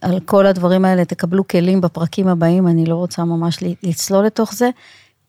על 0.00 0.20
כל 0.24 0.46
הדברים 0.46 0.84
האלה 0.84 1.04
תקבלו 1.04 1.48
כלים 1.48 1.80
בפרקים 1.80 2.28
הבאים, 2.28 2.68
אני 2.68 2.86
לא 2.86 2.94
רוצה 2.94 3.24
ממש 3.24 3.58
לצלול 3.82 4.24
לתוך 4.26 4.54
זה. 4.54 4.70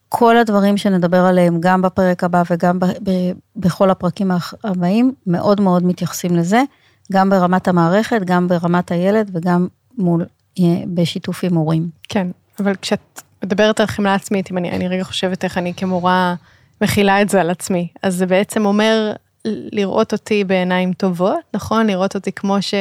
כל 0.09 0.37
הדברים 0.37 0.77
שנדבר 0.77 1.25
עליהם, 1.25 1.57
גם 1.59 1.81
בפרק 1.81 2.23
הבא 2.23 2.43
וגם 2.49 2.79
בכל 3.55 3.89
הפרקים 3.89 4.31
הבאים, 4.63 5.13
מאוד 5.27 5.61
מאוד 5.61 5.85
מתייחסים 5.85 6.35
לזה, 6.35 6.63
גם 7.11 7.29
ברמת 7.29 7.67
המערכת, 7.67 8.21
גם 8.25 8.47
ברמת 8.47 8.91
הילד 8.91 9.31
וגם 9.33 9.67
מול, 9.97 10.25
אה, 10.59 10.63
בשיתוף 10.87 11.43
עם 11.43 11.55
הורים. 11.55 11.89
כן, 12.09 12.27
אבל 12.59 12.75
כשאת 12.81 13.21
מדברת 13.43 13.79
על 13.79 13.85
חמלה 13.85 14.13
עצמית, 14.13 14.51
אם 14.51 14.57
אני, 14.57 14.71
אני 14.71 14.87
רגע 14.87 15.03
חושבת 15.03 15.43
איך 15.43 15.57
אני 15.57 15.73
כמורה 15.73 16.35
מכילה 16.81 17.21
את 17.21 17.29
זה 17.29 17.41
על 17.41 17.49
עצמי, 17.49 17.87
אז 18.03 18.15
זה 18.15 18.25
בעצם 18.25 18.65
אומר 18.65 19.13
לראות 19.45 20.13
אותי 20.13 20.43
בעיניים 20.43 20.93
טובות, 20.93 21.39
נכון? 21.53 21.87
לראות 21.87 22.15
אותי 22.15 22.31
כמו 22.31 22.61
ש... 22.61 22.73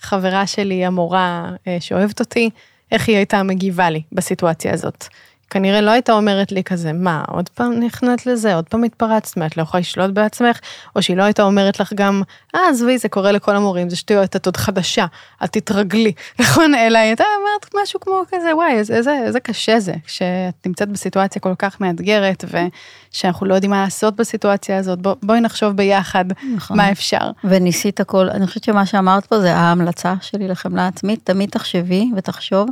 חברה 0.00 0.46
שלי, 0.46 0.84
המורה 0.84 1.50
אה, 1.66 1.76
שאוהבת 1.80 2.20
אותי, 2.20 2.50
איך 2.92 3.08
היא 3.08 3.16
הייתה 3.16 3.42
מגיבה 3.42 3.90
לי 3.90 4.02
בסיטואציה 4.12 4.72
הזאת. 4.72 5.06
כנראה 5.50 5.80
לא 5.80 5.90
הייתה 5.90 6.12
אומרת 6.12 6.52
לי 6.52 6.64
כזה, 6.64 6.92
מה, 6.92 7.24
עוד 7.28 7.48
פעם 7.48 7.80
נכנעת 7.80 8.26
לזה, 8.26 8.54
עוד 8.54 8.68
פעם 8.68 8.84
התפרצת, 8.84 9.36
מה, 9.36 9.46
את 9.46 9.56
לא 9.56 9.62
יכולה 9.62 9.80
לשלוט 9.80 10.10
בעצמך? 10.10 10.58
או 10.96 11.02
שהיא 11.02 11.16
לא 11.16 11.22
הייתה 11.22 11.42
אומרת 11.42 11.80
לך 11.80 11.92
גם, 11.92 12.22
אה, 12.54 12.68
עזבי, 12.68 12.98
זה 12.98 13.08
קורה 13.08 13.32
לכל 13.32 13.56
המורים, 13.56 13.90
זה 13.90 13.96
שטויות, 13.96 14.36
את 14.36 14.46
עוד 14.46 14.56
חדשה, 14.56 15.06
את 15.44 15.52
תתרגלי, 15.52 16.12
נכון? 16.40 16.74
אלא 16.74 16.98
היא 16.98 17.06
הייתה 17.06 17.24
אומרת 17.40 17.82
משהו 17.82 18.00
כמו 18.00 18.22
כזה, 18.30 18.56
וואי, 18.56 18.72
איזה, 18.72 18.94
איזה, 18.94 19.18
איזה 19.24 19.40
קשה 19.40 19.80
זה, 19.80 19.94
כשאת 20.06 20.66
נמצאת 20.66 20.88
בסיטואציה 20.88 21.42
כל 21.42 21.54
כך 21.58 21.80
מאתגרת, 21.80 22.44
ושאנחנו 23.12 23.46
לא 23.46 23.54
יודעים 23.54 23.70
מה 23.70 23.82
לעשות 23.84 24.16
בסיטואציה 24.16 24.78
הזאת, 24.78 25.02
בוא, 25.02 25.14
בואי 25.22 25.40
נחשוב 25.40 25.72
ביחד 25.72 26.24
נכון. 26.56 26.76
מה 26.76 26.92
אפשר. 26.92 27.30
וניסית 27.44 28.00
הכל, 28.00 28.28
אני 28.28 28.46
חושבת 28.46 28.64
שמה 28.64 28.86
שאמרת 28.86 29.26
פה 29.26 29.40
זה 29.40 29.54
ההמלצה 29.54 30.14
שלי 30.20 30.48
לחמלה 30.48 30.86
עצמית, 30.86 31.20
תמיד 31.24 31.50
תחשבי 31.50 32.10
ותחשוב, 32.16 32.68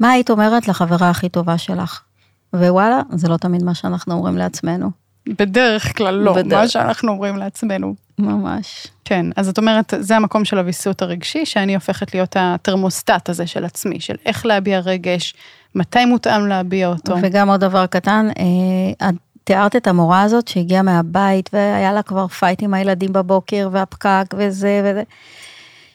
מה 0.00 0.10
היית 0.10 0.30
אומרת 0.30 0.68
לחברה 0.68 1.10
הכי 1.10 1.28
טובה 1.28 1.58
שלך? 1.58 2.07
ווואלה, 2.54 3.00
זה 3.10 3.28
לא 3.28 3.36
תמיד 3.36 3.62
מה 3.62 3.74
שאנחנו 3.74 4.14
אומרים 4.14 4.38
לעצמנו. 4.38 4.90
בדרך 5.28 5.96
כלל 5.96 6.14
לא, 6.14 6.32
בדרך. 6.32 6.60
מה 6.60 6.68
שאנחנו 6.68 7.12
אומרים 7.12 7.36
לעצמנו. 7.36 7.94
ממש. 8.18 8.86
כן, 9.04 9.26
אז 9.36 9.48
את 9.48 9.58
אומרת, 9.58 9.94
זה 10.00 10.16
המקום 10.16 10.44
של 10.44 10.58
הוויסות 10.58 11.02
הרגשי, 11.02 11.46
שאני 11.46 11.74
הופכת 11.74 12.14
להיות 12.14 12.36
התרמוסטט 12.38 13.28
הזה 13.28 13.46
של 13.46 13.64
עצמי, 13.64 14.00
של 14.00 14.14
איך 14.26 14.46
להביע 14.46 14.78
רגש, 14.78 15.34
מתי 15.74 16.04
מותאם 16.04 16.46
להביע 16.46 16.88
אותו. 16.88 17.14
וגם 17.22 17.48
עוד 17.48 17.60
דבר 17.60 17.86
קטן, 17.86 18.28
אה, 18.38 19.08
את 19.08 19.14
תיארת 19.44 19.76
את 19.76 19.86
המורה 19.86 20.22
הזאת 20.22 20.48
שהגיעה 20.48 20.82
מהבית, 20.82 21.50
והיה 21.52 21.92
לה 21.92 22.02
כבר 22.02 22.26
fight 22.26 22.62
עם 22.62 22.74
הילדים 22.74 23.12
בבוקר, 23.12 23.68
והפקק 23.72 24.34
וזה 24.38 24.82
וזה. 24.84 25.02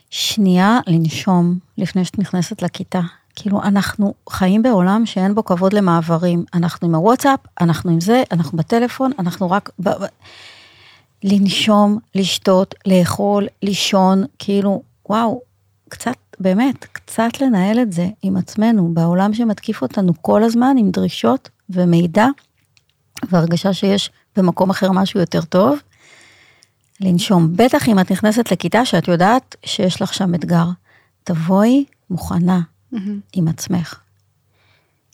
שנייה 0.09 0.79
לנשום 0.87 1.57
לפני 1.77 2.05
שאת 2.05 2.19
נכנסת 2.19 2.61
לכיתה. 2.61 2.99
כאילו, 3.35 3.63
אנחנו 3.63 4.13
חיים 4.29 4.61
בעולם 4.61 5.05
שאין 5.05 5.35
בו 5.35 5.45
כבוד 5.45 5.73
למעברים. 5.73 6.45
אנחנו 6.53 6.87
עם 6.87 6.95
הוואטסאפ, 6.95 7.39
אנחנו 7.61 7.91
עם 7.91 8.01
זה, 8.01 8.23
אנחנו 8.31 8.57
בטלפון, 8.57 9.11
אנחנו 9.19 9.51
רק... 9.51 9.69
ב... 9.83 9.89
לנשום, 11.23 11.99
לשתות, 12.15 12.75
לאכול, 12.85 13.47
לישון, 13.61 14.23
כאילו, 14.39 14.81
וואו, 15.09 15.41
קצת, 15.89 16.15
באמת, 16.39 16.85
קצת 16.85 17.41
לנהל 17.41 17.79
את 17.79 17.91
זה 17.91 18.07
עם 18.21 18.37
עצמנו, 18.37 18.93
בעולם 18.93 19.33
שמתקיף 19.33 19.81
אותנו 19.81 20.13
כל 20.21 20.43
הזמן 20.43 20.75
עם 20.79 20.91
דרישות 20.91 21.49
ומידע, 21.69 22.27
והרגשה 23.29 23.73
שיש 23.73 24.11
במקום 24.35 24.69
אחר 24.69 24.91
משהו 24.91 25.19
יותר 25.19 25.41
טוב. 25.41 25.79
לנשום, 26.99 27.47
בטח 27.55 27.87
אם 27.87 27.99
את 27.99 28.11
נכנסת 28.11 28.51
לכיתה 28.51 28.85
שאת 28.85 29.07
יודעת 29.07 29.55
שיש 29.65 30.01
לך 30.01 30.13
שם 30.13 30.35
אתגר. 30.35 30.65
תבואי 31.23 31.85
מוכנה. 32.09 32.59
עם 33.33 33.47
עצמך. 33.47 33.99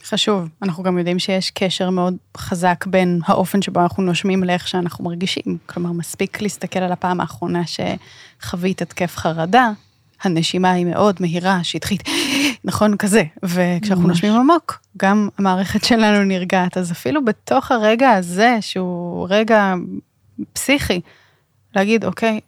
חשוב, 0.04 0.50
אנחנו 0.62 0.84
גם 0.84 0.98
יודעים 0.98 1.20
שיש 1.20 1.52
קשר 1.52 1.90
מאוד 1.90 2.14
חזק 2.38 2.86
בין 2.88 3.20
האופן 3.26 3.62
שבו 3.62 3.80
אנחנו 3.80 4.04
נושמים 4.04 4.44
לאיך 4.44 4.68
שאנחנו 4.68 5.04
מרגישים. 5.04 5.58
כלומר, 5.66 5.92
מספיק 5.92 6.42
להסתכל 6.42 6.80
על 6.80 6.92
הפעם 6.92 7.22
האחרונה 7.22 7.62
שחווית 7.66 8.82
התקף 8.82 9.18
חרדה, 9.18 9.72
הנשימה 10.24 10.72
היא 10.72 10.86
מאוד 10.86 11.16
מהירה, 11.20 11.64
שטחית, 11.64 12.04
נכון, 12.64 12.98
כזה. 12.98 13.24
וכשאנחנו 13.44 14.04
ממש. 14.04 14.16
נושמים 14.16 14.34
עמוק, 14.34 14.80
גם 14.98 15.30
המערכת 15.38 15.84
שלנו 15.84 16.24
נרגעת. 16.24 16.78
אז 16.78 16.92
אפילו 16.92 17.26
בתוך 17.26 17.72
הרגע 17.72 18.12
הזה, 18.12 18.58
שהוא 18.62 19.28
רגע 19.30 19.74
פסיכי, 20.54 21.02
להגיד, 21.76 22.06
אוקיי, 22.06 22.40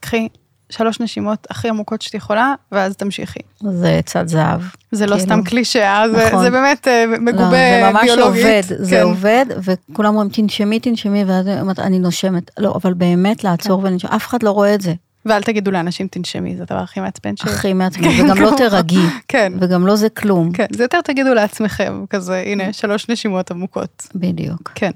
קחי 0.00 0.28
שלוש 0.70 1.00
נשימות 1.00 1.46
הכי 1.50 1.68
עמוקות 1.68 2.02
שאת 2.02 2.14
יכולה, 2.14 2.54
ואז 2.72 2.96
תמשיכי. 2.96 3.40
זה 3.60 3.88
עצת 3.88 4.28
זהב. 4.28 4.60
זה 4.92 5.06
לא 5.06 5.10
כאילו. 5.10 5.26
סתם 5.26 5.42
קלישאה, 5.42 6.04
זה, 6.10 6.26
נכון. 6.26 6.42
זה 6.42 6.50
באמת 6.50 6.88
אה, 6.88 7.04
מגובה 7.06 7.42
לא, 7.42 7.50
זה 7.50 7.90
ממש 7.92 8.02
ביולוגית. 8.04 8.44
עובד, 8.44 8.62
זה 8.66 8.96
כן. 8.96 9.02
עובד, 9.02 9.46
וכולם 9.62 10.14
אומרים 10.14 10.30
תנשמי, 10.30 10.80
תנשמי, 10.80 11.24
ואז 11.24 11.46
אני 11.78 11.98
נושמת. 11.98 12.50
לא, 12.58 12.72
אבל 12.74 12.94
באמת 12.94 13.44
לעצור 13.44 13.80
כן. 13.80 13.86
ולנשום, 13.86 14.10
אף 14.10 14.26
אחד 14.26 14.42
לא 14.42 14.50
רואה 14.50 14.74
את 14.74 14.80
זה. 14.80 14.94
ואל 15.26 15.42
תגידו 15.42 15.70
לאנשים 15.70 16.06
תנשמי, 16.10 16.56
זה 16.56 16.62
הדבר 16.62 16.78
הכי 16.78 17.00
מעצבן 17.00 17.36
ש... 17.36 17.42
הכי 17.42 17.72
מעצמי, 17.72 18.22
וגם 18.22 18.38
לא 18.38 18.52
תרגי, 18.56 19.06
כן, 19.28 19.52
וגם 19.60 19.86
לא 19.86 19.96
זה 19.96 20.08
כלום. 20.08 20.52
כן, 20.52 20.66
זה 20.76 20.84
יותר 20.84 21.00
תגידו 21.00 21.34
לעצמכם, 21.34 22.04
כזה, 22.10 22.42
הנה, 22.46 22.72
שלוש 22.72 23.08
נשימות 23.08 23.50
עמוקות. 23.50 24.06
בדיוק. 24.14 24.72
כן. 24.74 24.90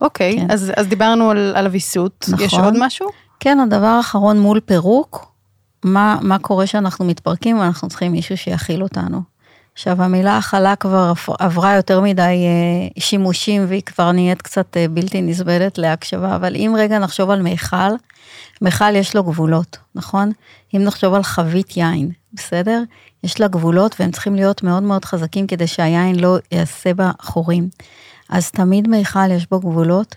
אוקיי, 0.00 0.36
כן. 0.36 0.50
אז, 0.50 0.86
דיברנו 0.88 1.30
על, 1.30 1.52
על 1.56 1.66
הוויסות, 1.66 2.26
נכון. 2.28 2.46
יש 2.46 2.54
עוד 2.54 2.74
משהו? 2.78 3.08
כן, 3.40 3.60
הדבר 3.60 3.86
האחרון 3.86 4.40
מול 4.40 4.60
פירוק, 4.60 5.32
מה, 5.84 6.18
מה 6.22 6.38
קורה 6.38 6.66
שאנחנו 6.66 7.04
מתפרקים 7.04 7.58
ואנחנו 7.58 7.88
צריכים 7.88 8.12
מישהו 8.12 8.36
שיכיל 8.36 8.82
אותנו. 8.82 9.22
עכשיו, 9.72 10.02
המילה 10.02 10.38
הכלה 10.38 10.76
כבר 10.76 11.12
עברה 11.38 11.76
יותר 11.76 12.00
מדי 12.00 12.22
אה, 12.22 13.02
שימושים 13.02 13.64
והיא 13.68 13.82
כבר 13.82 14.12
נהיית 14.12 14.42
קצת 14.42 14.76
אה, 14.76 14.88
בלתי 14.88 15.22
נסבלת 15.22 15.78
להקשבה, 15.78 16.36
אבל 16.36 16.56
אם 16.56 16.74
רגע 16.78 16.98
נחשוב 16.98 17.30
על 17.30 17.42
מיכל, 17.42 17.76
מיכל 18.62 18.96
יש 18.96 19.16
לו 19.16 19.24
גבולות, 19.24 19.78
נכון? 19.94 20.32
אם 20.76 20.84
נחשוב 20.84 21.14
על 21.14 21.22
חבית 21.22 21.76
יין, 21.76 22.10
בסדר? 22.32 22.82
יש 23.24 23.40
לה 23.40 23.48
גבולות 23.48 23.96
והם 24.00 24.10
צריכים 24.10 24.34
להיות 24.34 24.62
מאוד 24.62 24.82
מאוד 24.82 25.04
חזקים 25.04 25.46
כדי 25.46 25.66
שהיין 25.66 26.20
לא 26.20 26.36
יעשה 26.52 26.94
בה 26.94 27.10
חורים. 27.20 27.68
אז 28.28 28.50
תמיד 28.50 28.88
מיכל 28.88 29.30
יש 29.30 29.46
בו 29.50 29.60
גבולות, 29.60 30.16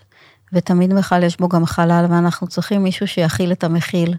ותמיד 0.54 0.92
מיכל 0.92 1.22
יש 1.22 1.40
בו 1.40 1.48
גם 1.48 1.66
חלל, 1.66 2.06
ואנחנו 2.10 2.46
צריכים 2.46 2.82
מישהו 2.82 3.08
שיכיל 3.08 3.52
את 3.52 3.64
המכיל. 3.64 4.14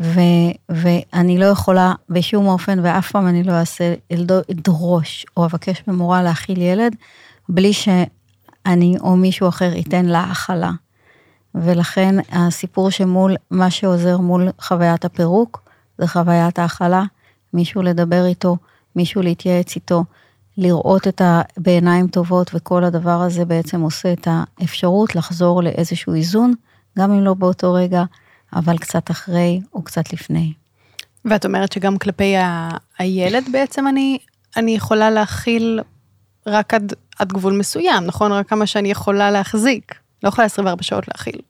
ו, 0.00 0.20
ואני 0.68 1.38
לא 1.38 1.44
יכולה 1.44 1.92
בשום 2.10 2.46
אופן, 2.46 2.78
ואף 2.82 3.10
פעם 3.10 3.26
אני 3.26 3.42
לא 3.42 3.52
אעשה, 3.52 3.94
אדרוש 4.50 5.26
או 5.36 5.44
אבקש 5.44 5.82
ממורה 5.88 6.22
להכיל 6.22 6.62
ילד, 6.62 6.96
בלי 7.48 7.72
שאני 7.72 8.96
או 9.00 9.16
מישהו 9.16 9.48
אחר 9.48 9.72
ייתן 9.74 10.04
לה 10.04 10.20
הכלה. 10.20 10.70
ולכן 11.54 12.14
הסיפור 12.32 12.90
שמול, 12.90 13.36
מה 13.50 13.70
שעוזר 13.70 14.18
מול 14.18 14.48
חוויית 14.60 15.04
הפירוק, 15.04 15.62
זה 15.98 16.06
חוויית 16.06 16.58
ההכלה, 16.58 17.02
מישהו 17.52 17.82
לדבר 17.82 18.26
איתו, 18.26 18.56
מישהו 18.96 19.22
להתייעץ 19.22 19.76
איתו, 19.76 20.04
לראות 20.56 21.08
את 21.08 21.20
ה... 21.20 21.42
בעיניים 21.56 22.08
טובות, 22.08 22.50
וכל 22.54 22.84
הדבר 22.84 23.20
הזה 23.20 23.44
בעצם 23.44 23.80
עושה 23.80 24.12
את 24.12 24.28
האפשרות 24.30 25.14
לחזור 25.14 25.62
לאיזשהו 25.62 26.14
איזון, 26.14 26.54
גם 26.98 27.12
אם 27.12 27.20
לא 27.20 27.34
באותו 27.34 27.72
רגע, 27.72 28.04
אבל 28.52 28.78
קצת 28.78 29.10
אחרי 29.10 29.60
או 29.74 29.82
קצת 29.82 30.12
לפני. 30.12 30.52
ואת 31.24 31.44
אומרת 31.44 31.72
שגם 31.72 31.98
כלפי 31.98 32.36
ה, 32.36 32.68
הילד 32.98 33.44
בעצם 33.52 33.88
אני, 33.88 34.18
אני 34.56 34.70
יכולה 34.70 35.10
להכיל 35.10 35.80
רק 36.46 36.74
עד, 36.74 36.92
עד 37.18 37.32
גבול 37.32 37.58
מסוים, 37.58 38.04
נכון? 38.06 38.32
רק 38.32 38.48
כמה 38.48 38.66
שאני 38.66 38.90
יכולה 38.90 39.30
להחזיק. 39.30 39.94
לא 40.22 40.28
יכולה 40.28 40.46
24 40.46 40.82
שעות 40.82 41.08
להכיל. 41.08 41.40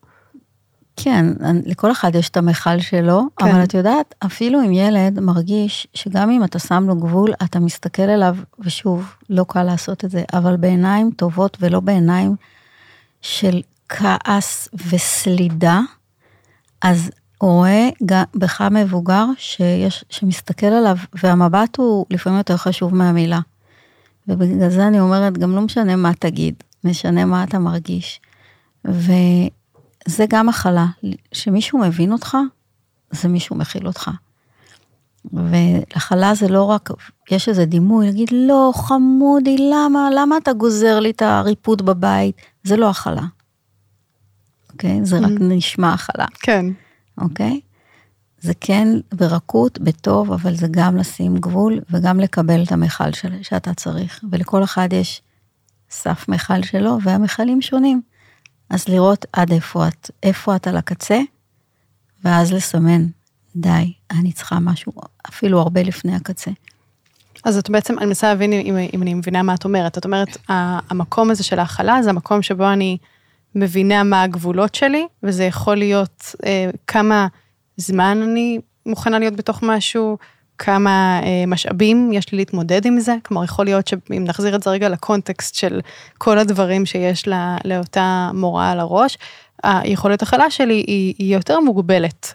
כן, 0.97 1.25
לכל 1.65 1.91
אחד 1.91 2.15
יש 2.15 2.29
את 2.29 2.37
המכל 2.37 2.79
שלו, 2.79 3.21
כן. 3.37 3.47
אבל 3.47 3.63
את 3.63 3.73
יודעת, 3.73 4.15
אפילו 4.25 4.61
אם 4.61 4.73
ילד 4.73 5.19
מרגיש 5.19 5.87
שגם 5.93 6.29
אם 6.29 6.43
אתה 6.43 6.59
שם 6.59 6.83
לו 6.87 6.95
גבול, 6.95 7.33
אתה 7.43 7.59
מסתכל 7.59 8.09
אליו, 8.09 8.35
ושוב, 8.59 9.15
לא 9.29 9.45
קל 9.47 9.63
לעשות 9.63 10.05
את 10.05 10.11
זה, 10.11 10.23
אבל 10.33 10.57
בעיניים 10.57 11.11
טובות 11.11 11.57
ולא 11.61 11.79
בעיניים 11.79 12.35
של 13.21 13.61
כעס 13.89 14.67
וסלידה, 14.89 15.81
אז 16.81 17.11
הוא 17.37 17.51
רואה 17.51 17.89
בך 18.35 18.61
מבוגר 18.71 19.25
שיש, 19.37 20.05
שמסתכל 20.09 20.65
עליו, 20.65 20.97
והמבט 21.23 21.77
הוא 21.77 22.05
לפעמים 22.09 22.37
יותר 22.37 22.57
חשוב 22.57 22.95
מהמילה. 22.95 23.39
ובגלל 24.27 24.69
זה 24.69 24.87
אני 24.87 24.99
אומרת, 24.99 25.37
גם 25.37 25.55
לא 25.55 25.61
משנה 25.61 25.95
מה 25.95 26.11
תגיד, 26.19 26.55
משנה 26.83 27.25
מה 27.25 27.43
אתה 27.43 27.59
מרגיש. 27.59 28.21
וזה 30.07 30.25
גם 30.29 30.49
הכלה, 30.49 30.85
שמישהו 31.31 31.79
מבין 31.79 32.11
אותך, 32.11 32.37
זה 33.11 33.27
מישהו 33.27 33.55
מכיל 33.55 33.87
אותך. 33.87 34.11
והכלה 35.33 36.35
זה 36.35 36.47
לא 36.47 36.63
רק, 36.63 36.89
יש 37.31 37.49
איזה 37.49 37.65
דימוי, 37.65 38.05
להגיד, 38.05 38.29
לא, 38.31 38.71
חמודי, 38.75 39.57
למה, 39.57 40.09
למה 40.15 40.37
אתה 40.37 40.53
גוזר 40.53 40.99
לי 40.99 41.09
את 41.09 41.21
הריפוד 41.21 41.81
בבית? 41.81 42.35
זה 42.63 42.77
לא 42.77 42.89
הכלה. 42.89 43.25
אוקיי? 44.73 45.05
זה 45.05 45.17
רק 45.19 45.31
נשמע 45.39 45.93
הכלה. 45.93 46.25
כן. 46.39 46.65
אוקיי? 47.17 47.59
זה 48.39 48.53
כן 48.61 48.87
ברכות, 49.13 49.79
בטוב, 49.79 50.31
אבל 50.31 50.55
זה 50.55 50.67
גם 50.71 50.97
לשים 50.97 51.37
גבול 51.37 51.79
וגם 51.89 52.19
לקבל 52.19 52.63
את 52.63 52.71
המכל 52.71 53.11
של, 53.11 53.43
שאתה 53.43 53.73
צריך. 53.73 54.23
ולכל 54.31 54.63
אחד 54.63 54.93
יש 54.93 55.21
סף 55.89 56.29
מכל 56.29 56.61
שלו, 56.61 56.97
והמכלים 57.03 57.61
שונים. 57.61 58.01
אז 58.69 58.87
לראות 58.87 59.25
עד 59.33 59.51
איפה 59.51 59.87
את, 59.87 60.11
איפה 60.23 60.55
את 60.55 60.67
על 60.67 60.77
הקצה, 60.77 61.19
ואז 62.23 62.53
לסמן, 62.53 63.05
די, 63.55 63.93
אני 64.11 64.31
צריכה 64.31 64.59
משהו 64.59 64.91
אפילו 65.29 65.59
הרבה 65.59 65.83
לפני 65.83 66.15
הקצה. 66.15 66.51
אז 67.43 67.57
את 67.57 67.69
בעצם, 67.69 67.97
אני 67.97 68.05
מנסה 68.05 68.27
להבין 68.27 68.53
אם, 68.53 68.77
אם 68.93 69.01
אני 69.01 69.13
מבינה 69.13 69.43
מה 69.43 69.53
את 69.53 69.65
אומרת. 69.65 69.97
את 69.97 70.05
אומרת, 70.05 70.37
המקום 70.49 71.31
הזה 71.31 71.43
של 71.43 71.59
ההכלה 71.59 72.03
זה 72.03 72.09
המקום 72.09 72.41
שבו 72.41 72.73
אני 72.73 72.97
מבינה 73.55 74.03
מה 74.03 74.23
הגבולות 74.23 74.75
שלי, 74.75 75.07
וזה 75.23 75.43
יכול 75.43 75.75
להיות 75.75 76.35
אה, 76.45 76.69
כמה 76.87 77.27
זמן 77.77 78.21
אני 78.23 78.59
מוכנה 78.85 79.19
להיות 79.19 79.35
בתוך 79.35 79.63
משהו, 79.63 80.17
כמה 80.57 81.19
אה, 81.23 81.43
משאבים 81.47 82.13
יש 82.13 82.31
לי 82.31 82.37
להתמודד 82.37 82.85
עם 82.85 82.99
זה. 82.99 83.15
כלומר, 83.23 83.43
יכול 83.43 83.65
להיות 83.65 83.87
שאם 83.87 84.23
נחזיר 84.23 84.55
את 84.55 84.63
זה 84.63 84.69
רגע 84.69 84.89
לקונטקסט 84.89 85.55
של 85.55 85.81
כל 86.17 86.37
הדברים 86.37 86.85
שיש 86.85 87.27
לה, 87.27 87.57
לאותה 87.65 88.31
מורה 88.33 88.71
על 88.71 88.79
הראש, 88.79 89.17
היכולת 89.63 90.21
הכלה 90.21 90.49
שלי 90.49 90.83
היא, 90.87 91.13
היא 91.17 91.33
יותר 91.33 91.59
מוגבלת 91.59 92.33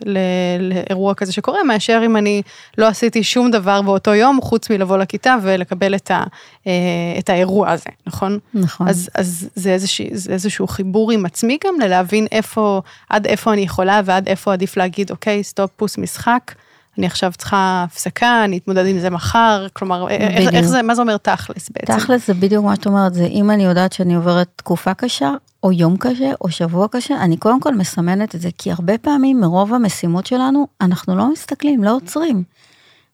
לאירוע 0.61 1.15
כזה 1.15 1.33
שקורה, 1.33 1.65
מאשר 1.65 2.03
אם 2.05 2.17
אני 2.17 2.43
לא 2.79 2.87
עשיתי 2.87 3.23
שום 3.23 3.51
דבר 3.51 3.83
באותו 3.83 4.15
יום, 4.15 4.41
חוץ 4.43 4.71
מלבוא 4.71 4.99
לכיתה 4.99 5.37
ולקבל 5.43 5.95
את, 5.95 6.11
ה, 6.11 6.25
אה, 6.67 6.73
את 7.19 7.31
האירוע 7.31 7.71
הזה, 7.71 7.91
נכון? 8.07 8.39
נכון. 8.55 8.89
אז, 8.89 9.11
אז 9.15 9.49
זה, 9.55 9.73
איזושה, 9.73 10.05
זה 10.13 10.33
איזשהו 10.33 10.67
חיבור 10.67 11.13
עם 11.13 11.27
עצמי 11.27 11.59
גם, 11.67 11.81
ללהבין 11.81 12.27
איפה, 12.33 12.81
עד 13.11 13.27
איפה 13.27 13.53
אני 13.53 13.61
יכולה 13.61 14.01
ועד 14.05 14.29
איפה 14.29 14.53
עדיף 14.53 14.77
להגיד, 14.77 15.11
אוקיי, 15.11 15.45
stop, 15.45 15.71
פוס 15.77 15.99
משחק, 15.99 16.53
אני 17.01 17.07
עכשיו 17.07 17.33
צריכה 17.37 17.85
הפסקה, 17.89 18.45
אני 18.45 18.59
אתמודד 18.59 18.87
עם 18.87 18.99
זה 18.99 19.11
מחר, 19.11 19.67
כלומר, 19.73 20.09
איך, 20.09 20.23
איך 20.23 20.49
בדיוק. 20.49 20.65
זה, 20.65 20.83
מה 20.83 20.95
זה 20.95 21.03
אומר 21.03 21.17
תכלס 21.17 21.71
בעצם? 21.71 21.99
תכלס 21.99 22.27
זה 22.27 22.35
בדיוק 22.35 22.65
מה 22.65 22.77
שאת 22.77 22.87
אומרת, 22.87 23.15
זה 23.15 23.27
אם 23.27 23.51
אני 23.51 23.65
יודעת 23.65 23.93
שאני 23.93 24.15
עוברת 24.15 24.49
תקופה 24.57 24.95
קשה, 24.95 25.33
או 25.63 25.73
יום 25.73 25.97
קשה, 25.97 26.33
או 26.41 26.51
שבוע 26.51 26.89
קשה, 26.89 27.21
אני 27.21 27.37
קודם 27.37 27.61
כל 27.61 27.75
מסמנת 27.75 28.35
את 28.35 28.41
זה, 28.41 28.49
כי 28.59 28.73
הרבה 28.73 28.99
פעמים 28.99 29.41
מרוב 29.41 29.75
המשימות 29.75 30.27
שלנו, 30.27 30.67
אנחנו 30.81 31.17
לא 31.17 31.33
מסתכלים, 31.33 31.85
לא 31.85 31.97
עוצרים. 31.97 32.43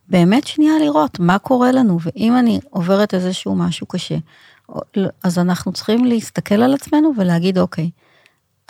באמת 0.08 0.46
שנייה 0.46 0.72
לראות 0.80 1.20
מה 1.20 1.38
קורה 1.38 1.72
לנו, 1.72 1.98
ואם 2.02 2.36
אני 2.38 2.60
עוברת 2.70 3.14
איזשהו 3.14 3.54
משהו 3.54 3.86
קשה, 3.86 4.16
אז 5.24 5.38
אנחנו 5.38 5.72
צריכים 5.72 6.04
להסתכל 6.04 6.62
על 6.62 6.74
עצמנו 6.74 7.12
ולהגיד, 7.16 7.58
אוקיי, 7.58 7.90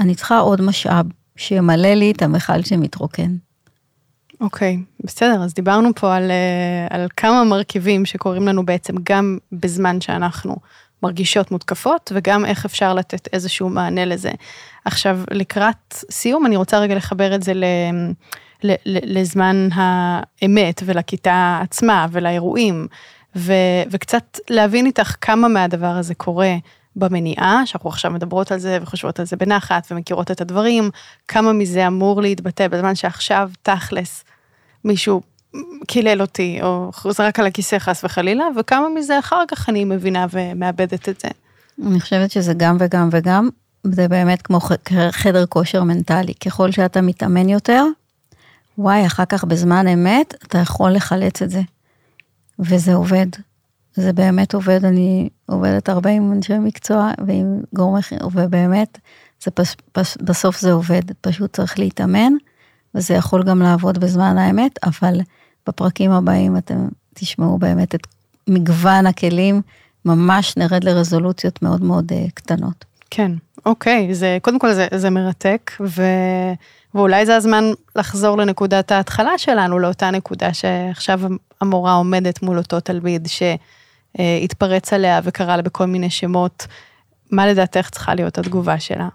אני 0.01 0.14
צריכה 0.14 0.39
עוד 0.39 0.62
משאב 0.62 1.07
שימלא 1.37 1.95
לי 1.95 2.11
את 2.11 2.23
המכל 2.23 2.62
שמתרוקן. 2.62 3.37
אוקיי, 4.41 4.78
בסדר, 5.05 5.43
אז 5.45 5.55
דיברנו 5.55 5.95
פה 5.95 6.14
על, 6.14 6.30
אה, 6.30 6.97
על 6.97 7.09
כמה 7.16 7.45
מרכיבים 7.45 8.05
שקורים 8.05 8.49
לנו 8.49 8.66
בעצם 8.66 8.95
גם 9.03 9.39
בזמן 9.53 10.01
שאנחנו 10.01 10.57
מרגישות 11.03 11.51
מותקפות, 11.51 12.12
וגם 12.14 12.45
איך 12.45 12.64
אפשר 12.64 12.95
לתת 12.95 13.28
איזשהו 13.32 13.68
מענה 13.68 14.05
לזה. 14.05 14.30
עכשיו, 14.84 15.20
לקראת 15.30 15.95
סיום, 16.11 16.47
אני 16.47 16.57
רוצה 16.57 16.78
רגע 16.78 16.95
לחבר 16.95 17.34
את 17.34 17.43
זה 17.43 17.55
ל, 17.55 17.64
לזמן 18.87 19.68
האמת 19.72 20.82
ולכיתה 20.87 21.61
עצמה 21.62 22.07
ולאירועים, 22.12 22.87
ו, 23.37 23.53
וקצת 23.91 24.39
להבין 24.51 24.87
איתך 24.87 25.16
כמה 25.20 25.49
מהדבר 25.49 25.87
הזה 25.87 26.14
קורה 26.14 26.55
במניעה, 26.97 27.62
שאנחנו 27.66 27.90
עכשיו 27.90 28.11
מדברות 28.11 28.53
על 28.53 28.59
זה 28.59 28.78
וחושבות 28.82 29.20
על 29.20 29.26
זה 29.26 29.36
בנחת 29.36 29.86
ומכירות 29.90 30.30
את 30.30 30.40
הדברים, 30.40 30.90
כמה 31.28 31.53
מזה 31.53 31.86
אמור 31.86 32.22
להתבטא 32.22 32.68
בזמן 32.68 32.94
שעכשיו 32.94 33.51
תכלס 33.62 34.24
מישהו 34.84 35.20
קילל 35.86 36.20
אותי 36.20 36.59
או 36.62 36.90
זרק 37.11 37.38
על 37.40 37.47
הכיסא 37.47 37.78
חס 37.78 38.05
וחלילה, 38.05 38.44
וכמה 38.57 38.88
מזה 38.88 39.18
אחר 39.18 39.42
כך 39.49 39.68
אני 39.68 39.84
מבינה 39.84 40.26
ומאבדת 40.30 41.09
את 41.09 41.20
זה. 41.20 41.28
אני 41.86 42.01
חושבת 42.01 42.30
שזה 42.30 42.55
גם 42.55 42.76
וגם 42.80 43.09
וגם, 43.12 43.49
זה 43.82 44.09
באמת 44.09 44.42
כמו 44.42 44.61
חדר 45.11 45.47
כושר 45.47 45.82
מנטלי, 45.82 46.34
ככל 46.34 46.70
שאתה 46.70 47.01
מתאמן 47.01 47.49
יותר, 47.49 47.84
וואי, 48.78 49.07
אחר 49.07 49.24
כך 49.24 49.44
בזמן 49.44 49.88
אמת, 49.88 50.34
אתה 50.47 50.59
יכול 50.59 50.90
לחלץ 50.90 51.42
את 51.42 51.51
זה. 51.51 51.61
וזה 52.59 52.94
עובד. 52.94 53.26
זה 53.97 54.12
באמת 54.12 54.55
עובד, 54.55 54.84
אני 54.84 55.28
עובדת 55.47 55.88
הרבה 55.88 56.11
עם 56.11 56.32
אנשי 56.32 56.59
מקצוע 56.59 57.11
ועם 57.26 57.61
גורמי 57.74 58.03
חינוך, 58.03 58.32
ובאמת, 58.34 58.99
זה 59.44 59.51
פס, 59.51 59.76
פס, 59.92 60.16
בסוף 60.16 60.61
זה 60.61 60.72
עובד, 60.72 61.03
פשוט 61.20 61.57
צריך 61.57 61.78
להתאמן 61.78 62.32
וזה 62.97 63.14
יכול 63.14 63.42
גם 63.42 63.62
לעבוד 63.62 63.99
בזמן 63.99 64.38
האמת, 64.38 64.78
אבל 64.84 65.20
בפרקים 65.66 66.11
הבאים 66.11 66.57
אתם 66.57 66.88
תשמעו 67.14 67.59
באמת 67.59 67.94
את 67.94 68.07
מגוון 68.49 69.07
הכלים, 69.07 69.62
ממש 70.05 70.57
נרד 70.57 70.84
לרזולוציות 70.84 71.62
מאוד 71.62 71.82
מאוד 71.82 72.12
uh, 72.12 72.30
קטנות. 72.34 72.84
כן, 73.11 73.32
אוקיי, 73.66 74.14
זה, 74.14 74.38
קודם 74.42 74.59
כל 74.59 74.72
זה, 74.72 74.86
זה 74.94 75.11
מרתק, 75.11 75.72
ו, 75.80 76.03
ואולי 76.94 77.26
זה 77.26 77.36
הזמן 77.36 77.64
לחזור 77.97 78.38
לנקודת 78.38 78.92
ההתחלה 78.92 79.38
שלנו, 79.38 79.78
לאותה 79.78 80.11
נקודה 80.11 80.55
שעכשיו 80.55 81.20
המורה 81.61 81.92
עומדת 81.92 82.42
מול 82.42 82.59
אותו 82.59 82.80
תלמיד 82.80 83.26
שהתפרץ 84.17 84.93
עליה 84.93 85.21
וקרא 85.25 85.57
לה 85.57 85.62
בכל 85.62 85.87
מיני 85.87 86.11
שמות. 86.11 86.67
מה 87.31 87.47
לדעתך 87.47 87.91
צריכה 87.91 88.14
להיות 88.14 88.39
התגובה 88.39 88.81
שלה? 88.81 89.09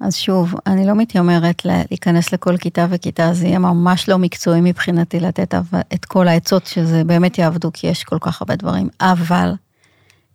אז 0.00 0.16
שוב, 0.16 0.54
אני 0.66 0.86
לא 0.86 0.94
מתיימרת 0.94 1.64
להיכנס 1.64 2.32
לכל 2.32 2.56
כיתה 2.56 2.86
וכיתה, 2.90 3.34
זה 3.34 3.46
יהיה 3.46 3.58
ממש 3.58 4.08
לא 4.08 4.18
מקצועי 4.18 4.60
מבחינתי 4.60 5.20
לתת 5.20 5.54
את 5.94 6.04
כל 6.04 6.28
העצות 6.28 6.66
שזה 6.66 7.04
באמת 7.04 7.38
יעבדו, 7.38 7.70
כי 7.72 7.86
יש 7.86 8.04
כל 8.04 8.18
כך 8.20 8.42
הרבה 8.42 8.56
דברים. 8.56 8.88
אבל, 9.00 9.54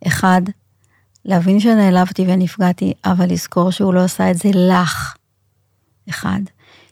אחד, 0.06 0.42
להבין 1.24 1.60
שנעלבתי 1.60 2.24
ונפגעתי, 2.28 2.92
אבל 3.04 3.32
לזכור 3.32 3.70
שהוא 3.70 3.94
לא 3.94 4.04
עשה 4.04 4.30
את 4.30 4.36
זה 4.36 4.50
לך. 4.54 5.16
אחד. 6.08 6.40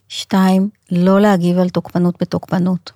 שתיים, 0.08 0.68
לא 0.92 1.20
להגיב 1.20 1.58
על 1.58 1.68
תוקפנות 1.68 2.14
בתוקפנות. 2.20 2.92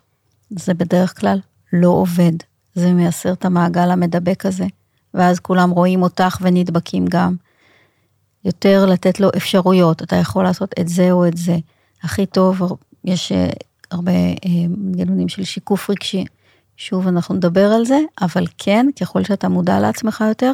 זה 0.51 0.75
בדרך 0.75 1.21
כלל 1.21 1.41
לא 1.73 1.89
עובד. 1.89 2.33
זה 2.79 2.93
מייסר 2.93 3.33
את 3.33 3.45
המעגל 3.45 3.91
המדבק 3.91 4.47
הזה, 4.47 4.67
ואז 5.15 5.41
כולם 5.41 5.71
רואים 5.71 6.03
אותך 6.03 6.39
ונדבקים 6.41 7.05
גם. 7.09 7.37
יותר 8.45 8.87
לתת 8.87 9.21
לו 9.21 9.29
אפשרויות, 9.37 10.03
אתה 10.03 10.17
יכול 10.17 10.45
לעשות 10.45 10.75
את 10.81 10.89
זה 10.89 11.13
או 11.13 11.27
את 11.27 11.37
זה. 11.37 11.57
הכי 12.03 12.27
טוב, 12.27 12.63
יש 13.05 13.33
אה, 13.33 13.51
הרבה 13.91 14.13
אה, 14.13 14.69
מנגנונים 14.69 15.29
של 15.29 15.45
שיקוף 15.45 15.91
רגשי. 15.91 16.25
שוב, 16.77 17.09
אנחנו 17.09 17.35
נדבר 17.35 17.73
על 17.73 17.85
זה, 17.85 17.99
אבל 18.21 18.45
כן, 18.59 18.87
ככל 19.01 19.25
שאתה 19.25 19.49
מודע 19.49 19.81
לעצמך 19.81 20.25
יותר, 20.29 20.51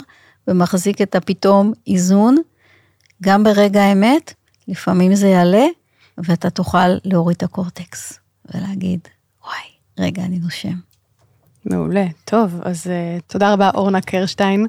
ומחזיק 0.49 1.03
את 1.03 1.15
הפתאום 1.15 1.73
איזון, 1.87 2.37
גם 3.23 3.45
ברגע 3.45 3.83
האמת, 3.83 4.35
לפעמים 4.69 5.15
זה 5.15 5.29
יעלה, 5.29 5.67
ואתה 6.19 6.51
תוכל 6.51 6.89
להוריד 7.05 7.37
את 7.37 7.43
הקורטקס 7.43 8.19
ולהגיד, 8.55 9.01
וואי, 9.45 9.69
רגע, 9.99 10.25
אני 10.25 10.39
נושם. 10.39 10.94
מעולה, 11.65 12.05
טוב, 12.25 12.61
אז 12.63 12.87
uh, 12.87 13.33
תודה 13.33 13.53
רבה 13.53 13.71
אורנה 13.75 14.01
קרשטיין, 14.01 14.67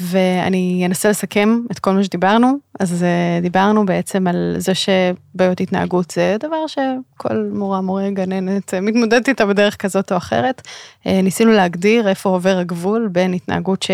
ואני 0.00 0.82
אנסה 0.86 1.08
לסכם 1.08 1.60
את 1.70 1.78
כל 1.78 1.92
מה 1.92 2.04
שדיברנו. 2.04 2.58
אז 2.80 3.02
uh, 3.02 3.42
דיברנו 3.42 3.86
בעצם 3.86 4.26
על 4.26 4.54
זה 4.58 4.72
שבעיות 4.74 5.60
התנהגות 5.60 6.10
זה 6.10 6.36
דבר 6.40 6.66
שכל 6.66 7.50
מורה, 7.52 7.80
מורה, 7.80 8.10
גננת 8.10 8.74
uh, 8.74 8.80
מתמודדת 8.80 9.28
איתה 9.28 9.46
בדרך 9.46 9.76
כזאת 9.76 10.12
או 10.12 10.16
אחרת. 10.16 10.62
Uh, 11.04 11.08
ניסינו 11.22 11.52
להגדיר 11.52 12.08
איפה 12.08 12.28
עובר 12.28 12.58
הגבול 12.58 13.08
בין 13.12 13.32
התנהגות 13.32 13.82
ש... 13.82 13.90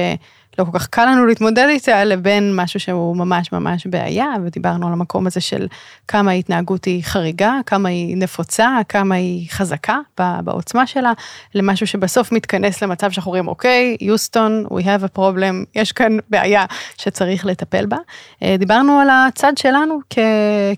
לא 0.59 0.65
כל 0.65 0.79
כך 0.79 0.87
קל 0.87 1.05
לנו 1.05 1.27
להתמודד 1.27 1.67
איתה, 1.69 2.05
לבין 2.05 2.57
משהו 2.57 2.81
שהוא 2.81 3.17
ממש 3.17 3.53
ממש 3.53 3.87
בעיה, 3.87 4.27
ודיברנו 4.45 4.87
על 4.87 4.93
המקום 4.93 5.27
הזה 5.27 5.41
של 5.41 5.67
כמה 6.09 6.31
ההתנהגות 6.31 6.85
היא 6.85 7.05
חריגה, 7.05 7.55
כמה 7.67 7.89
היא 7.89 8.17
נפוצה, 8.17 8.79
כמה 8.89 9.15
היא 9.15 9.51
חזקה 9.51 9.99
בעוצמה 10.19 10.87
שלה, 10.87 11.13
למשהו 11.55 11.87
שבסוף 11.87 12.33
מתכנס 12.33 12.83
למצב 12.83 13.11
שאנחנו 13.11 13.31
אומרים, 13.31 13.49
אוקיי, 13.49 13.97
יוסטון, 14.01 14.67
we 14.67 14.83
have 14.83 15.05
a 15.15 15.19
problem, 15.19 15.65
יש 15.75 15.93
כאן 15.93 16.17
בעיה 16.31 16.65
שצריך 16.99 17.47
לטפל 17.47 17.87
בה. 17.87 17.97
אה, 18.43 18.57
דיברנו 18.59 18.99
על 18.99 19.09
הצד 19.11 19.53
שלנו 19.59 19.99
כ- 20.11 20.19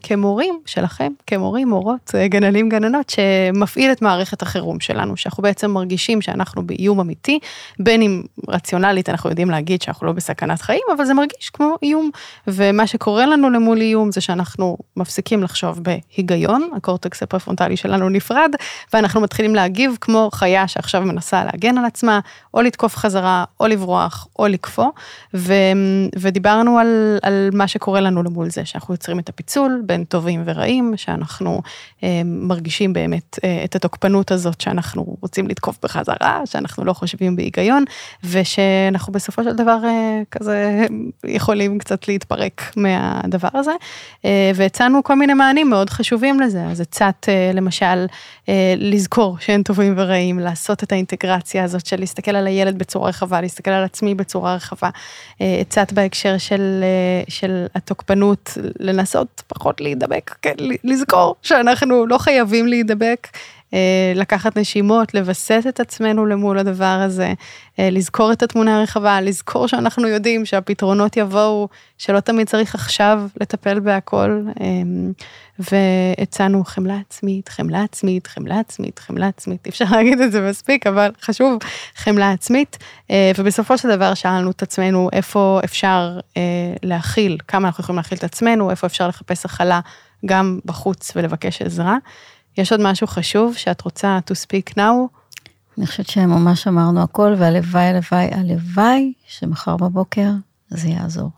כמורים, 0.03 0.61
שלכם, 0.67 1.13
כמורים, 1.27 1.69
מורות, 1.69 2.11
אה, 2.15 2.29
גננים, 2.29 2.69
גננות, 2.69 3.11
שמפעיל 3.11 3.93
את 3.93 4.03
מערכת 4.03 4.43
החירום 4.43 4.81
שלנו, 4.81 5.17
שאנחנו 5.17 5.43
בעצם 5.43 5.71
מרגישים 5.71 6.23
שאנחנו 6.23 6.67
באיום 6.67 7.01
אמיתי, 7.01 7.39
בין 7.79 8.03
אם 8.03 8.23
רציונלית 8.49 9.09
אנחנו 9.09 9.31
יודעים 9.31 9.51
להגיד, 9.51 9.64
להגיד 9.65 9.83
שאנחנו 9.83 10.07
לא 10.07 10.13
בסכנת 10.13 10.63
חיים, 10.63 10.83
אבל 10.97 11.05
זה 11.05 11.15
מרגיש 11.15 11.51
כמו 11.51 11.77
איום. 11.83 12.11
ומה 12.47 12.87
שקורה 12.87 13.27
לנו 13.27 13.51
למול 13.51 13.81
איום 13.81 14.13
זה 14.13 14.21
שאנחנו 14.21 14.77
מפסיקים 14.97 15.43
לחשוב 15.43 15.81
בהיגיון, 15.83 16.71
הקורטקס 16.77 17.23
הפרפרונטלי 17.23 17.77
שלנו 17.77 18.09
נפרד, 18.09 18.51
ואנחנו 18.93 19.21
מתחילים 19.21 19.55
להגיב 19.55 19.97
כמו 20.01 20.31
חיה 20.33 20.69
שעכשיו 20.69 21.03
מנסה 21.03 21.45
להגן 21.45 21.79
על 21.79 21.85
עצמה, 21.85 22.21
או 22.55 22.63
לתקוף 22.63 22.97
חזרה, 22.97 23.45
או 23.61 23.67
לברוח, 23.67 24.27
או 24.39 24.47
לקפוא. 24.47 24.87
ו, 25.35 25.55
ודיברנו 26.19 26.79
על, 26.79 27.19
על 27.23 27.51
מה 27.53 27.69
שקורה 27.69 28.01
לנו 28.01 28.23
למול 28.23 28.51
זה, 28.51 28.65
שאנחנו 28.65 28.95
יוצרים 28.95 29.19
את 29.19 29.29
הפיצול 29.29 29.83
בין 29.87 30.05
טובים 30.05 30.43
ורעים, 30.45 30.93
שאנחנו 30.97 31.63
אה, 32.03 32.23
מרגישים 32.25 32.93
באמת 32.93 33.39
אה, 33.45 33.65
את 33.65 33.77
התוקפנות 33.77 34.31
הזאת 34.31 34.61
שאנחנו 34.61 35.17
רוצים 35.21 35.49
לתקוף 35.49 35.79
בחזרה, 35.83 36.41
שאנחנו 36.45 36.85
לא 36.85 36.93
חושבים 36.93 37.37
בהיגיון, 37.37 37.85
ושאנחנו 38.25 39.13
בסופו 39.13 39.45
של 39.45 39.54
דבר 39.55 39.79
אה, 39.85 40.23
כזה 40.31 40.87
יכולים 41.25 41.79
קצת 41.79 42.09
להתפרק 42.09 42.63
מהדבר 42.77 43.49
הזה. 43.55 43.73
אה, 44.25 44.51
והצענו 44.55 45.03
כל 45.05 45.15
מיני 45.15 45.35
מענים 45.35 45.71
מאוד 45.71 45.91
חשובים 45.91 46.41
לזה, 46.41 46.65
אז 46.65 46.81
הצעת 46.81 47.29
אה, 47.29 47.51
למשל 47.55 48.07
לזכור 48.77 49.37
שאין 49.41 49.63
טובים 49.63 49.95
ורעים, 49.97 50.39
לעשות 50.39 50.83
את 50.83 50.93
האינטגרציה 50.93 51.65
הזאת 51.65 51.87
של 51.87 52.01
להסתכל 52.01 52.37
על 52.37 52.47
הילד 52.47 52.79
בצורה 52.79 53.09
רחבה, 53.09 53.41
להסתכל 53.41 53.71
על 53.71 53.85
עצמי 53.85 54.15
בצורה 54.15 54.55
רחבה. 54.55 54.91
הצעת 55.41 55.93
בהקשר 55.93 56.39
של, 56.39 56.85
של 57.29 57.67
התוקפנות, 57.75 58.59
לנסות 58.81 59.43
פחות 59.47 59.81
להידבק, 59.81 60.35
כן, 60.43 60.55
לזכור 60.85 61.35
שאנחנו 61.43 62.07
לא 62.07 62.19
חייבים 62.19 62.67
להידבק. 62.67 63.29
אה, 63.75 64.13
לקחת 64.15 64.59
נשימות, 64.59 65.15
לווסת 65.15 65.65
את 65.69 65.81
עצמנו 65.81 66.27
למול 66.27 66.59
הדבר 66.59 66.85
הזה, 66.85 67.33
אה, 67.79 67.91
לזכור 67.91 68.33
את 68.33 68.43
התמונה 68.43 68.79
הרחבה, 68.79 69.21
לזכור 69.21 69.67
שאנחנו 69.67 70.09
יודעים 70.09 70.45
שהפתרונות 70.45 71.17
יבואו, 71.17 71.69
שלא 71.99 72.21
תמיד 72.21 72.49
צריך 72.49 72.75
עכשיו 72.75 73.23
לטפל 73.41 73.81
בהכל, 73.81 74.43
אה, 74.61 74.67
והצענו 75.59 76.65
חמלה 76.65 76.97
עצמית, 77.09 77.49
חמלה 77.49 77.83
עצמית, 77.83 78.27
חמלה 78.27 78.61
עצמית, 78.61 78.99
חמלה 78.99 79.29
עצמית, 79.29 79.67
אי 79.67 79.71
אפשר 79.75 79.85
להגיד 79.91 80.21
את 80.21 80.33
זה 80.33 80.49
מספיק, 80.49 80.87
אבל 80.87 81.11
חשוב, 81.21 81.59
חמלה 81.97 82.31
עצמית, 82.31 82.79
ובסופו 83.39 83.79
של 83.79 83.97
דבר 83.97 84.15
שאלנו 84.15 84.51
את 84.51 84.63
עצמנו 84.63 85.09
איפה 85.13 85.61
אפשר 85.65 86.19
להכיל, 86.83 87.39
כמה 87.49 87.69
אנחנו 87.69 87.83
יכולים 87.83 87.97
להכיל 87.97 88.19
את 88.19 88.25
עצמנו, 88.25 88.71
איפה 88.71 88.87
אפשר 88.87 89.09
לחפש 89.09 89.45
הכלה 89.45 89.81
גם 90.27 90.59
בחוץ 90.65 91.13
ולבקש 91.17 91.63
עזרה. 91.63 91.97
יש 92.57 92.73
עוד 92.73 92.81
משהו 92.81 93.07
חשוב 93.07 93.55
שאת 93.57 93.81
רוצה 93.81 94.19
to 94.31 94.35
speak 94.35 94.75
now? 94.77 95.19
אני 95.79 95.87
חושבת 95.87 96.07
שממש 96.07 96.67
אמרנו 96.67 97.03
הכל, 97.03 97.35
והלוואי, 97.39 97.85
הלוואי, 97.85 98.31
הלוואי, 98.35 99.13
שמחר 99.27 99.77
בבוקר 99.77 100.31
זה 100.69 100.89
יעזור. 100.89 101.31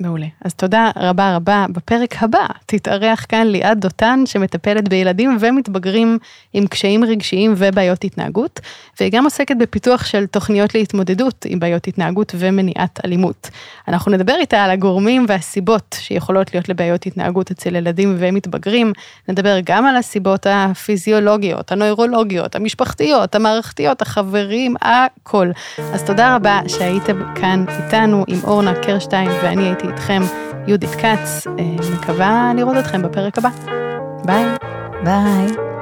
מעולה. 0.00 0.26
אז 0.44 0.54
תודה 0.54 0.90
רבה 0.96 1.36
רבה. 1.36 1.66
בפרק 1.68 2.22
הבא 2.22 2.46
תתארח 2.66 3.26
כאן 3.28 3.46
ליעד 3.46 3.80
דותן, 3.80 4.22
שמטפלת 4.26 4.88
בילדים 4.88 5.36
ומתבגרים 5.40 6.18
עם 6.52 6.66
קשיים 6.66 7.04
רגשיים 7.04 7.54
ובעיות 7.56 8.04
התנהגות, 8.04 8.60
והיא 9.00 9.12
גם 9.12 9.24
עוסקת 9.24 9.56
בפיתוח 9.56 10.04
של 10.04 10.26
תוכניות 10.26 10.74
להתמודדות 10.74 11.44
עם 11.48 11.58
בעיות 11.58 11.86
התנהגות 11.86 12.34
ומניעת 12.38 13.00
אלימות. 13.04 13.50
אנחנו 13.88 14.12
נדבר 14.12 14.34
איתה 14.40 14.64
על 14.64 14.70
הגורמים 14.70 15.26
והסיבות 15.28 15.96
שיכולות 16.00 16.54
להיות 16.54 16.68
לבעיות 16.68 17.06
התנהגות 17.06 17.50
אצל 17.50 17.76
ילדים 17.76 18.16
ומתבגרים, 18.18 18.92
נדבר 19.28 19.56
גם 19.64 19.86
על 19.86 19.96
הסיבות 19.96 20.46
הפיזיולוגיות, 20.50 21.72
הנוירולוגיות, 21.72 22.54
המשפחתיות, 22.56 23.34
המערכתיות, 23.34 24.02
החברים, 24.02 24.74
הכל. 24.82 25.50
אז 25.78 26.02
תודה 26.02 26.36
רבה 26.36 26.60
שהייתם 26.68 27.22
כאן 27.34 27.64
איתנו 27.68 28.24
עם 28.28 28.38
אורנה 28.44 28.74
קרשטיין 28.74 29.30
ואני 29.42 29.62
הייתי 29.62 29.85
הייתי 29.86 30.00
איתכם 30.00 30.22
יהודית 30.66 30.90
כץ, 30.90 31.46
אה, 31.46 31.94
מקווה 31.94 32.52
לראות 32.56 32.76
אתכם 32.76 33.02
בפרק 33.02 33.38
הבא. 33.38 33.48
ביי. 34.24 34.44
ביי. 35.04 35.75